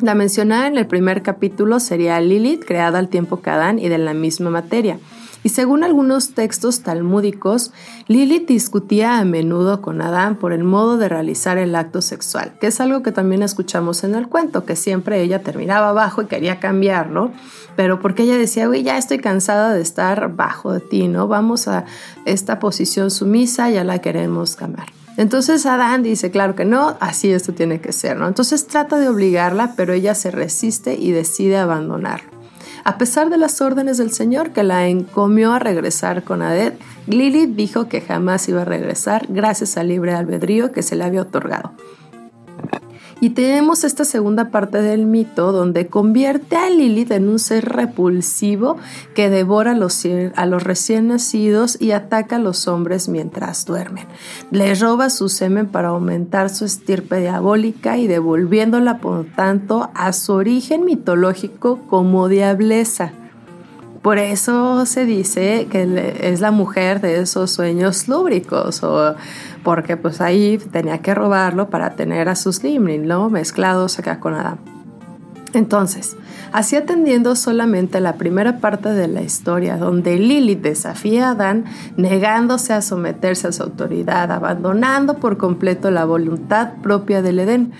La 0.00 0.14
mencionada 0.14 0.68
en 0.68 0.78
el 0.78 0.86
primer 0.86 1.22
capítulo 1.22 1.80
sería 1.80 2.20
Lilith, 2.20 2.64
creada 2.64 3.00
al 3.00 3.08
tiempo 3.08 3.42
que 3.42 3.50
Adán 3.50 3.80
y 3.80 3.88
de 3.88 3.98
la 3.98 4.14
misma 4.14 4.48
materia. 4.48 4.98
Y 5.44 5.50
según 5.50 5.84
algunos 5.84 6.34
textos 6.34 6.80
talmúdicos, 6.80 7.72
Lilith 8.06 8.48
discutía 8.48 9.18
a 9.18 9.24
menudo 9.24 9.80
con 9.80 10.02
Adán 10.02 10.36
por 10.36 10.52
el 10.52 10.64
modo 10.64 10.98
de 10.98 11.08
realizar 11.08 11.58
el 11.58 11.74
acto 11.74 12.02
sexual, 12.02 12.54
que 12.60 12.68
es 12.68 12.80
algo 12.80 13.02
que 13.02 13.12
también 13.12 13.42
escuchamos 13.42 14.04
en 14.04 14.14
el 14.14 14.28
cuento, 14.28 14.64
que 14.64 14.76
siempre 14.76 15.22
ella 15.22 15.42
terminaba 15.42 15.90
abajo 15.90 16.22
y 16.22 16.26
quería 16.26 16.58
cambiar, 16.58 17.10
¿no? 17.10 17.32
Pero 17.76 18.00
porque 18.00 18.24
ella 18.24 18.36
decía, 18.36 18.68
uy, 18.68 18.82
ya 18.82 18.98
estoy 18.98 19.18
cansada 19.18 19.72
de 19.72 19.80
estar 19.80 20.34
bajo 20.34 20.72
de 20.72 20.80
ti, 20.80 21.06
¿no? 21.06 21.28
Vamos 21.28 21.68
a 21.68 21.84
esta 22.24 22.58
posición 22.58 23.10
sumisa, 23.10 23.70
ya 23.70 23.84
la 23.84 24.00
queremos 24.00 24.56
cambiar. 24.56 24.88
Entonces 25.16 25.66
Adán 25.66 26.04
dice, 26.04 26.30
claro 26.30 26.54
que 26.54 26.64
no, 26.64 26.96
así 27.00 27.32
esto 27.32 27.52
tiene 27.52 27.80
que 27.80 27.92
ser, 27.92 28.16
¿no? 28.16 28.28
Entonces 28.28 28.68
trata 28.68 28.98
de 28.98 29.08
obligarla, 29.08 29.74
pero 29.76 29.92
ella 29.92 30.14
se 30.14 30.30
resiste 30.30 30.94
y 30.94 31.10
decide 31.10 31.56
abandonarlo. 31.56 32.37
A 32.84 32.98
pesar 32.98 33.30
de 33.30 33.36
las 33.36 33.60
órdenes 33.60 33.98
del 33.98 34.12
Señor 34.12 34.50
que 34.50 34.62
la 34.62 34.88
encomió 34.88 35.52
a 35.52 35.58
regresar 35.58 36.24
con 36.24 36.42
Aded, 36.42 36.74
Lilith 37.06 37.54
dijo 37.56 37.88
que 37.88 38.00
jamás 38.00 38.48
iba 38.48 38.62
a 38.62 38.64
regresar 38.64 39.26
gracias 39.28 39.76
al 39.76 39.88
libre 39.88 40.12
albedrío 40.12 40.72
que 40.72 40.82
se 40.82 40.96
le 40.96 41.04
había 41.04 41.22
otorgado. 41.22 41.72
Y 43.20 43.30
tenemos 43.30 43.82
esta 43.82 44.04
segunda 44.04 44.50
parte 44.50 44.80
del 44.80 45.04
mito 45.06 45.50
donde 45.50 45.88
convierte 45.88 46.56
a 46.56 46.70
Lilith 46.70 47.10
en 47.10 47.28
un 47.28 47.40
ser 47.40 47.64
repulsivo 47.64 48.76
que 49.14 49.28
devora 49.28 49.72
a 49.72 50.46
los, 50.46 50.62
recién 50.62 51.08
nacidos 51.08 51.80
y 51.80 51.90
ataca 51.90 52.36
a 52.36 52.38
los 52.38 52.68
hombres 52.68 53.08
mientras 53.08 53.64
duermen. 53.64 54.06
Le 54.52 54.72
roba 54.76 55.10
su 55.10 55.28
semen 55.28 55.66
para 55.66 55.88
aumentar 55.88 56.48
su 56.48 56.64
estirpe 56.64 57.18
diabólica 57.18 57.98
y 57.98 58.06
devolviéndola 58.06 58.98
por 58.98 59.26
tanto 59.26 59.90
a 59.94 60.12
su 60.12 60.34
origen 60.34 60.84
mitológico 60.84 61.80
como 61.88 62.28
diableza. 62.28 63.12
Por 64.02 64.18
eso 64.18 64.86
se 64.86 65.04
dice 65.04 65.66
que 65.70 66.14
es 66.20 66.40
la 66.40 66.50
mujer 66.50 67.00
de 67.00 67.20
esos 67.20 67.50
sueños 67.50 68.06
lúbricos 68.06 68.82
o 68.82 69.16
porque 69.64 69.96
pues 69.96 70.20
ahí 70.20 70.58
tenía 70.58 70.98
que 70.98 71.14
robarlo 71.14 71.68
para 71.68 71.90
tener 71.90 72.28
a 72.28 72.36
sus 72.36 72.62
Limrin, 72.62 73.06
¿no? 73.06 73.28
Mezclados 73.28 73.98
acá 73.98 74.20
con 74.20 74.34
Adán. 74.34 74.58
Entonces, 75.54 76.16
así 76.52 76.76
atendiendo 76.76 77.34
solamente 77.34 78.00
la 78.00 78.14
primera 78.14 78.58
parte 78.58 78.90
de 78.90 79.08
la 79.08 79.22
historia, 79.22 79.76
donde 79.76 80.16
Lilith 80.16 80.60
desafía 80.60 81.28
a 81.28 81.30
Adán 81.32 81.64
negándose 81.96 82.74
a 82.74 82.82
someterse 82.82 83.48
a 83.48 83.52
su 83.52 83.62
autoridad, 83.62 84.30
abandonando 84.30 85.14
por 85.14 85.38
completo 85.38 85.90
la 85.90 86.04
voluntad 86.04 86.74
propia 86.82 87.22
del 87.22 87.40
Edén, 87.40 87.72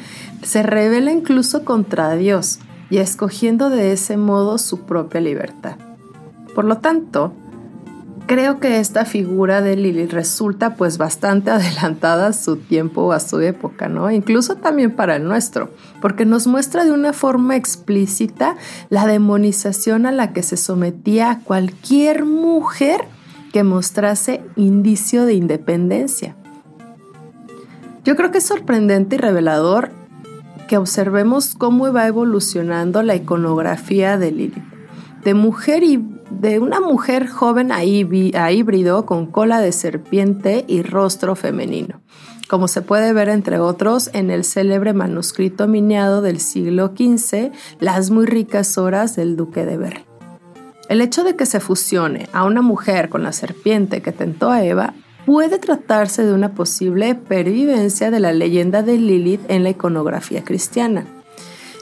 se 0.42 0.62
revela 0.62 1.12
incluso 1.12 1.64
contra 1.64 2.14
Dios 2.14 2.58
y 2.90 2.98
escogiendo 2.98 3.68
de 3.70 3.92
ese 3.92 4.16
modo 4.16 4.56
su 4.56 4.80
propia 4.80 5.20
libertad. 5.20 5.76
Por 6.58 6.64
lo 6.64 6.78
tanto, 6.78 7.32
Creo 8.26 8.58
que 8.58 8.80
esta 8.80 9.04
figura 9.04 9.62
de 9.62 9.76
Lili 9.76 10.06
resulta 10.06 10.74
pues 10.74 10.98
bastante 10.98 11.50
adelantada 11.52 12.26
a 12.26 12.32
su 12.32 12.56
tiempo 12.56 13.02
o 13.02 13.12
a 13.12 13.20
su 13.20 13.40
época, 13.40 13.88
¿no? 13.88 14.10
Incluso 14.10 14.56
también 14.56 14.90
para 14.90 15.16
el 15.16 15.24
nuestro, 15.24 15.70
porque 16.02 16.26
nos 16.26 16.48
muestra 16.48 16.84
de 16.84 16.90
una 16.90 17.12
forma 17.12 17.54
explícita 17.54 18.56
la 18.90 19.06
demonización 19.06 20.04
a 20.04 20.10
la 20.10 20.32
que 20.32 20.42
se 20.42 20.56
sometía 20.56 21.40
cualquier 21.44 22.24
mujer 22.24 23.02
que 23.52 23.62
mostrase 23.62 24.42
indicio 24.56 25.26
de 25.26 25.34
independencia. 25.34 26.34
Yo 28.04 28.16
creo 28.16 28.32
que 28.32 28.38
es 28.38 28.46
sorprendente 28.46 29.14
y 29.14 29.18
revelador 29.20 29.90
que 30.66 30.76
observemos 30.76 31.54
cómo 31.54 31.90
va 31.92 32.08
evolucionando 32.08 33.04
la 33.04 33.14
iconografía 33.14 34.18
de 34.18 34.32
Lili. 34.32 34.62
De 35.24 35.34
mujer 35.34 35.82
y 35.82 36.02
de 36.30 36.58
una 36.58 36.80
mujer 36.80 37.26
joven 37.26 37.72
a, 37.72 37.82
híbrido 37.84 39.06
con 39.06 39.26
cola 39.26 39.60
de 39.60 39.72
serpiente 39.72 40.64
y 40.68 40.82
rostro 40.82 41.34
femenino, 41.34 42.00
como 42.48 42.68
se 42.68 42.82
puede 42.82 43.12
ver 43.12 43.28
entre 43.28 43.58
otros 43.58 44.10
en 44.12 44.30
el 44.30 44.44
célebre 44.44 44.92
manuscrito 44.92 45.66
miniado 45.66 46.22
del 46.22 46.40
siglo 46.40 46.92
XV, 46.96 47.50
Las 47.80 48.10
muy 48.10 48.26
ricas 48.26 48.78
horas 48.78 49.16
del 49.16 49.36
duque 49.36 49.64
de 49.64 49.76
Berry. 49.76 50.04
El 50.88 51.02
hecho 51.02 51.22
de 51.22 51.36
que 51.36 51.44
se 51.44 51.60
fusione 51.60 52.28
a 52.32 52.44
una 52.44 52.62
mujer 52.62 53.10
con 53.10 53.22
la 53.22 53.32
serpiente 53.32 54.00
que 54.00 54.12
tentó 54.12 54.50
a 54.50 54.64
Eva 54.64 54.94
puede 55.26 55.58
tratarse 55.58 56.24
de 56.24 56.32
una 56.32 56.54
posible 56.54 57.14
pervivencia 57.14 58.10
de 58.10 58.20
la 58.20 58.32
leyenda 58.32 58.82
de 58.82 58.96
Lilith 58.96 59.42
en 59.50 59.62
la 59.62 59.70
iconografía 59.70 60.42
cristiana. 60.42 61.04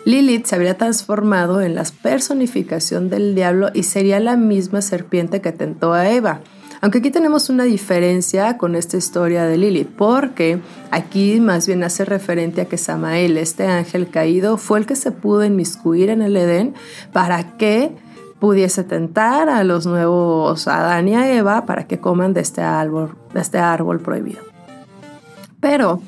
Lilith 0.06 0.46
se 0.46 0.54
habría 0.54 0.78
transformado 0.78 1.60
en 1.60 1.74
la 1.74 1.82
personificación 2.00 3.10
del 3.10 3.34
diablo 3.34 3.70
y 3.74 3.82
sería 3.82 4.20
la 4.20 4.36
misma 4.36 4.80
serpiente 4.80 5.40
que 5.40 5.50
tentó 5.50 5.94
a 5.94 6.08
Eva. 6.08 6.42
Aunque 6.80 6.98
aquí 6.98 7.10
tenemos 7.10 7.50
una 7.50 7.64
diferencia 7.64 8.56
con 8.56 8.76
esta 8.76 8.96
historia 8.96 9.46
de 9.46 9.56
Lilith, 9.56 9.88
porque 9.88 10.60
aquí 10.92 11.40
más 11.40 11.66
bien 11.66 11.82
hace 11.82 12.04
referente 12.04 12.60
a 12.60 12.64
que 12.66 12.78
Samael, 12.78 13.36
este 13.36 13.66
ángel 13.66 14.08
caído, 14.08 14.58
fue 14.58 14.78
el 14.78 14.86
que 14.86 14.94
se 14.94 15.10
pudo 15.10 15.44
inmiscuir 15.44 16.08
en 16.10 16.22
el 16.22 16.36
Edén 16.36 16.74
para 17.12 17.56
que 17.56 17.90
pudiese 18.38 18.84
tentar 18.84 19.48
a 19.48 19.64
los 19.64 19.86
nuevos 19.86 20.68
Adán 20.68 21.08
y 21.08 21.16
Eva 21.16 21.66
para 21.66 21.88
que 21.88 21.98
coman 21.98 22.32
de 22.32 22.42
este 22.42 22.60
árbol, 22.60 23.16
de 23.34 23.40
este 23.40 23.58
árbol 23.58 23.98
prohibido. 23.98 24.42
Pero 25.58 26.00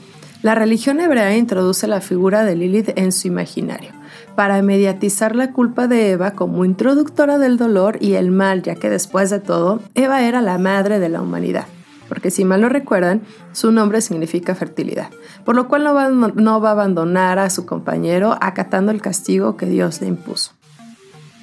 La 0.42 0.54
religión 0.54 1.00
hebrea 1.00 1.36
introduce 1.36 1.88
la 1.88 2.00
figura 2.00 2.44
de 2.44 2.54
Lilith 2.54 2.96
en 2.96 3.10
su 3.10 3.26
imaginario, 3.26 3.90
para 4.36 4.62
mediatizar 4.62 5.34
la 5.34 5.52
culpa 5.52 5.88
de 5.88 6.12
Eva 6.12 6.30
como 6.30 6.64
introductora 6.64 7.38
del 7.38 7.56
dolor 7.56 7.98
y 8.00 8.14
el 8.14 8.30
mal, 8.30 8.62
ya 8.62 8.76
que 8.76 8.88
después 8.88 9.30
de 9.30 9.40
todo, 9.40 9.80
Eva 9.94 10.22
era 10.22 10.40
la 10.40 10.58
madre 10.58 11.00
de 11.00 11.08
la 11.08 11.22
humanidad 11.22 11.66
porque 12.08 12.30
si 12.30 12.44
mal 12.44 12.60
no 12.60 12.68
recuerdan, 12.68 13.22
su 13.52 13.70
nombre 13.70 14.00
significa 14.00 14.54
fertilidad, 14.54 15.10
por 15.44 15.54
lo 15.54 15.68
cual 15.68 15.84
no 15.84 15.94
va, 15.94 16.08
no 16.08 16.60
va, 16.60 16.70
a 16.70 16.72
abandonar 16.72 17.38
a 17.38 17.50
su 17.50 17.66
compañero 17.66 18.36
acatando 18.40 18.90
el 18.90 19.02
castigo 19.02 19.56
que 19.56 19.66
Dios 19.66 20.00
le 20.00 20.08
impuso. 20.08 20.52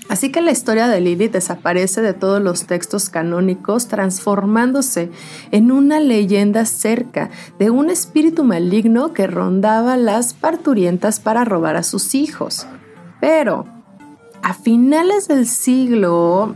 Así 0.08 0.32
que 0.32 0.42
la 0.42 0.52
historia 0.52 0.88
de 0.88 1.02
Lilith 1.02 1.32
desaparece 1.32 2.02
de 2.02 2.14
todos 2.14 2.42
los 2.42 2.66
textos 2.66 3.10
canónicos, 3.10 3.88
transformándose 3.88 5.10
en 5.52 5.72
una 5.72 6.00
leyenda 6.00 6.66
cerca 6.66 7.32
de 7.58 7.72
un 7.72 7.90
espíritu 7.90 8.44
maligno 8.44 9.14
que 9.14 9.28
rondaba 9.28 9.98
las 9.98 10.34
parturientas 10.34 11.20
para 11.20 11.44
robar 11.44 11.76
a 11.76 11.84
sus 11.84 12.14
hijos. 12.14 12.68
Pero 13.20 13.66
a 14.44 14.54
finales 14.54 15.28
del 15.28 15.48
siglo 15.48 16.56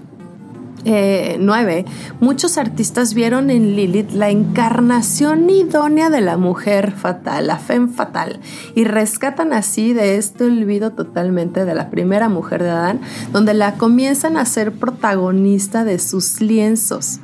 eh, 0.85 1.85
muchos 2.19 2.57
artistas 2.57 3.13
vieron 3.13 3.49
en 3.49 3.75
Lilith 3.75 4.11
la 4.11 4.29
encarnación 4.29 5.49
idónea 5.49 6.09
de 6.09 6.21
la 6.21 6.37
mujer 6.37 6.91
fatal, 6.91 7.47
la 7.47 7.57
femme 7.57 7.89
fatal, 7.89 8.39
y 8.75 8.85
rescatan 8.85 9.53
así 9.53 9.93
de 9.93 10.17
este 10.17 10.45
olvido 10.45 10.91
totalmente 10.91 11.65
de 11.65 11.75
la 11.75 11.89
primera 11.89 12.29
mujer 12.29 12.63
de 12.63 12.69
Adán, 12.69 13.01
donde 13.31 13.53
la 13.53 13.73
comienzan 13.73 14.37
a 14.37 14.45
ser 14.45 14.71
protagonista 14.71 15.83
de 15.83 15.99
sus 15.99 16.41
lienzos. 16.41 17.19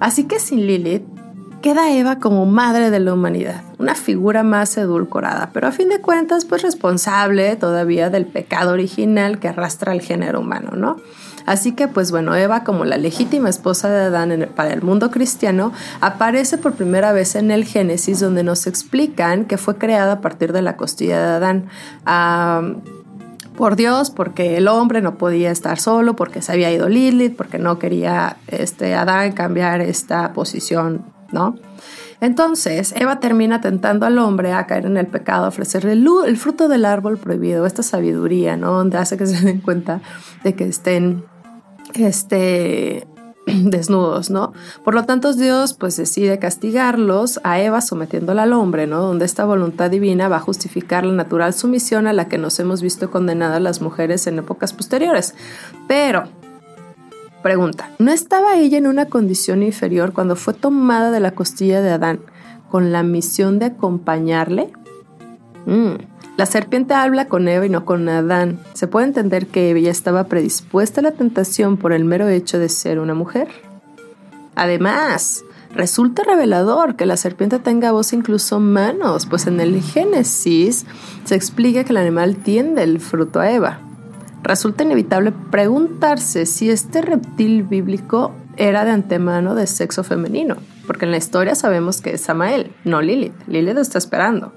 Así 0.00 0.24
que 0.24 0.38
sin 0.38 0.66
Lilith, 0.66 1.04
queda 1.62 1.90
Eva 1.92 2.18
como 2.18 2.44
madre 2.44 2.90
de 2.90 3.00
la 3.00 3.14
humanidad, 3.14 3.62
una 3.78 3.94
figura 3.94 4.42
más 4.42 4.76
edulcorada, 4.76 5.48
pero 5.54 5.66
a 5.66 5.72
fin 5.72 5.88
de 5.88 5.98
cuentas 5.98 6.44
pues 6.44 6.60
responsable 6.60 7.56
todavía 7.56 8.10
del 8.10 8.26
pecado 8.26 8.72
original 8.72 9.38
que 9.38 9.48
arrastra 9.48 9.92
al 9.92 10.02
género 10.02 10.40
humano, 10.40 10.72
¿no? 10.76 10.96
Así 11.46 11.72
que, 11.72 11.88
pues 11.88 12.10
bueno, 12.10 12.34
Eva, 12.34 12.64
como 12.64 12.84
la 12.84 12.96
legítima 12.96 13.48
esposa 13.48 13.90
de 13.90 14.04
Adán 14.06 14.48
para 14.54 14.72
el 14.72 14.82
mundo 14.82 15.10
cristiano, 15.10 15.72
aparece 16.00 16.58
por 16.58 16.74
primera 16.74 17.12
vez 17.12 17.34
en 17.34 17.50
el 17.50 17.64
Génesis, 17.64 18.20
donde 18.20 18.42
nos 18.42 18.66
explican 18.66 19.44
que 19.44 19.58
fue 19.58 19.76
creada 19.76 20.14
a 20.14 20.20
partir 20.20 20.52
de 20.52 20.62
la 20.62 20.76
costilla 20.76 21.18
de 21.18 21.34
Adán. 21.34 22.82
por 23.56 23.76
Dios, 23.76 24.10
porque 24.10 24.56
el 24.56 24.66
hombre 24.66 25.00
no 25.00 25.16
podía 25.16 25.52
estar 25.52 25.78
solo, 25.78 26.16
porque 26.16 26.42
se 26.42 26.50
había 26.50 26.72
ido 26.72 26.88
Lilith, 26.88 27.36
porque 27.36 27.58
no 27.58 27.78
quería 27.78 28.36
este, 28.48 28.94
Adán 28.94 29.32
cambiar 29.32 29.80
esta 29.80 30.32
posición, 30.32 31.04
¿no? 31.30 31.54
Entonces, 32.20 32.94
Eva 32.96 33.20
termina 33.20 33.60
tentando 33.60 34.06
al 34.06 34.18
hombre 34.18 34.52
a 34.52 34.66
caer 34.66 34.86
en 34.86 34.96
el 34.96 35.06
pecado, 35.06 35.44
a 35.44 35.48
ofrecerle 35.48 35.92
el, 35.92 36.08
el, 36.26 36.36
fruto 36.36 36.68
del 36.68 36.84
árbol 36.84 37.18
prohibido, 37.18 37.66
esta 37.66 37.82
sabiduría, 37.82 38.56
¿no? 38.56 38.72
Donde 38.72 38.98
hace 38.98 39.16
que 39.16 39.26
se 39.26 39.44
den 39.44 39.60
cuenta 39.60 40.00
de 40.42 40.54
que 40.54 40.64
estén 40.64 41.24
este, 41.96 43.06
desnudos, 43.46 44.30
¿no? 44.30 44.52
Por 44.84 44.94
lo 44.94 45.04
tanto, 45.04 45.34
Dios 45.34 45.74
pues 45.74 45.96
decide 45.96 46.38
castigarlos 46.38 47.40
a 47.44 47.60
Eva 47.60 47.80
sometiéndola 47.80 48.44
al 48.44 48.52
hombre, 48.52 48.86
¿no? 48.86 49.00
Donde 49.02 49.24
esta 49.24 49.44
voluntad 49.44 49.90
divina 49.90 50.28
va 50.28 50.36
a 50.36 50.40
justificar 50.40 51.04
la 51.04 51.14
natural 51.14 51.54
sumisión 51.54 52.06
a 52.06 52.12
la 52.12 52.28
que 52.28 52.38
nos 52.38 52.58
hemos 52.60 52.82
visto 52.82 53.10
condenadas 53.10 53.60
las 53.60 53.80
mujeres 53.80 54.26
en 54.26 54.38
épocas 54.38 54.72
posteriores. 54.72 55.34
Pero, 55.86 56.24
pregunta, 57.42 57.90
¿no 57.98 58.10
estaba 58.10 58.56
ella 58.56 58.78
en 58.78 58.86
una 58.86 59.06
condición 59.06 59.62
inferior 59.62 60.12
cuando 60.12 60.36
fue 60.36 60.54
tomada 60.54 61.10
de 61.10 61.20
la 61.20 61.32
costilla 61.32 61.82
de 61.82 61.90
Adán 61.90 62.20
con 62.70 62.92
la 62.92 63.02
misión 63.02 63.58
de 63.58 63.66
acompañarle? 63.66 64.72
Mm. 65.66 66.13
La 66.36 66.46
serpiente 66.46 66.94
habla 66.94 67.28
con 67.28 67.46
Eva 67.46 67.64
y 67.64 67.68
no 67.68 67.84
con 67.84 68.08
Adán. 68.08 68.58
¿Se 68.72 68.88
puede 68.88 69.06
entender 69.06 69.46
que 69.46 69.70
Eva 69.70 69.78
ya 69.78 69.92
estaba 69.92 70.24
predispuesta 70.24 71.00
a 71.00 71.04
la 71.04 71.12
tentación 71.12 71.76
por 71.76 71.92
el 71.92 72.04
mero 72.04 72.26
hecho 72.26 72.58
de 72.58 72.68
ser 72.68 72.98
una 72.98 73.14
mujer? 73.14 73.46
Además, 74.56 75.44
resulta 75.72 76.24
revelador 76.24 76.96
que 76.96 77.06
la 77.06 77.16
serpiente 77.16 77.60
tenga 77.60 77.92
voz 77.92 78.12
incluso 78.12 78.58
manos, 78.58 79.26
pues 79.26 79.46
en 79.46 79.60
el 79.60 79.80
Génesis 79.80 80.86
se 81.24 81.36
explica 81.36 81.84
que 81.84 81.92
el 81.92 81.98
animal 81.98 82.36
tiende 82.38 82.82
el 82.82 82.98
fruto 82.98 83.38
a 83.38 83.52
Eva. 83.52 83.78
Resulta 84.42 84.82
inevitable 84.82 85.32
preguntarse 85.52 86.46
si 86.46 86.68
este 86.68 87.00
reptil 87.00 87.62
bíblico 87.62 88.32
era 88.56 88.84
de 88.84 88.90
antemano 88.90 89.54
de 89.54 89.68
sexo 89.68 90.02
femenino, 90.02 90.56
porque 90.88 91.04
en 91.04 91.12
la 91.12 91.16
historia 91.16 91.54
sabemos 91.54 92.00
que 92.00 92.14
es 92.14 92.22
Samael, 92.22 92.72
no 92.84 93.02
Lilith. 93.02 93.34
Lilith 93.46 93.78
está 93.78 93.98
esperando. 93.98 94.52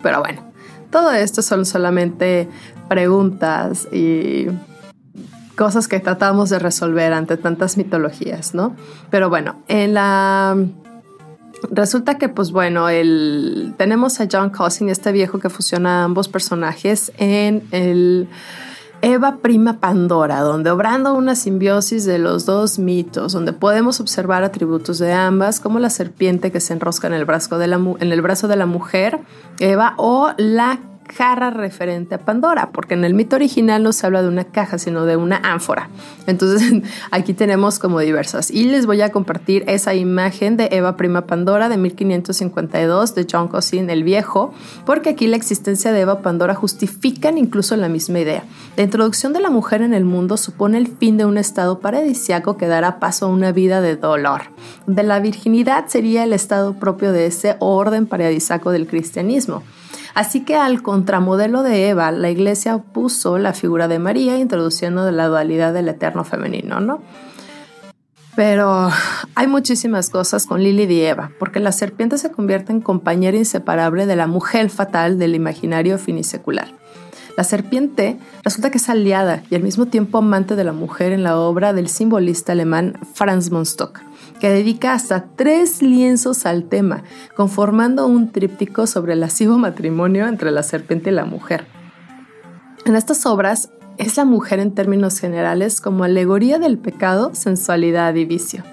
Pero 0.00 0.20
bueno, 0.20 0.51
todo 0.92 1.10
esto 1.10 1.42
son 1.42 1.66
solamente 1.66 2.48
preguntas 2.88 3.88
y 3.90 4.46
cosas 5.56 5.88
que 5.88 5.98
tratamos 5.98 6.50
de 6.50 6.60
resolver 6.60 7.12
ante 7.12 7.36
tantas 7.36 7.76
mitologías, 7.76 8.54
¿no? 8.54 8.76
Pero 9.10 9.28
bueno, 9.28 9.62
en 9.66 9.94
la... 9.94 10.56
Resulta 11.70 12.18
que, 12.18 12.28
pues 12.28 12.52
bueno, 12.52 12.88
el... 12.88 13.74
tenemos 13.76 14.20
a 14.20 14.28
John 14.30 14.50
Cousin, 14.50 14.88
este 14.88 15.12
viejo 15.12 15.38
que 15.38 15.48
fusiona 15.48 16.04
ambos 16.04 16.28
personajes 16.28 17.12
en 17.18 17.62
el 17.70 18.28
Eva 19.02 19.38
Prima 19.42 19.80
Pandora, 19.80 20.40
donde 20.40 20.70
obrando 20.70 21.14
una 21.14 21.34
simbiosis 21.34 22.04
de 22.04 22.18
los 22.18 22.46
dos 22.46 22.78
mitos, 22.78 23.32
donde 23.32 23.52
podemos 23.52 24.00
observar 24.00 24.44
atributos 24.44 24.98
de 24.98 25.12
ambas, 25.12 25.58
como 25.58 25.80
la 25.80 25.90
serpiente 25.90 26.52
que 26.52 26.60
se 26.60 26.72
enrosca 26.72 27.08
en 27.08 27.14
el 27.14 27.24
brazo 27.24 27.58
de 27.58 27.66
la, 27.66 27.76
en 27.76 28.12
el 28.12 28.22
brazo 28.22 28.46
de 28.46 28.56
la 28.56 28.66
mujer, 28.66 29.18
Eva, 29.58 29.94
o 29.96 30.30
la 30.38 30.78
jarra 31.08 31.50
referente 31.50 32.14
a 32.14 32.24
Pandora, 32.24 32.70
porque 32.72 32.94
en 32.94 33.04
el 33.04 33.14
mito 33.14 33.36
original 33.36 33.82
no 33.82 33.92
se 33.92 34.06
habla 34.06 34.22
de 34.22 34.28
una 34.28 34.44
caja, 34.44 34.78
sino 34.78 35.04
de 35.04 35.16
una 35.16 35.36
ánfora. 35.36 35.88
Entonces 36.26 36.82
aquí 37.10 37.34
tenemos 37.34 37.78
como 37.78 38.00
diversas. 38.00 38.50
Y 38.50 38.64
les 38.64 38.86
voy 38.86 39.00
a 39.02 39.10
compartir 39.10 39.64
esa 39.66 39.94
imagen 39.94 40.56
de 40.56 40.68
Eva 40.72 40.96
Prima 40.96 41.26
Pandora 41.26 41.68
de 41.68 41.76
1552 41.76 43.14
de 43.14 43.26
John 43.30 43.48
Cousin 43.48 43.90
el 43.90 44.04
Viejo, 44.04 44.52
porque 44.86 45.10
aquí 45.10 45.26
la 45.26 45.36
existencia 45.36 45.92
de 45.92 46.00
Eva 46.00 46.20
Pandora 46.22 46.54
justifican 46.54 47.38
incluso 47.38 47.76
la 47.76 47.88
misma 47.88 48.20
idea. 48.20 48.44
La 48.76 48.82
introducción 48.82 49.32
de 49.32 49.40
la 49.40 49.50
mujer 49.50 49.82
en 49.82 49.94
el 49.94 50.04
mundo 50.04 50.36
supone 50.36 50.78
el 50.78 50.88
fin 50.88 51.16
de 51.16 51.24
un 51.24 51.38
estado 51.38 51.80
paradisiaco 51.80 52.56
que 52.56 52.68
dará 52.68 52.98
paso 52.98 53.26
a 53.26 53.28
una 53.28 53.52
vida 53.52 53.80
de 53.80 53.96
dolor. 53.96 54.42
De 54.86 55.02
la 55.02 55.20
virginidad 55.20 55.86
sería 55.88 56.24
el 56.24 56.32
estado 56.32 56.74
propio 56.74 57.12
de 57.12 57.26
ese 57.26 57.56
orden 57.58 58.06
paradisiaco 58.06 58.70
del 58.70 58.86
cristianismo. 58.86 59.62
Así 60.14 60.44
que 60.44 60.56
al 60.56 60.82
contramodelo 60.82 61.62
de 61.62 61.88
Eva, 61.88 62.10
la 62.12 62.30
iglesia 62.30 62.78
puso 62.78 63.38
la 63.38 63.52
figura 63.52 63.88
de 63.88 63.98
María, 63.98 64.38
introduciendo 64.38 65.10
la 65.10 65.28
dualidad 65.28 65.72
del 65.72 65.88
eterno 65.88 66.24
femenino, 66.24 66.80
¿no? 66.80 67.00
Pero 68.34 68.90
hay 69.34 69.46
muchísimas 69.46 70.08
cosas 70.08 70.46
con 70.46 70.62
Lili 70.62 70.84
y 70.84 71.02
Eva, 71.02 71.32
porque 71.38 71.60
la 71.60 71.72
serpiente 71.72 72.16
se 72.16 72.30
convierte 72.30 72.72
en 72.72 72.80
compañera 72.80 73.36
inseparable 73.36 74.06
de 74.06 74.16
la 74.16 74.26
mujer 74.26 74.70
fatal 74.70 75.18
del 75.18 75.34
imaginario 75.34 75.98
finisecular. 75.98 76.68
La 77.36 77.44
serpiente 77.44 78.18
resulta 78.42 78.70
que 78.70 78.78
es 78.78 78.88
aliada 78.88 79.42
y 79.50 79.54
al 79.54 79.62
mismo 79.62 79.86
tiempo 79.86 80.18
amante 80.18 80.54
de 80.56 80.64
la 80.64 80.72
mujer 80.72 81.12
en 81.12 81.22
la 81.22 81.38
obra 81.38 81.72
del 81.72 81.88
simbolista 81.88 82.52
alemán 82.52 82.98
Franz 83.14 83.50
Monstock 83.50 84.00
que 84.40 84.50
dedica 84.50 84.94
hasta 84.94 85.26
tres 85.36 85.82
lienzos 85.82 86.46
al 86.46 86.64
tema, 86.64 87.02
conformando 87.36 88.06
un 88.06 88.30
tríptico 88.32 88.86
sobre 88.86 89.12
el 89.12 89.20
lascivo 89.20 89.58
matrimonio 89.58 90.26
entre 90.26 90.50
la 90.50 90.62
serpiente 90.62 91.10
y 91.10 91.14
la 91.14 91.24
mujer. 91.24 91.66
En 92.84 92.96
estas 92.96 93.26
obras 93.26 93.70
es 93.98 94.16
la 94.16 94.24
mujer 94.24 94.58
en 94.58 94.74
términos 94.74 95.18
generales 95.18 95.80
como 95.80 96.04
alegoría 96.04 96.58
del 96.58 96.78
pecado, 96.78 97.34
sensualidad 97.34 98.14
y 98.14 98.24
vicio. 98.24 98.64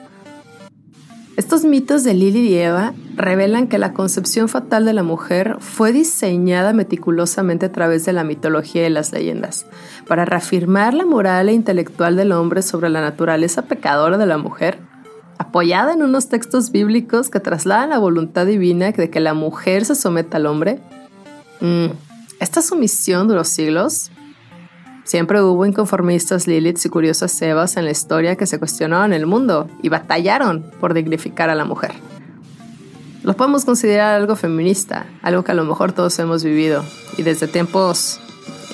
Estos 1.37 1.63
mitos 1.63 2.03
de 2.03 2.13
Lili 2.13 2.49
y 2.49 2.57
Eva 2.57 2.93
revelan 3.15 3.67
que 3.67 3.77
la 3.77 3.93
concepción 3.93 4.49
fatal 4.49 4.83
de 4.83 4.91
la 4.91 5.03
mujer 5.03 5.55
fue 5.59 5.93
diseñada 5.93 6.73
meticulosamente 6.73 7.67
a 7.67 7.71
través 7.71 8.03
de 8.05 8.11
la 8.11 8.25
mitología 8.25 8.85
y 8.85 8.89
las 8.89 9.13
leyendas, 9.13 9.65
para 10.05 10.25
reafirmar 10.25 10.93
la 10.93 11.05
moral 11.05 11.47
e 11.47 11.53
intelectual 11.53 12.17
del 12.17 12.33
hombre 12.33 12.61
sobre 12.61 12.89
la 12.89 12.99
naturaleza 12.99 13.61
pecadora 13.61 14.17
de 14.17 14.25
la 14.25 14.37
mujer 14.37 14.88
apoyada 15.39 15.93
en 15.93 16.03
unos 16.03 16.27
textos 16.27 16.71
bíblicos 16.71 17.29
que 17.29 17.39
trasladan 17.39 17.89
la 17.89 17.97
voluntad 17.97 18.45
divina 18.45 18.91
de 18.91 19.09
que 19.09 19.19
la 19.21 19.33
mujer 19.33 19.85
se 19.85 19.95
someta 19.95 20.37
al 20.37 20.45
hombre. 20.45 20.79
Mm, 21.61 21.87
esta 22.39 22.61
sumisión 22.61 23.27
duró 23.27 23.43
siglos. 23.45 24.11
Siempre 25.05 25.41
hubo 25.41 25.65
inconformistas 25.65 26.45
Lilith 26.45 26.85
y 26.85 26.89
curiosas 26.89 27.41
Evas 27.41 27.77
en 27.77 27.85
la 27.85 27.91
historia 27.91 28.35
que 28.35 28.45
se 28.45 28.59
cuestionaban 28.59 29.13
el 29.13 29.25
mundo 29.25 29.67
y 29.81 29.89
batallaron 29.89 30.69
por 30.79 30.93
dignificar 30.93 31.49
a 31.49 31.55
la 31.55 31.65
mujer. 31.65 31.93
Lo 33.23 33.33
podemos 33.33 33.65
considerar 33.65 34.15
algo 34.15 34.35
feminista, 34.35 35.05
algo 35.21 35.43
que 35.43 35.53
a 35.53 35.55
lo 35.55 35.63
mejor 35.63 35.93
todos 35.93 36.19
hemos 36.19 36.43
vivido 36.43 36.83
y 37.17 37.23
desde 37.23 37.47
tiempos 37.47 38.19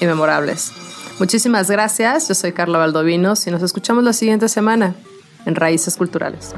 inmemorables. 0.02 0.72
Muchísimas 1.20 1.70
gracias, 1.70 2.28
yo 2.28 2.34
soy 2.34 2.54
Carla 2.54 2.80
Valdovinos 2.80 3.46
y 3.48 3.52
nos 3.52 3.62
escuchamos 3.62 4.04
la 4.04 4.14
siguiente 4.14 4.50
semana 4.50 4.96
en 5.46 5.56
Raíces 5.56 5.98
Culturales. 5.98 6.54